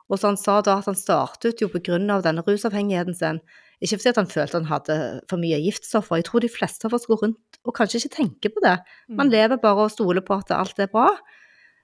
Og 0.09 0.19
så 0.19 0.27
han 0.27 0.37
sa 0.37 0.61
da 0.61 0.77
at 0.79 0.85
han 0.89 0.95
startet 0.95 1.61
jo 1.61 1.67
på 1.69 1.79
grunn 1.83 2.09
av 2.09 2.23
denne 2.23 2.41
rusavhengigheten 2.43 3.15
sin, 3.15 3.39
ikke 3.81 3.97
fordi 3.99 4.15
han 4.17 4.27
følte 4.31 4.57
han 4.59 4.65
hadde 4.71 5.21
for 5.29 5.37
mye 5.37 5.59
giftstoffer, 5.61 6.17
jeg 6.19 6.25
tror 6.25 6.41
de 6.41 6.49
fleste 6.49 6.85
av 6.85 6.93
oss 6.97 7.05
går 7.09 7.21
rundt 7.21 7.59
og 7.65 7.75
kanskje 7.77 8.01
ikke 8.01 8.15
tenker 8.17 8.49
på 8.55 8.61
det. 8.63 8.79
Man 9.09 9.27
Mm. 9.27 9.31
lever 9.31 9.57
bare 9.61 9.85
og 9.85 9.91
stoler 9.91 10.21
på 10.21 10.37
at 10.39 10.51
alt 10.51 10.79
er 10.79 10.87
bra. 10.87 11.09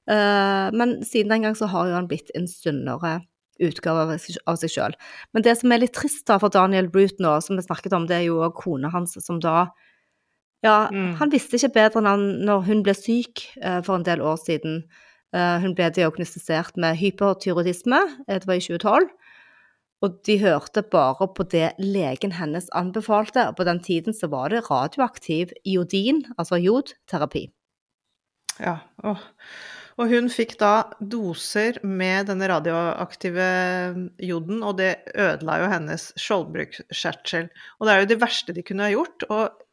Eh, 0.08 0.68
men 0.74 1.02
siden 1.04 1.30
den 1.34 1.42
gang 1.48 1.56
så 1.60 1.68
har 1.72 1.88
jo 1.90 1.94
han 1.98 2.08
blitt 2.08 2.32
en 2.36 2.48
sunnere 2.48 3.20
utgave 3.60 4.04
av 4.06 4.58
seg- 4.58 4.70
sjøl. 4.70 4.94
Men 5.34 5.44
det 5.44 5.58
som 5.58 5.72
er 5.74 5.80
litt 5.82 5.94
trist 5.98 6.26
da 6.30 6.38
for 6.40 6.50
Daniel 6.54 6.88
Brute 6.94 7.18
nå, 7.20 7.42
som 7.42 7.58
vi 7.58 7.64
snakket 7.66 7.94
om, 7.98 8.06
det 8.08 8.20
er 8.22 8.26
jo 8.28 8.52
kona 8.52 8.90
hans 8.94 9.18
som 9.26 9.40
da 9.40 9.68
Ja, 10.64 10.88
Mm. 10.90 11.14
han 11.20 11.30
visste 11.30 11.54
ikke 11.56 11.74
bedre 11.74 12.00
enn 12.00 12.08
han 12.10 12.22
når 12.46 12.64
hun 12.66 12.80
ble 12.84 12.94
syk 12.98 13.44
eh, 13.62 13.82
for 13.86 13.96
en 13.96 14.04
del 14.04 14.20
år 14.26 14.38
siden. 14.42 14.84
Eh, 15.32 15.60
hun 15.62 15.76
ble 15.76 15.92
diagnostisert 15.94 16.76
med 16.78 16.98
hypertyroidisme, 16.98 18.00
det 18.28 18.48
var 18.48 18.56
i 18.56 18.60
2012. 18.60 19.08
Og 20.02 20.24
de 20.26 20.38
hørte 20.40 20.82
bare 20.90 21.28
på 21.28 21.48
det 21.50 21.74
legen 21.78 22.32
hennes 22.34 22.70
anbefalte, 22.74 23.48
og 23.50 23.56
på 23.58 23.66
den 23.66 23.80
tiden 23.80 24.14
så 24.14 24.28
var 24.30 24.50
det 24.50 24.64
radioaktiv 24.70 25.52
iodin, 25.64 26.24
altså 26.40 26.58
jodterapi. 26.58 27.52
Ja, 28.60 28.80
og, 29.04 29.18
og 29.98 30.12
hun 30.14 30.28
fikk 30.30 30.56
da 30.62 30.74
doser 31.02 31.80
med 31.82 32.30
denne 32.30 32.50
radioaktive 32.52 33.48
joden, 34.22 34.62
og 34.62 34.78
det 34.78 34.92
ødela 35.18 35.62
jo 35.64 35.72
hennes 35.72 36.12
skjoldbruskkjertel. 36.22 37.48
Og 37.80 37.88
det 37.88 37.94
er 37.94 38.04
jo 38.04 38.12
det 38.12 38.20
verste 38.22 38.54
de 38.54 38.66
kunne 38.66 38.86
ha 38.86 38.94
gjort. 38.94 39.26
Og 39.34 39.64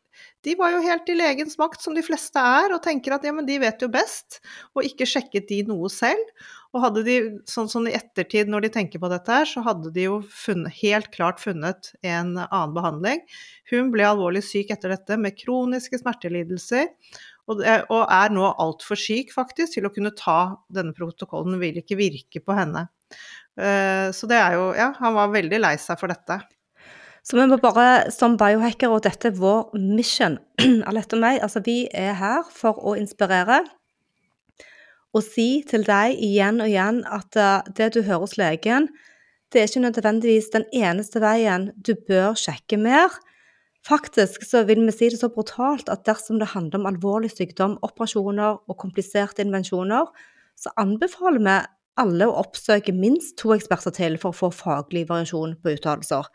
de 0.44 0.54
var 0.56 0.72
jo 0.74 0.82
helt 0.84 1.08
i 1.12 1.16
legens 1.16 1.58
makt, 1.60 1.84
som 1.84 1.96
de 1.96 2.04
fleste 2.04 2.40
er, 2.40 2.72
og 2.72 2.82
tenker 2.84 3.16
at 3.16 3.24
ja, 3.24 3.32
men 3.36 3.46
de 3.48 3.56
vet 3.60 3.80
jo 3.84 3.88
best, 3.92 4.40
og 4.76 4.88
ikke 4.88 5.08
sjekket 5.08 5.48
de 5.52 5.62
noe 5.68 5.92
selv. 5.92 6.24
Og 6.74 6.82
hadde 6.82 7.04
de, 7.06 7.18
sånn 7.48 7.68
som 7.70 7.84
i 7.86 7.94
ettertid, 7.94 8.48
når 8.50 8.64
de 8.64 8.72
tenker 8.74 9.02
på 9.02 9.08
dette 9.12 9.30
her, 9.30 9.46
så 9.46 9.62
hadde 9.62 9.92
de 9.94 10.08
jo 10.08 10.18
funnet, 10.26 10.74
helt 10.80 11.12
klart 11.14 11.38
funnet 11.40 11.92
en 12.02 12.34
annen 12.44 12.74
behandling. 12.74 13.22
Hun 13.70 13.92
ble 13.94 14.08
alvorlig 14.08 14.42
syk 14.44 14.72
etter 14.74 14.96
dette 14.96 15.20
med 15.20 15.36
kroniske 15.38 16.00
smertelidelser. 16.02 16.90
Og, 17.50 17.60
og 17.60 18.02
er 18.08 18.32
nå 18.32 18.46
altfor 18.62 18.96
syk 18.96 19.34
faktisk 19.34 19.76
til 19.76 19.84
å 19.84 19.92
kunne 19.92 20.14
ta 20.16 20.56
denne 20.72 20.94
protokollen, 20.96 21.58
vil 21.60 21.82
ikke 21.82 21.98
virke 22.00 22.40
på 22.40 22.56
henne. 22.56 22.86
Eh, 23.60 24.08
Så 24.16 24.28
det 24.30 24.40
er 24.40 24.56
jo 24.56 24.70
Ja, 24.78 24.92
han 24.98 25.14
var 25.14 25.32
veldig 25.34 25.60
lei 25.60 25.76
seg 25.80 26.00
for 26.00 26.08
dette. 26.12 26.40
Så 27.24 27.38
vi 27.38 27.46
må 27.48 27.56
bare, 27.56 28.10
som 28.12 28.36
biohacker, 28.36 28.92
og 28.92 29.04
dette 29.06 29.30
er 29.30 29.38
vår 29.38 29.72
mission, 29.80 30.38
Alette 30.88 31.16
og 31.16 31.22
meg, 31.24 31.40
altså 31.44 31.62
vi 31.64 31.86
er 31.88 32.12
her 32.20 32.44
for 32.52 32.80
å 32.84 32.96
inspirere 33.00 33.62
og 35.14 35.22
si 35.22 35.62
til 35.68 35.84
deg 35.86 36.18
igjen 36.26 36.58
og 36.60 36.70
igjen 36.70 37.04
at 37.06 37.38
eh, 37.38 37.70
det 37.78 37.92
du 37.94 38.00
hører 38.02 38.24
hos 38.24 38.36
legen, 38.40 38.88
det 39.52 39.62
er 39.62 39.68
ikke 39.70 39.84
nødvendigvis 39.84 40.50
den 40.50 40.64
eneste 40.74 41.20
veien. 41.22 41.68
Du 41.78 41.94
bør 41.94 42.34
sjekke 42.38 42.76
mer. 42.80 43.14
Faktisk 43.84 44.46
så 44.48 44.62
vil 44.64 44.80
vi 44.86 44.94
si 44.96 45.10
det 45.12 45.20
så 45.20 45.28
brutalt 45.32 45.90
at 45.92 46.06
dersom 46.08 46.38
det 46.40 46.54
handler 46.54 46.80
om 46.80 46.88
alvorlig 46.88 47.30
sykdom, 47.34 47.76
operasjoner 47.84 48.62
og 48.64 48.78
kompliserte 48.80 49.44
invensjoner, 49.44 50.08
så 50.56 50.72
anbefaler 50.80 51.42
vi 51.44 51.56
alle 52.00 52.26
å 52.26 52.36
oppsøke 52.40 52.92
minst 52.96 53.36
to 53.38 53.52
eksperter 53.54 53.94
til 53.94 54.16
for 54.20 54.32
å 54.32 54.36
få 54.36 54.50
faglig 54.54 55.04
variasjon 55.08 55.54
på 55.62 55.74
uttalelser. 55.76 56.26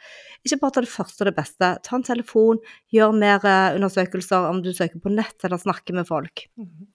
Ikke 0.47 0.60
bare 0.62 0.76
ta 0.78 0.84
det 0.86 0.91
første 0.91 1.24
og 1.24 1.30
det 1.30 1.36
beste. 1.38 1.72
Ta 1.84 1.97
en 1.97 2.05
telefon, 2.07 2.62
gjør 2.95 3.16
mer 3.16 3.43
eh, 3.47 3.76
undersøkelser 3.76 4.47
om 4.49 4.62
du 4.64 4.72
søker 4.76 5.01
på 5.03 5.12
nett 5.12 5.43
eller 5.43 5.60
snakker 5.60 5.97
med 5.97 6.07
folk. 6.07 6.45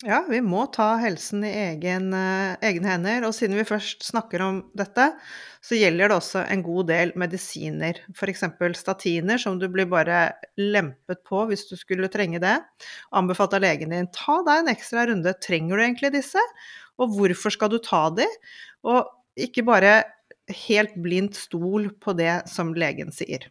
Ja, 0.06 0.22
vi 0.30 0.40
må 0.44 0.64
ta 0.72 0.94
helsen 1.02 1.44
i 1.44 1.52
egen, 1.66 2.12
eh, 2.16 2.80
hender. 2.84 3.28
Og 3.28 3.36
siden 3.36 3.58
vi 3.60 3.66
først 3.68 4.06
snakker 4.08 4.44
om 4.44 4.62
dette, 4.76 5.10
så 5.64 5.76
gjelder 5.76 6.10
det 6.10 6.18
også 6.18 6.44
en 6.52 6.64
god 6.64 6.88
del 6.92 7.12
medisiner. 7.20 8.00
F.eks. 8.16 8.46
statiner, 8.80 9.40
som 9.40 9.58
du 9.60 9.68
blir 9.72 9.88
bare 9.92 10.38
lempet 10.60 11.20
på 11.28 11.44
hvis 11.50 11.66
du 11.68 11.76
skulle 11.80 12.10
trenge 12.12 12.40
det. 12.40 12.56
Anbefalt 13.12 13.56
av 13.56 13.64
legen 13.64 13.92
din. 13.92 14.08
Ta 14.12 14.40
deg 14.46 14.64
en 14.64 14.72
ekstra 14.72 15.06
runde. 15.10 15.36
Trenger 15.44 15.76
du 15.76 15.84
egentlig 15.84 16.14
disse? 16.16 16.40
Og 17.00 17.16
hvorfor 17.16 17.54
skal 17.54 17.72
du 17.72 17.80
ta 17.82 18.06
de? 18.14 18.28
Og 18.86 19.08
ikke 19.40 19.64
bare 19.66 20.02
helt 20.68 20.94
blindt 21.02 21.38
stol 21.38 21.90
på 22.00 22.14
det 22.18 22.44
som 22.50 22.74
legen 22.76 23.12
sier. 23.14 23.48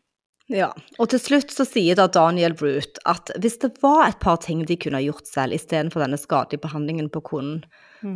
Ja, 0.51 0.73
og 0.99 1.07
til 1.07 1.21
slutt 1.23 1.53
så 1.55 1.63
sier 1.63 1.95
da 1.95 2.09
Daniel 2.11 2.51
Brute 2.59 2.99
at 3.07 3.31
hvis 3.39 3.55
det 3.61 3.77
var 3.81 4.09
et 4.09 4.19
par 4.19 4.41
ting 4.43 4.65
de 4.67 4.75
kunne 4.75 4.99
ha 4.99 5.05
gjort 5.05 5.29
selv 5.29 5.55
istedenfor 5.55 6.03
denne 6.03 6.19
skadelige 6.19 6.65
behandlingen 6.65 7.07
på 7.13 7.21
kunden, 7.23 7.63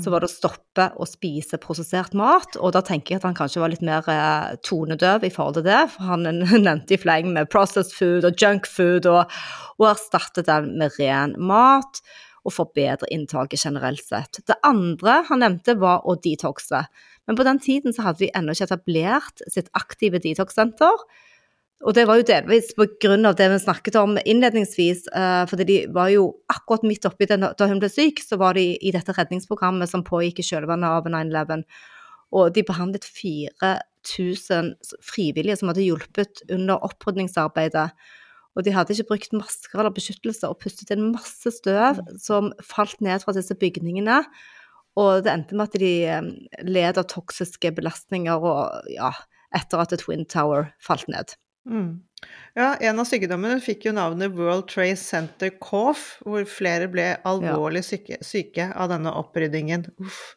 så 0.04 0.12
var 0.12 0.20
det 0.20 0.28
å 0.28 0.34
stoppe 0.34 0.90
å 1.00 1.06
spise 1.08 1.56
prosessert 1.64 2.12
mat, 2.18 2.58
og 2.60 2.74
da 2.76 2.82
tenker 2.84 3.16
jeg 3.16 3.22
at 3.22 3.28
han 3.30 3.38
kanskje 3.38 3.62
var 3.64 3.72
litt 3.72 3.86
mer 3.88 4.04
eh, 4.12 4.58
tonedøv 4.68 5.24
i 5.24 5.32
forhold 5.32 5.62
til 5.62 5.68
det, 5.70 5.80
for 5.94 6.10
han 6.12 6.28
nevnte 6.68 6.98
i 6.98 7.00
fleng 7.00 7.32
med 7.32 7.48
processed 7.54 7.96
food 7.96 8.28
og 8.28 8.36
junk 8.36 8.68
food, 8.68 9.08
og, 9.08 9.32
og 9.80 9.88
erstattet 9.94 10.50
den 10.52 10.74
med 10.82 11.00
ren 11.00 11.38
mat 11.40 12.04
og 12.48 12.56
forbedre 12.56 13.10
inntaket 13.12 13.66
generelt 13.68 14.04
sett. 14.04 14.40
Det 14.48 14.56
andre 14.66 15.20
han 15.28 15.44
nevnte 15.44 15.76
var 15.80 16.08
å 16.08 16.16
detoxe, 16.24 16.86
men 17.28 17.38
på 17.38 17.46
den 17.48 17.60
tiden 17.60 17.96
så 17.96 18.08
hadde 18.08 18.24
vi 18.24 18.34
ennå 18.36 18.56
ikke 18.56 18.70
etablert 18.70 19.44
sitt 19.52 19.68
aktive 19.76 20.22
detox-senter, 20.24 21.04
og 21.86 21.94
det 21.94 22.08
var 22.10 22.18
jo 22.18 22.26
delvis 22.26 22.72
av 22.78 23.36
det 23.38 23.48
vi 23.52 23.58
snakket 23.62 23.98
om 24.02 24.18
innledningsvis, 24.18 25.08
eh, 25.14 25.44
fordi 25.46 25.64
de 25.64 25.78
var 25.94 26.10
jo 26.10 26.34
akkurat 26.50 26.84
midt 26.84 27.06
oppi 27.06 27.28
det 27.30 27.38
da 27.38 27.68
hun 27.68 27.80
ble 27.80 27.90
syk, 27.90 28.20
så 28.20 28.38
var 28.38 28.54
de 28.58 28.74
i 28.82 28.92
dette 28.92 29.14
redningsprogrammet 29.14 29.90
som 29.90 30.04
pågikk 30.04 30.40
i 30.40 30.48
kjølvannet 30.48 30.90
av 30.90 31.06
9-11. 31.06 31.64
Og 32.34 32.54
de 32.54 32.64
behandlet 32.64 33.06
4000 33.06 34.74
frivillige 35.06 35.60
som 35.60 35.70
hadde 35.70 35.86
hjulpet 35.86 36.42
under 36.50 36.82
opprydningsarbeidet. 36.82 37.92
Og 38.58 38.66
de 38.66 38.74
hadde 38.74 38.96
ikke 38.96 39.12
brukt 39.14 39.36
masker 39.38 39.78
eller 39.80 39.94
beskyttelse 39.94 40.50
og 40.50 40.58
pustet 40.64 40.92
inn 40.96 41.12
masse 41.14 41.52
støv 41.60 42.02
som 42.22 42.50
falt 42.66 42.98
ned 43.06 43.22
fra 43.22 43.36
disse 43.38 43.54
bygningene. 43.58 44.24
Og 44.98 45.22
det 45.26 45.34
endte 45.34 45.58
med 45.58 45.70
at 45.70 45.78
de 45.78 45.94
eh, 46.10 46.32
led 46.66 46.98
av 46.98 47.06
toksiske 47.12 47.70
belastninger 47.78 48.42
og, 48.42 48.90
ja, 48.90 49.12
etter 49.56 49.84
at 49.84 49.94
Twin 50.02 50.26
Tower 50.26 50.72
falt 50.82 51.06
ned. 51.12 51.38
Mm. 51.70 52.00
Ja, 52.58 52.72
en 52.82 52.98
av 52.98 53.06
sykdommene 53.06 53.60
fikk 53.62 53.86
jo 53.86 53.94
navnet 53.94 54.34
World 54.34 54.66
Trade 54.72 54.98
Center 54.98 55.52
Cough, 55.62 56.18
hvor 56.26 56.48
flere 56.50 56.88
ble 56.90 57.12
alvorlig 57.28 57.84
syke, 57.86 58.18
syke 58.26 58.72
av 58.74 58.90
denne 58.90 59.14
oppryddingen. 59.20 59.86
Uff. 60.02 60.37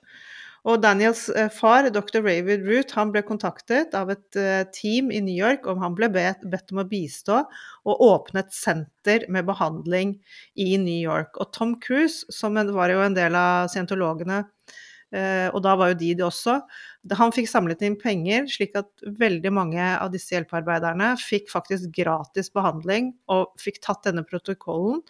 Og 0.69 0.83
Daniels 0.83 1.29
eh, 1.33 1.49
far, 1.53 1.89
dr. 1.93 2.21
Ravid 2.21 2.67
Root, 2.69 2.93
han 2.97 3.13
ble 3.15 3.23
kontaktet 3.25 3.95
av 3.97 4.11
et 4.13 4.37
eh, 4.37 4.63
team 4.77 5.09
i 5.15 5.23
New 5.25 5.37
York 5.37 5.65
om 5.71 5.81
han 5.81 5.97
ble 5.97 6.11
bedt, 6.13 6.45
om 6.73 6.83
å 6.83 6.89
bistå 6.89 7.41
og 7.89 8.05
åpne 8.05 8.45
et 8.45 8.53
senter 8.53 9.25
med 9.33 9.49
behandling 9.49 10.19
i 10.61 10.75
New 10.77 11.01
York. 11.01 11.39
Og 11.41 11.53
Tom 11.57 11.79
Cruise, 11.81 12.27
som 12.35 12.61
var 12.75 12.93
jo 12.93 13.01
en 13.05 13.17
del 13.17 13.39
av 13.39 13.71
scientologene, 13.73 14.43
og 15.11 15.57
da 15.65 15.73
var 15.75 15.91
jo 15.91 15.97
de 15.99 16.13
det 16.15 16.23
også, 16.23 16.61
han 17.19 17.33
fikk 17.35 17.49
samlet 17.51 17.81
inn 17.83 17.97
penger, 17.99 18.45
slik 18.53 18.77
at 18.79 18.89
veldig 19.19 19.51
mange 19.57 19.81
av 19.81 20.13
disse 20.13 20.35
hjelpearbeiderne 20.37 21.09
fikk 21.19 21.49
faktisk 21.51 21.91
gratis 21.97 22.53
behandling 22.55 23.11
og 23.33 23.51
fikk 23.59 23.81
tatt 23.83 24.05
denne 24.07 24.23
protokollen. 24.29 25.01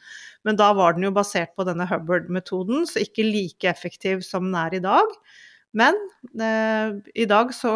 Men 0.47 0.57
da 0.61 0.71
var 0.79 0.97
den 0.97 1.09
jo 1.09 1.13
basert 1.13 1.53
på 1.59 1.67
denne 1.69 1.89
Hubbard-metoden, 1.91 2.87
så 2.89 3.03
ikke 3.05 3.27
like 3.27 3.69
effektiv 3.69 4.25
som 4.25 4.49
den 4.49 4.59
er 4.63 4.79
i 4.79 4.85
dag. 4.85 5.19
Men 5.77 5.95
eh, 6.43 6.97
i 7.15 7.27
dag 7.31 7.53
så 7.55 7.73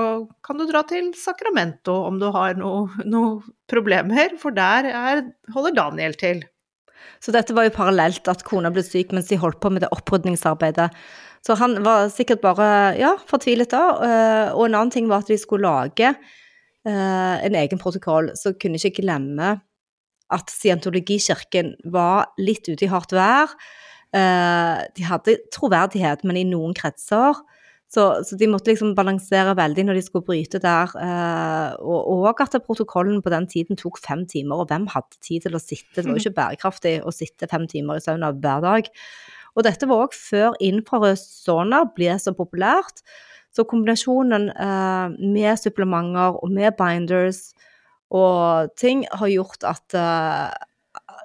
kan 0.47 0.59
du 0.59 0.67
dra 0.67 0.83
til 0.89 1.13
Sacramento 1.19 1.95
om 2.09 2.19
du 2.23 2.27
har 2.35 2.57
noen 2.63 2.91
noe 3.11 3.55
problemer, 3.71 4.35
for 4.41 4.55
der 4.55 4.91
er, 4.91 5.25
holder 5.55 5.79
Daniel 5.79 6.19
til. 6.19 6.43
Så 7.23 7.35
dette 7.35 7.55
var 7.57 7.67
jo 7.69 7.75
parallelt 7.77 8.29
at 8.31 8.45
kona 8.47 8.73
ble 8.75 8.85
syk 8.85 9.15
mens 9.15 9.31
de 9.31 9.41
holdt 9.41 9.61
på 9.63 9.73
med 9.73 9.85
det 9.85 9.93
opprydningsarbeidet. 9.95 10.91
Så 11.45 11.57
han 11.61 11.77
var 11.85 12.09
sikkert 12.13 12.41
bare 12.45 12.67
ja, 12.97 13.15
fortvilet 13.29 13.73
da. 13.75 13.85
Eh, 14.07 14.49
og 14.57 14.67
en 14.67 14.79
annen 14.79 14.95
ting 14.95 15.11
var 15.11 15.25
at 15.25 15.33
de 15.33 15.39
skulle 15.41 15.69
lage 15.69 16.15
eh, 16.15 17.37
en 17.45 17.59
egen 17.61 17.81
protokoll, 17.81 18.33
så 18.39 18.55
kunne 18.57 18.81
ikke 18.81 19.03
glemme 19.03 19.57
at 20.33 20.51
scientologikirken 20.51 21.75
var 21.93 22.31
litt 22.41 22.69
ute 22.71 22.87
i 22.87 22.91
hardt 22.91 23.13
vær. 23.13 23.53
Eh, 24.15 24.85
de 24.97 25.05
hadde 25.09 25.37
troverdighet, 25.53 26.25
men 26.25 26.41
i 26.41 26.47
noen 26.49 26.73
kretser. 26.77 27.43
Så, 27.95 28.05
så, 28.27 28.35
de 28.39 28.49
måtte 28.51 28.73
liksom 28.73 28.95
balansere 28.99 29.53
veldig 29.55 29.85
når 29.87 29.99
de 29.99 30.03
skulle 30.03 30.27
bryte 30.27 30.59
der. 30.63 30.95
Eh, 30.99 31.77
og, 31.79 32.25
òg 32.27 32.43
at 32.43 32.57
protokollen 32.67 33.21
på 33.23 33.31
den 33.31 33.47
tiden 33.51 33.79
tok 33.79 34.01
fem 34.03 34.25
timer, 34.31 34.65
og 34.65 34.73
hvem 34.73 34.89
hadde 34.91 35.21
tid 35.23 35.47
til 35.47 35.55
å 35.55 35.63
sitte? 35.63 36.01
Det 36.01 36.09
var 36.09 36.19
jo 36.19 36.23
ikke 36.25 36.39
bærekraftig 36.41 36.97
å 37.07 37.15
sitte 37.15 37.51
fem 37.51 37.69
timer 37.71 38.01
i 38.01 38.05
sauna 38.05 38.33
hver 38.35 38.65
dag. 38.65 38.91
Og 39.55 39.63
dette 39.67 39.87
var 39.87 40.09
òg 40.09 40.17
før 40.19 40.59
infrarød 40.65 41.21
sauna 41.21 41.85
ble 41.95 42.17
så 42.19 42.35
populært. 42.35 43.05
Så 43.55 43.63
kombinasjonen 43.71 44.49
eh, 44.51 45.15
med 45.23 45.61
supplementer 45.63 46.41
og 46.43 46.51
med 46.51 46.75
binders 46.81 47.53
og 48.15 48.75
ting 48.79 49.05
har 49.11 49.31
gjort 49.31 49.67
at, 49.67 49.95
eh, 49.99 50.51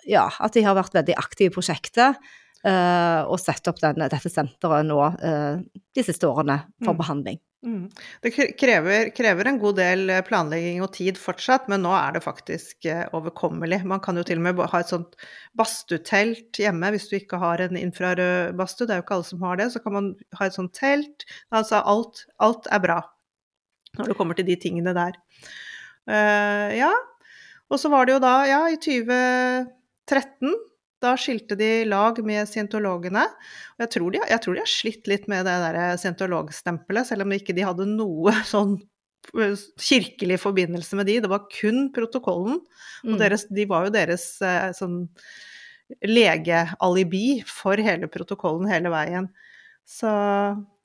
ja, 0.09 0.27
at 0.39 0.53
de 0.53 0.63
har 0.65 0.77
vært 0.77 0.95
veldig 0.95 1.17
aktive 1.17 1.49
i 1.49 1.53
prosjektet. 1.53 2.21
Uh, 2.59 3.23
og 3.31 3.37
sette 3.39 3.71
opp 3.71 3.77
denne, 3.79 4.09
dette 4.11 4.27
senteret 4.27 4.83
nå 4.83 4.97
uh, 4.99 5.61
de 5.95 6.03
siste 6.03 6.27
årene 6.27 6.57
for 6.81 6.91
mm. 6.91 6.99
behandling. 6.99 7.37
Mm. 7.63 7.85
Det 8.23 8.31
krever, 8.59 9.09
krever, 9.15 9.47
en 9.47 9.59
god 9.59 9.77
del 9.79 10.11
planlegging 10.27 10.81
og 10.83 10.91
tid 10.95 11.19
fortsatt, 11.19 11.69
men 11.71 11.83
nå 11.83 11.91
er 11.95 12.15
det 12.15 12.23
faktisk 12.23 12.87
overkommelig. 13.15 13.81
Man 13.87 14.03
kan 14.03 14.19
jo 14.19 14.23
til 14.27 14.39
og 14.39 14.45
med 14.47 14.59
ha 14.71 14.79
et 14.79 14.91
sånt 14.91 15.15
badstutelt 15.59 16.59
hjemme 16.59 16.91
hvis 16.95 17.09
du 17.11 17.17
ikke 17.19 17.39
har 17.39 17.63
en 17.63 17.79
infrarød 17.79 18.55
badstue. 18.59 18.87
Det 18.87 18.95
er 18.95 19.01
jo 19.01 19.07
ikke 19.07 19.17
alle 19.19 19.29
som 19.31 19.43
har 19.47 19.59
det. 19.59 19.71
Så 19.75 19.83
kan 19.83 19.95
man 19.95 20.13
ha 20.39 20.47
et 20.47 20.55
sånt 20.55 20.75
telt. 20.75 21.27
Altså 21.51 21.83
alt, 21.83 22.25
alt 22.43 22.67
er 22.71 22.83
bra 22.83 23.01
når 23.97 24.11
det 24.11 24.17
kommer 24.19 24.37
til 24.37 24.47
de 24.47 24.55
tingene 24.59 24.95
der. 24.95 25.15
Uh, 26.09 26.69
ja. 26.77 26.91
Og 27.69 27.79
så 27.81 27.91
var 27.91 28.07
det 28.07 28.15
jo 28.17 28.23
da, 28.23 28.33
ja, 28.49 28.63
i 28.71 28.79
2013 28.81 30.55
da 31.03 31.15
skilte 31.19 31.55
de 31.59 31.85
lag 31.87 32.19
med 32.25 32.47
scientologene. 32.49 33.25
Og 33.77 33.85
jeg 33.85 33.91
tror, 33.95 34.13
de, 34.13 34.21
jeg 34.29 34.43
tror 34.43 34.55
de 34.55 34.63
har 34.63 34.71
slitt 34.71 35.09
litt 35.11 35.27
med 35.31 35.47
det 35.47 35.57
der 35.63 35.99
scientologstempelet, 36.01 37.07
selv 37.09 37.25
om 37.25 37.35
ikke 37.35 37.55
de 37.55 37.67
hadde 37.67 37.87
noe 37.89 38.33
sånn 38.53 38.75
eh, 39.39 39.55
kirkelig 39.79 40.39
forbindelse 40.43 40.99
med 40.99 41.09
de. 41.09 41.19
Det 41.23 41.31
var 41.31 41.47
kun 41.53 41.87
protokollen. 41.95 42.59
Og 43.05 43.13
mm. 43.15 43.21
deres, 43.21 43.47
de 43.53 43.67
var 43.69 43.87
jo 43.87 43.95
deres 43.95 44.27
eh, 44.45 44.71
sånn 44.77 45.05
legealibi 46.05 47.39
for 47.49 47.79
hele 47.81 48.09
protokollen 48.11 48.69
hele 48.69 48.91
veien. 48.93 49.31
Så 49.87 50.11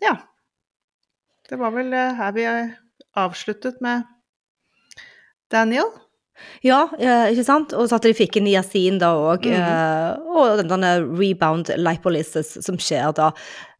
ja. 0.04 0.16
Det 1.44 1.58
var 1.60 1.74
vel 1.74 1.92
her 1.92 2.30
vi 2.32 2.46
avsluttet 3.20 3.82
med 3.84 4.06
Daniel? 5.52 5.90
Ja, 6.64 6.88
eh, 6.98 7.30
ikke 7.32 7.46
sant. 7.46 7.74
Og 7.76 7.88
så 7.88 7.98
at 7.98 8.06
de 8.06 8.14
fikk 8.16 8.38
en 8.40 8.48
niacin 8.48 8.98
da 9.02 9.12
òg. 9.18 9.46
Mm. 9.46 9.54
Eh, 9.58 10.32
og 10.34 10.64
denne 10.66 10.96
rebound 11.06 11.70
lipolysis 11.78 12.56
som 12.64 12.80
skjer 12.80 13.14
da 13.16 13.32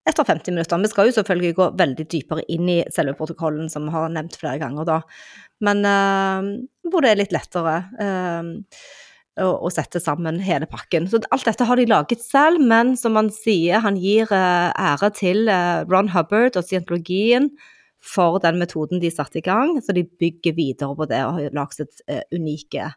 etter 0.04 0.26
50 0.28 0.52
minutter. 0.52 0.82
Vi 0.84 0.92
skal 0.92 1.08
jo 1.08 1.16
selvfølgelig 1.16 1.56
gå 1.56 1.70
veldig 1.80 2.06
dypere 2.12 2.44
inn 2.52 2.68
i 2.68 2.82
selve 2.92 3.16
protokollen, 3.16 3.70
som 3.72 3.88
vi 3.88 3.94
har 3.94 4.12
nevnt 4.12 4.36
flere 4.36 4.60
ganger 4.60 4.88
da. 4.88 5.00
Men 5.64 5.80
uh, 5.88 6.44
hvor 6.90 7.04
det 7.04 7.14
er 7.14 7.20
litt 7.22 7.32
lettere 7.32 7.76
uh, 7.96 8.50
å, 9.40 9.48
å, 9.64 9.70
sette 9.72 10.02
sammen 10.02 10.42
hele 10.44 10.68
pakken. 10.68 11.08
Så 11.08 11.22
alt 11.32 11.48
dette 11.48 11.64
har 11.64 11.80
de 11.80 11.86
laget 11.88 12.20
selv, 12.20 12.60
men 12.60 12.92
som 13.00 13.16
han 13.16 13.32
sier, 13.32 13.80
han 13.80 13.96
gir 13.96 14.28
uh, 14.28 14.74
ære 14.76 15.08
til 15.16 15.48
Ron 15.88 16.12
Hubbard 16.12 16.60
og 16.60 16.68
scientologien 16.68 17.48
for 18.04 18.38
den 18.42 18.60
metoden 18.60 19.00
de 19.02 19.10
satte 19.12 19.40
i 19.40 19.44
gang, 19.44 19.78
så 19.82 19.94
de 19.96 20.04
bygger 20.04 20.56
videre 20.56 20.94
på 20.96 21.08
det 21.10 21.22
og 21.24 21.38
har 21.38 21.56
laget 21.56 21.84
et 21.86 22.02
uh, 22.10 22.22
unike 22.36 22.88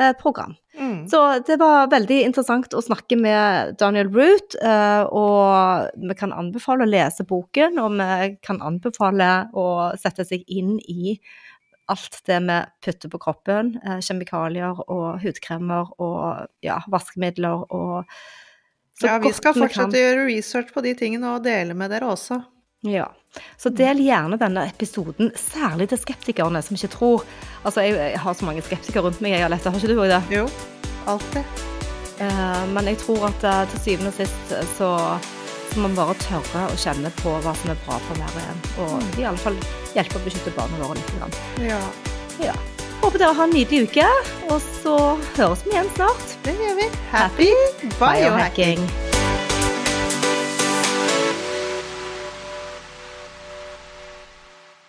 uh, 0.00 0.12
program. 0.20 0.56
Mm. 0.78 1.06
Så 1.10 1.20
det 1.46 1.58
var 1.62 1.90
veldig 1.92 2.20
interessant 2.26 2.74
å 2.74 2.82
snakke 2.84 3.18
med 3.20 3.76
Daniel 3.80 4.10
Root, 4.12 4.58
uh, 4.62 5.06
og 5.06 6.00
vi 6.10 6.16
kan 6.18 6.34
anbefale 6.34 6.86
å 6.86 6.90
lese 6.90 7.26
boken, 7.28 7.78
og 7.82 8.00
vi 8.00 8.32
kan 8.44 8.62
anbefale 8.64 9.30
å 9.54 9.68
sette 10.00 10.26
seg 10.26 10.46
inn 10.48 10.76
i 10.82 11.18
alt 11.86 12.18
det 12.26 12.40
vi 12.42 12.56
putter 12.82 13.10
på 13.12 13.20
kroppen, 13.22 13.76
kjemikalier 14.02 14.74
og 14.90 15.20
hudkremer 15.22 15.92
og 16.02 16.48
ja, 16.66 16.80
vaskemidler 16.90 17.62
og 17.70 18.10
så 18.96 19.06
Ja, 19.06 19.18
vi 19.20 19.30
skal 19.36 19.54
fortsette 19.54 19.94
å 19.94 20.02
gjøre 20.02 20.24
research 20.26 20.72
på 20.74 20.82
de 20.82 20.96
tingene 20.96 21.34
og 21.36 21.44
dele 21.44 21.76
med 21.76 21.92
dere 21.92 22.08
også. 22.10 22.40
Ja. 22.84 23.06
Så 23.58 23.68
del 23.68 24.00
gjerne 24.04 24.38
denne 24.40 24.66
episoden, 24.68 25.32
særlig 25.36 25.88
til 25.90 26.00
skeptikerne 26.00 26.62
som 26.64 26.76
ikke 26.76 26.92
tror 26.92 27.24
Altså, 27.66 27.82
jeg, 27.82 27.96
jeg 27.98 28.20
har 28.22 28.36
så 28.36 28.46
mange 28.46 28.62
skeptikere 28.62 29.02
rundt 29.02 29.22
meg, 29.24 29.34
jeg, 29.34 29.42
Alette. 29.42 29.70
Har 29.70 29.80
ikke 29.80 29.90
du 29.90 30.02
òg 30.04 30.12
det? 30.12 30.20
Jo. 30.30 30.44
Alltid. 31.10 31.64
Uh, 32.20 32.62
men 32.72 32.92
jeg 32.92 33.00
tror 33.02 33.26
at 33.28 33.42
uh, 33.44 33.64
til 33.72 33.82
syvende 33.82 34.12
og 34.12 34.16
sist 34.20 34.54
så, 34.78 34.92
så 35.72 35.80
må 35.80 35.88
man 35.88 35.98
bare 35.98 36.14
tørre 36.22 36.62
å 36.70 36.78
kjenne 36.78 37.10
på 37.18 37.34
hva 37.42 37.56
som 37.58 37.74
er 37.74 37.82
bra 37.82 37.98
for 38.06 38.22
hver 38.22 38.38
og 38.38 38.46
en. 38.46 38.62
Og 38.84 38.94
mm. 39.02 39.10
i 39.18 39.26
alle 39.26 39.42
fall 39.42 39.58
hjelpe 39.96 40.20
å 40.20 40.24
beskytte 40.28 40.54
barna 40.56 40.80
våre 40.84 41.00
litt. 41.00 41.12
Grann. 41.18 41.36
Ja. 41.66 41.82
ja. 42.46 42.54
Håper 43.02 43.20
dere 43.20 43.34
har 43.34 43.50
en 43.50 43.58
nydelig 43.58 43.90
uke, 43.90 44.06
og 44.46 44.62
så 44.84 44.96
høres 45.36 45.66
vi 45.66 45.74
igjen 45.74 45.92
snart. 45.98 46.38
Det 46.46 46.56
gjør 46.62 46.80
vi. 46.80 46.88
Happy, 47.10 47.50
Happy 47.50 47.92
biohacking. 47.98 48.86
biohacking. 48.86 49.15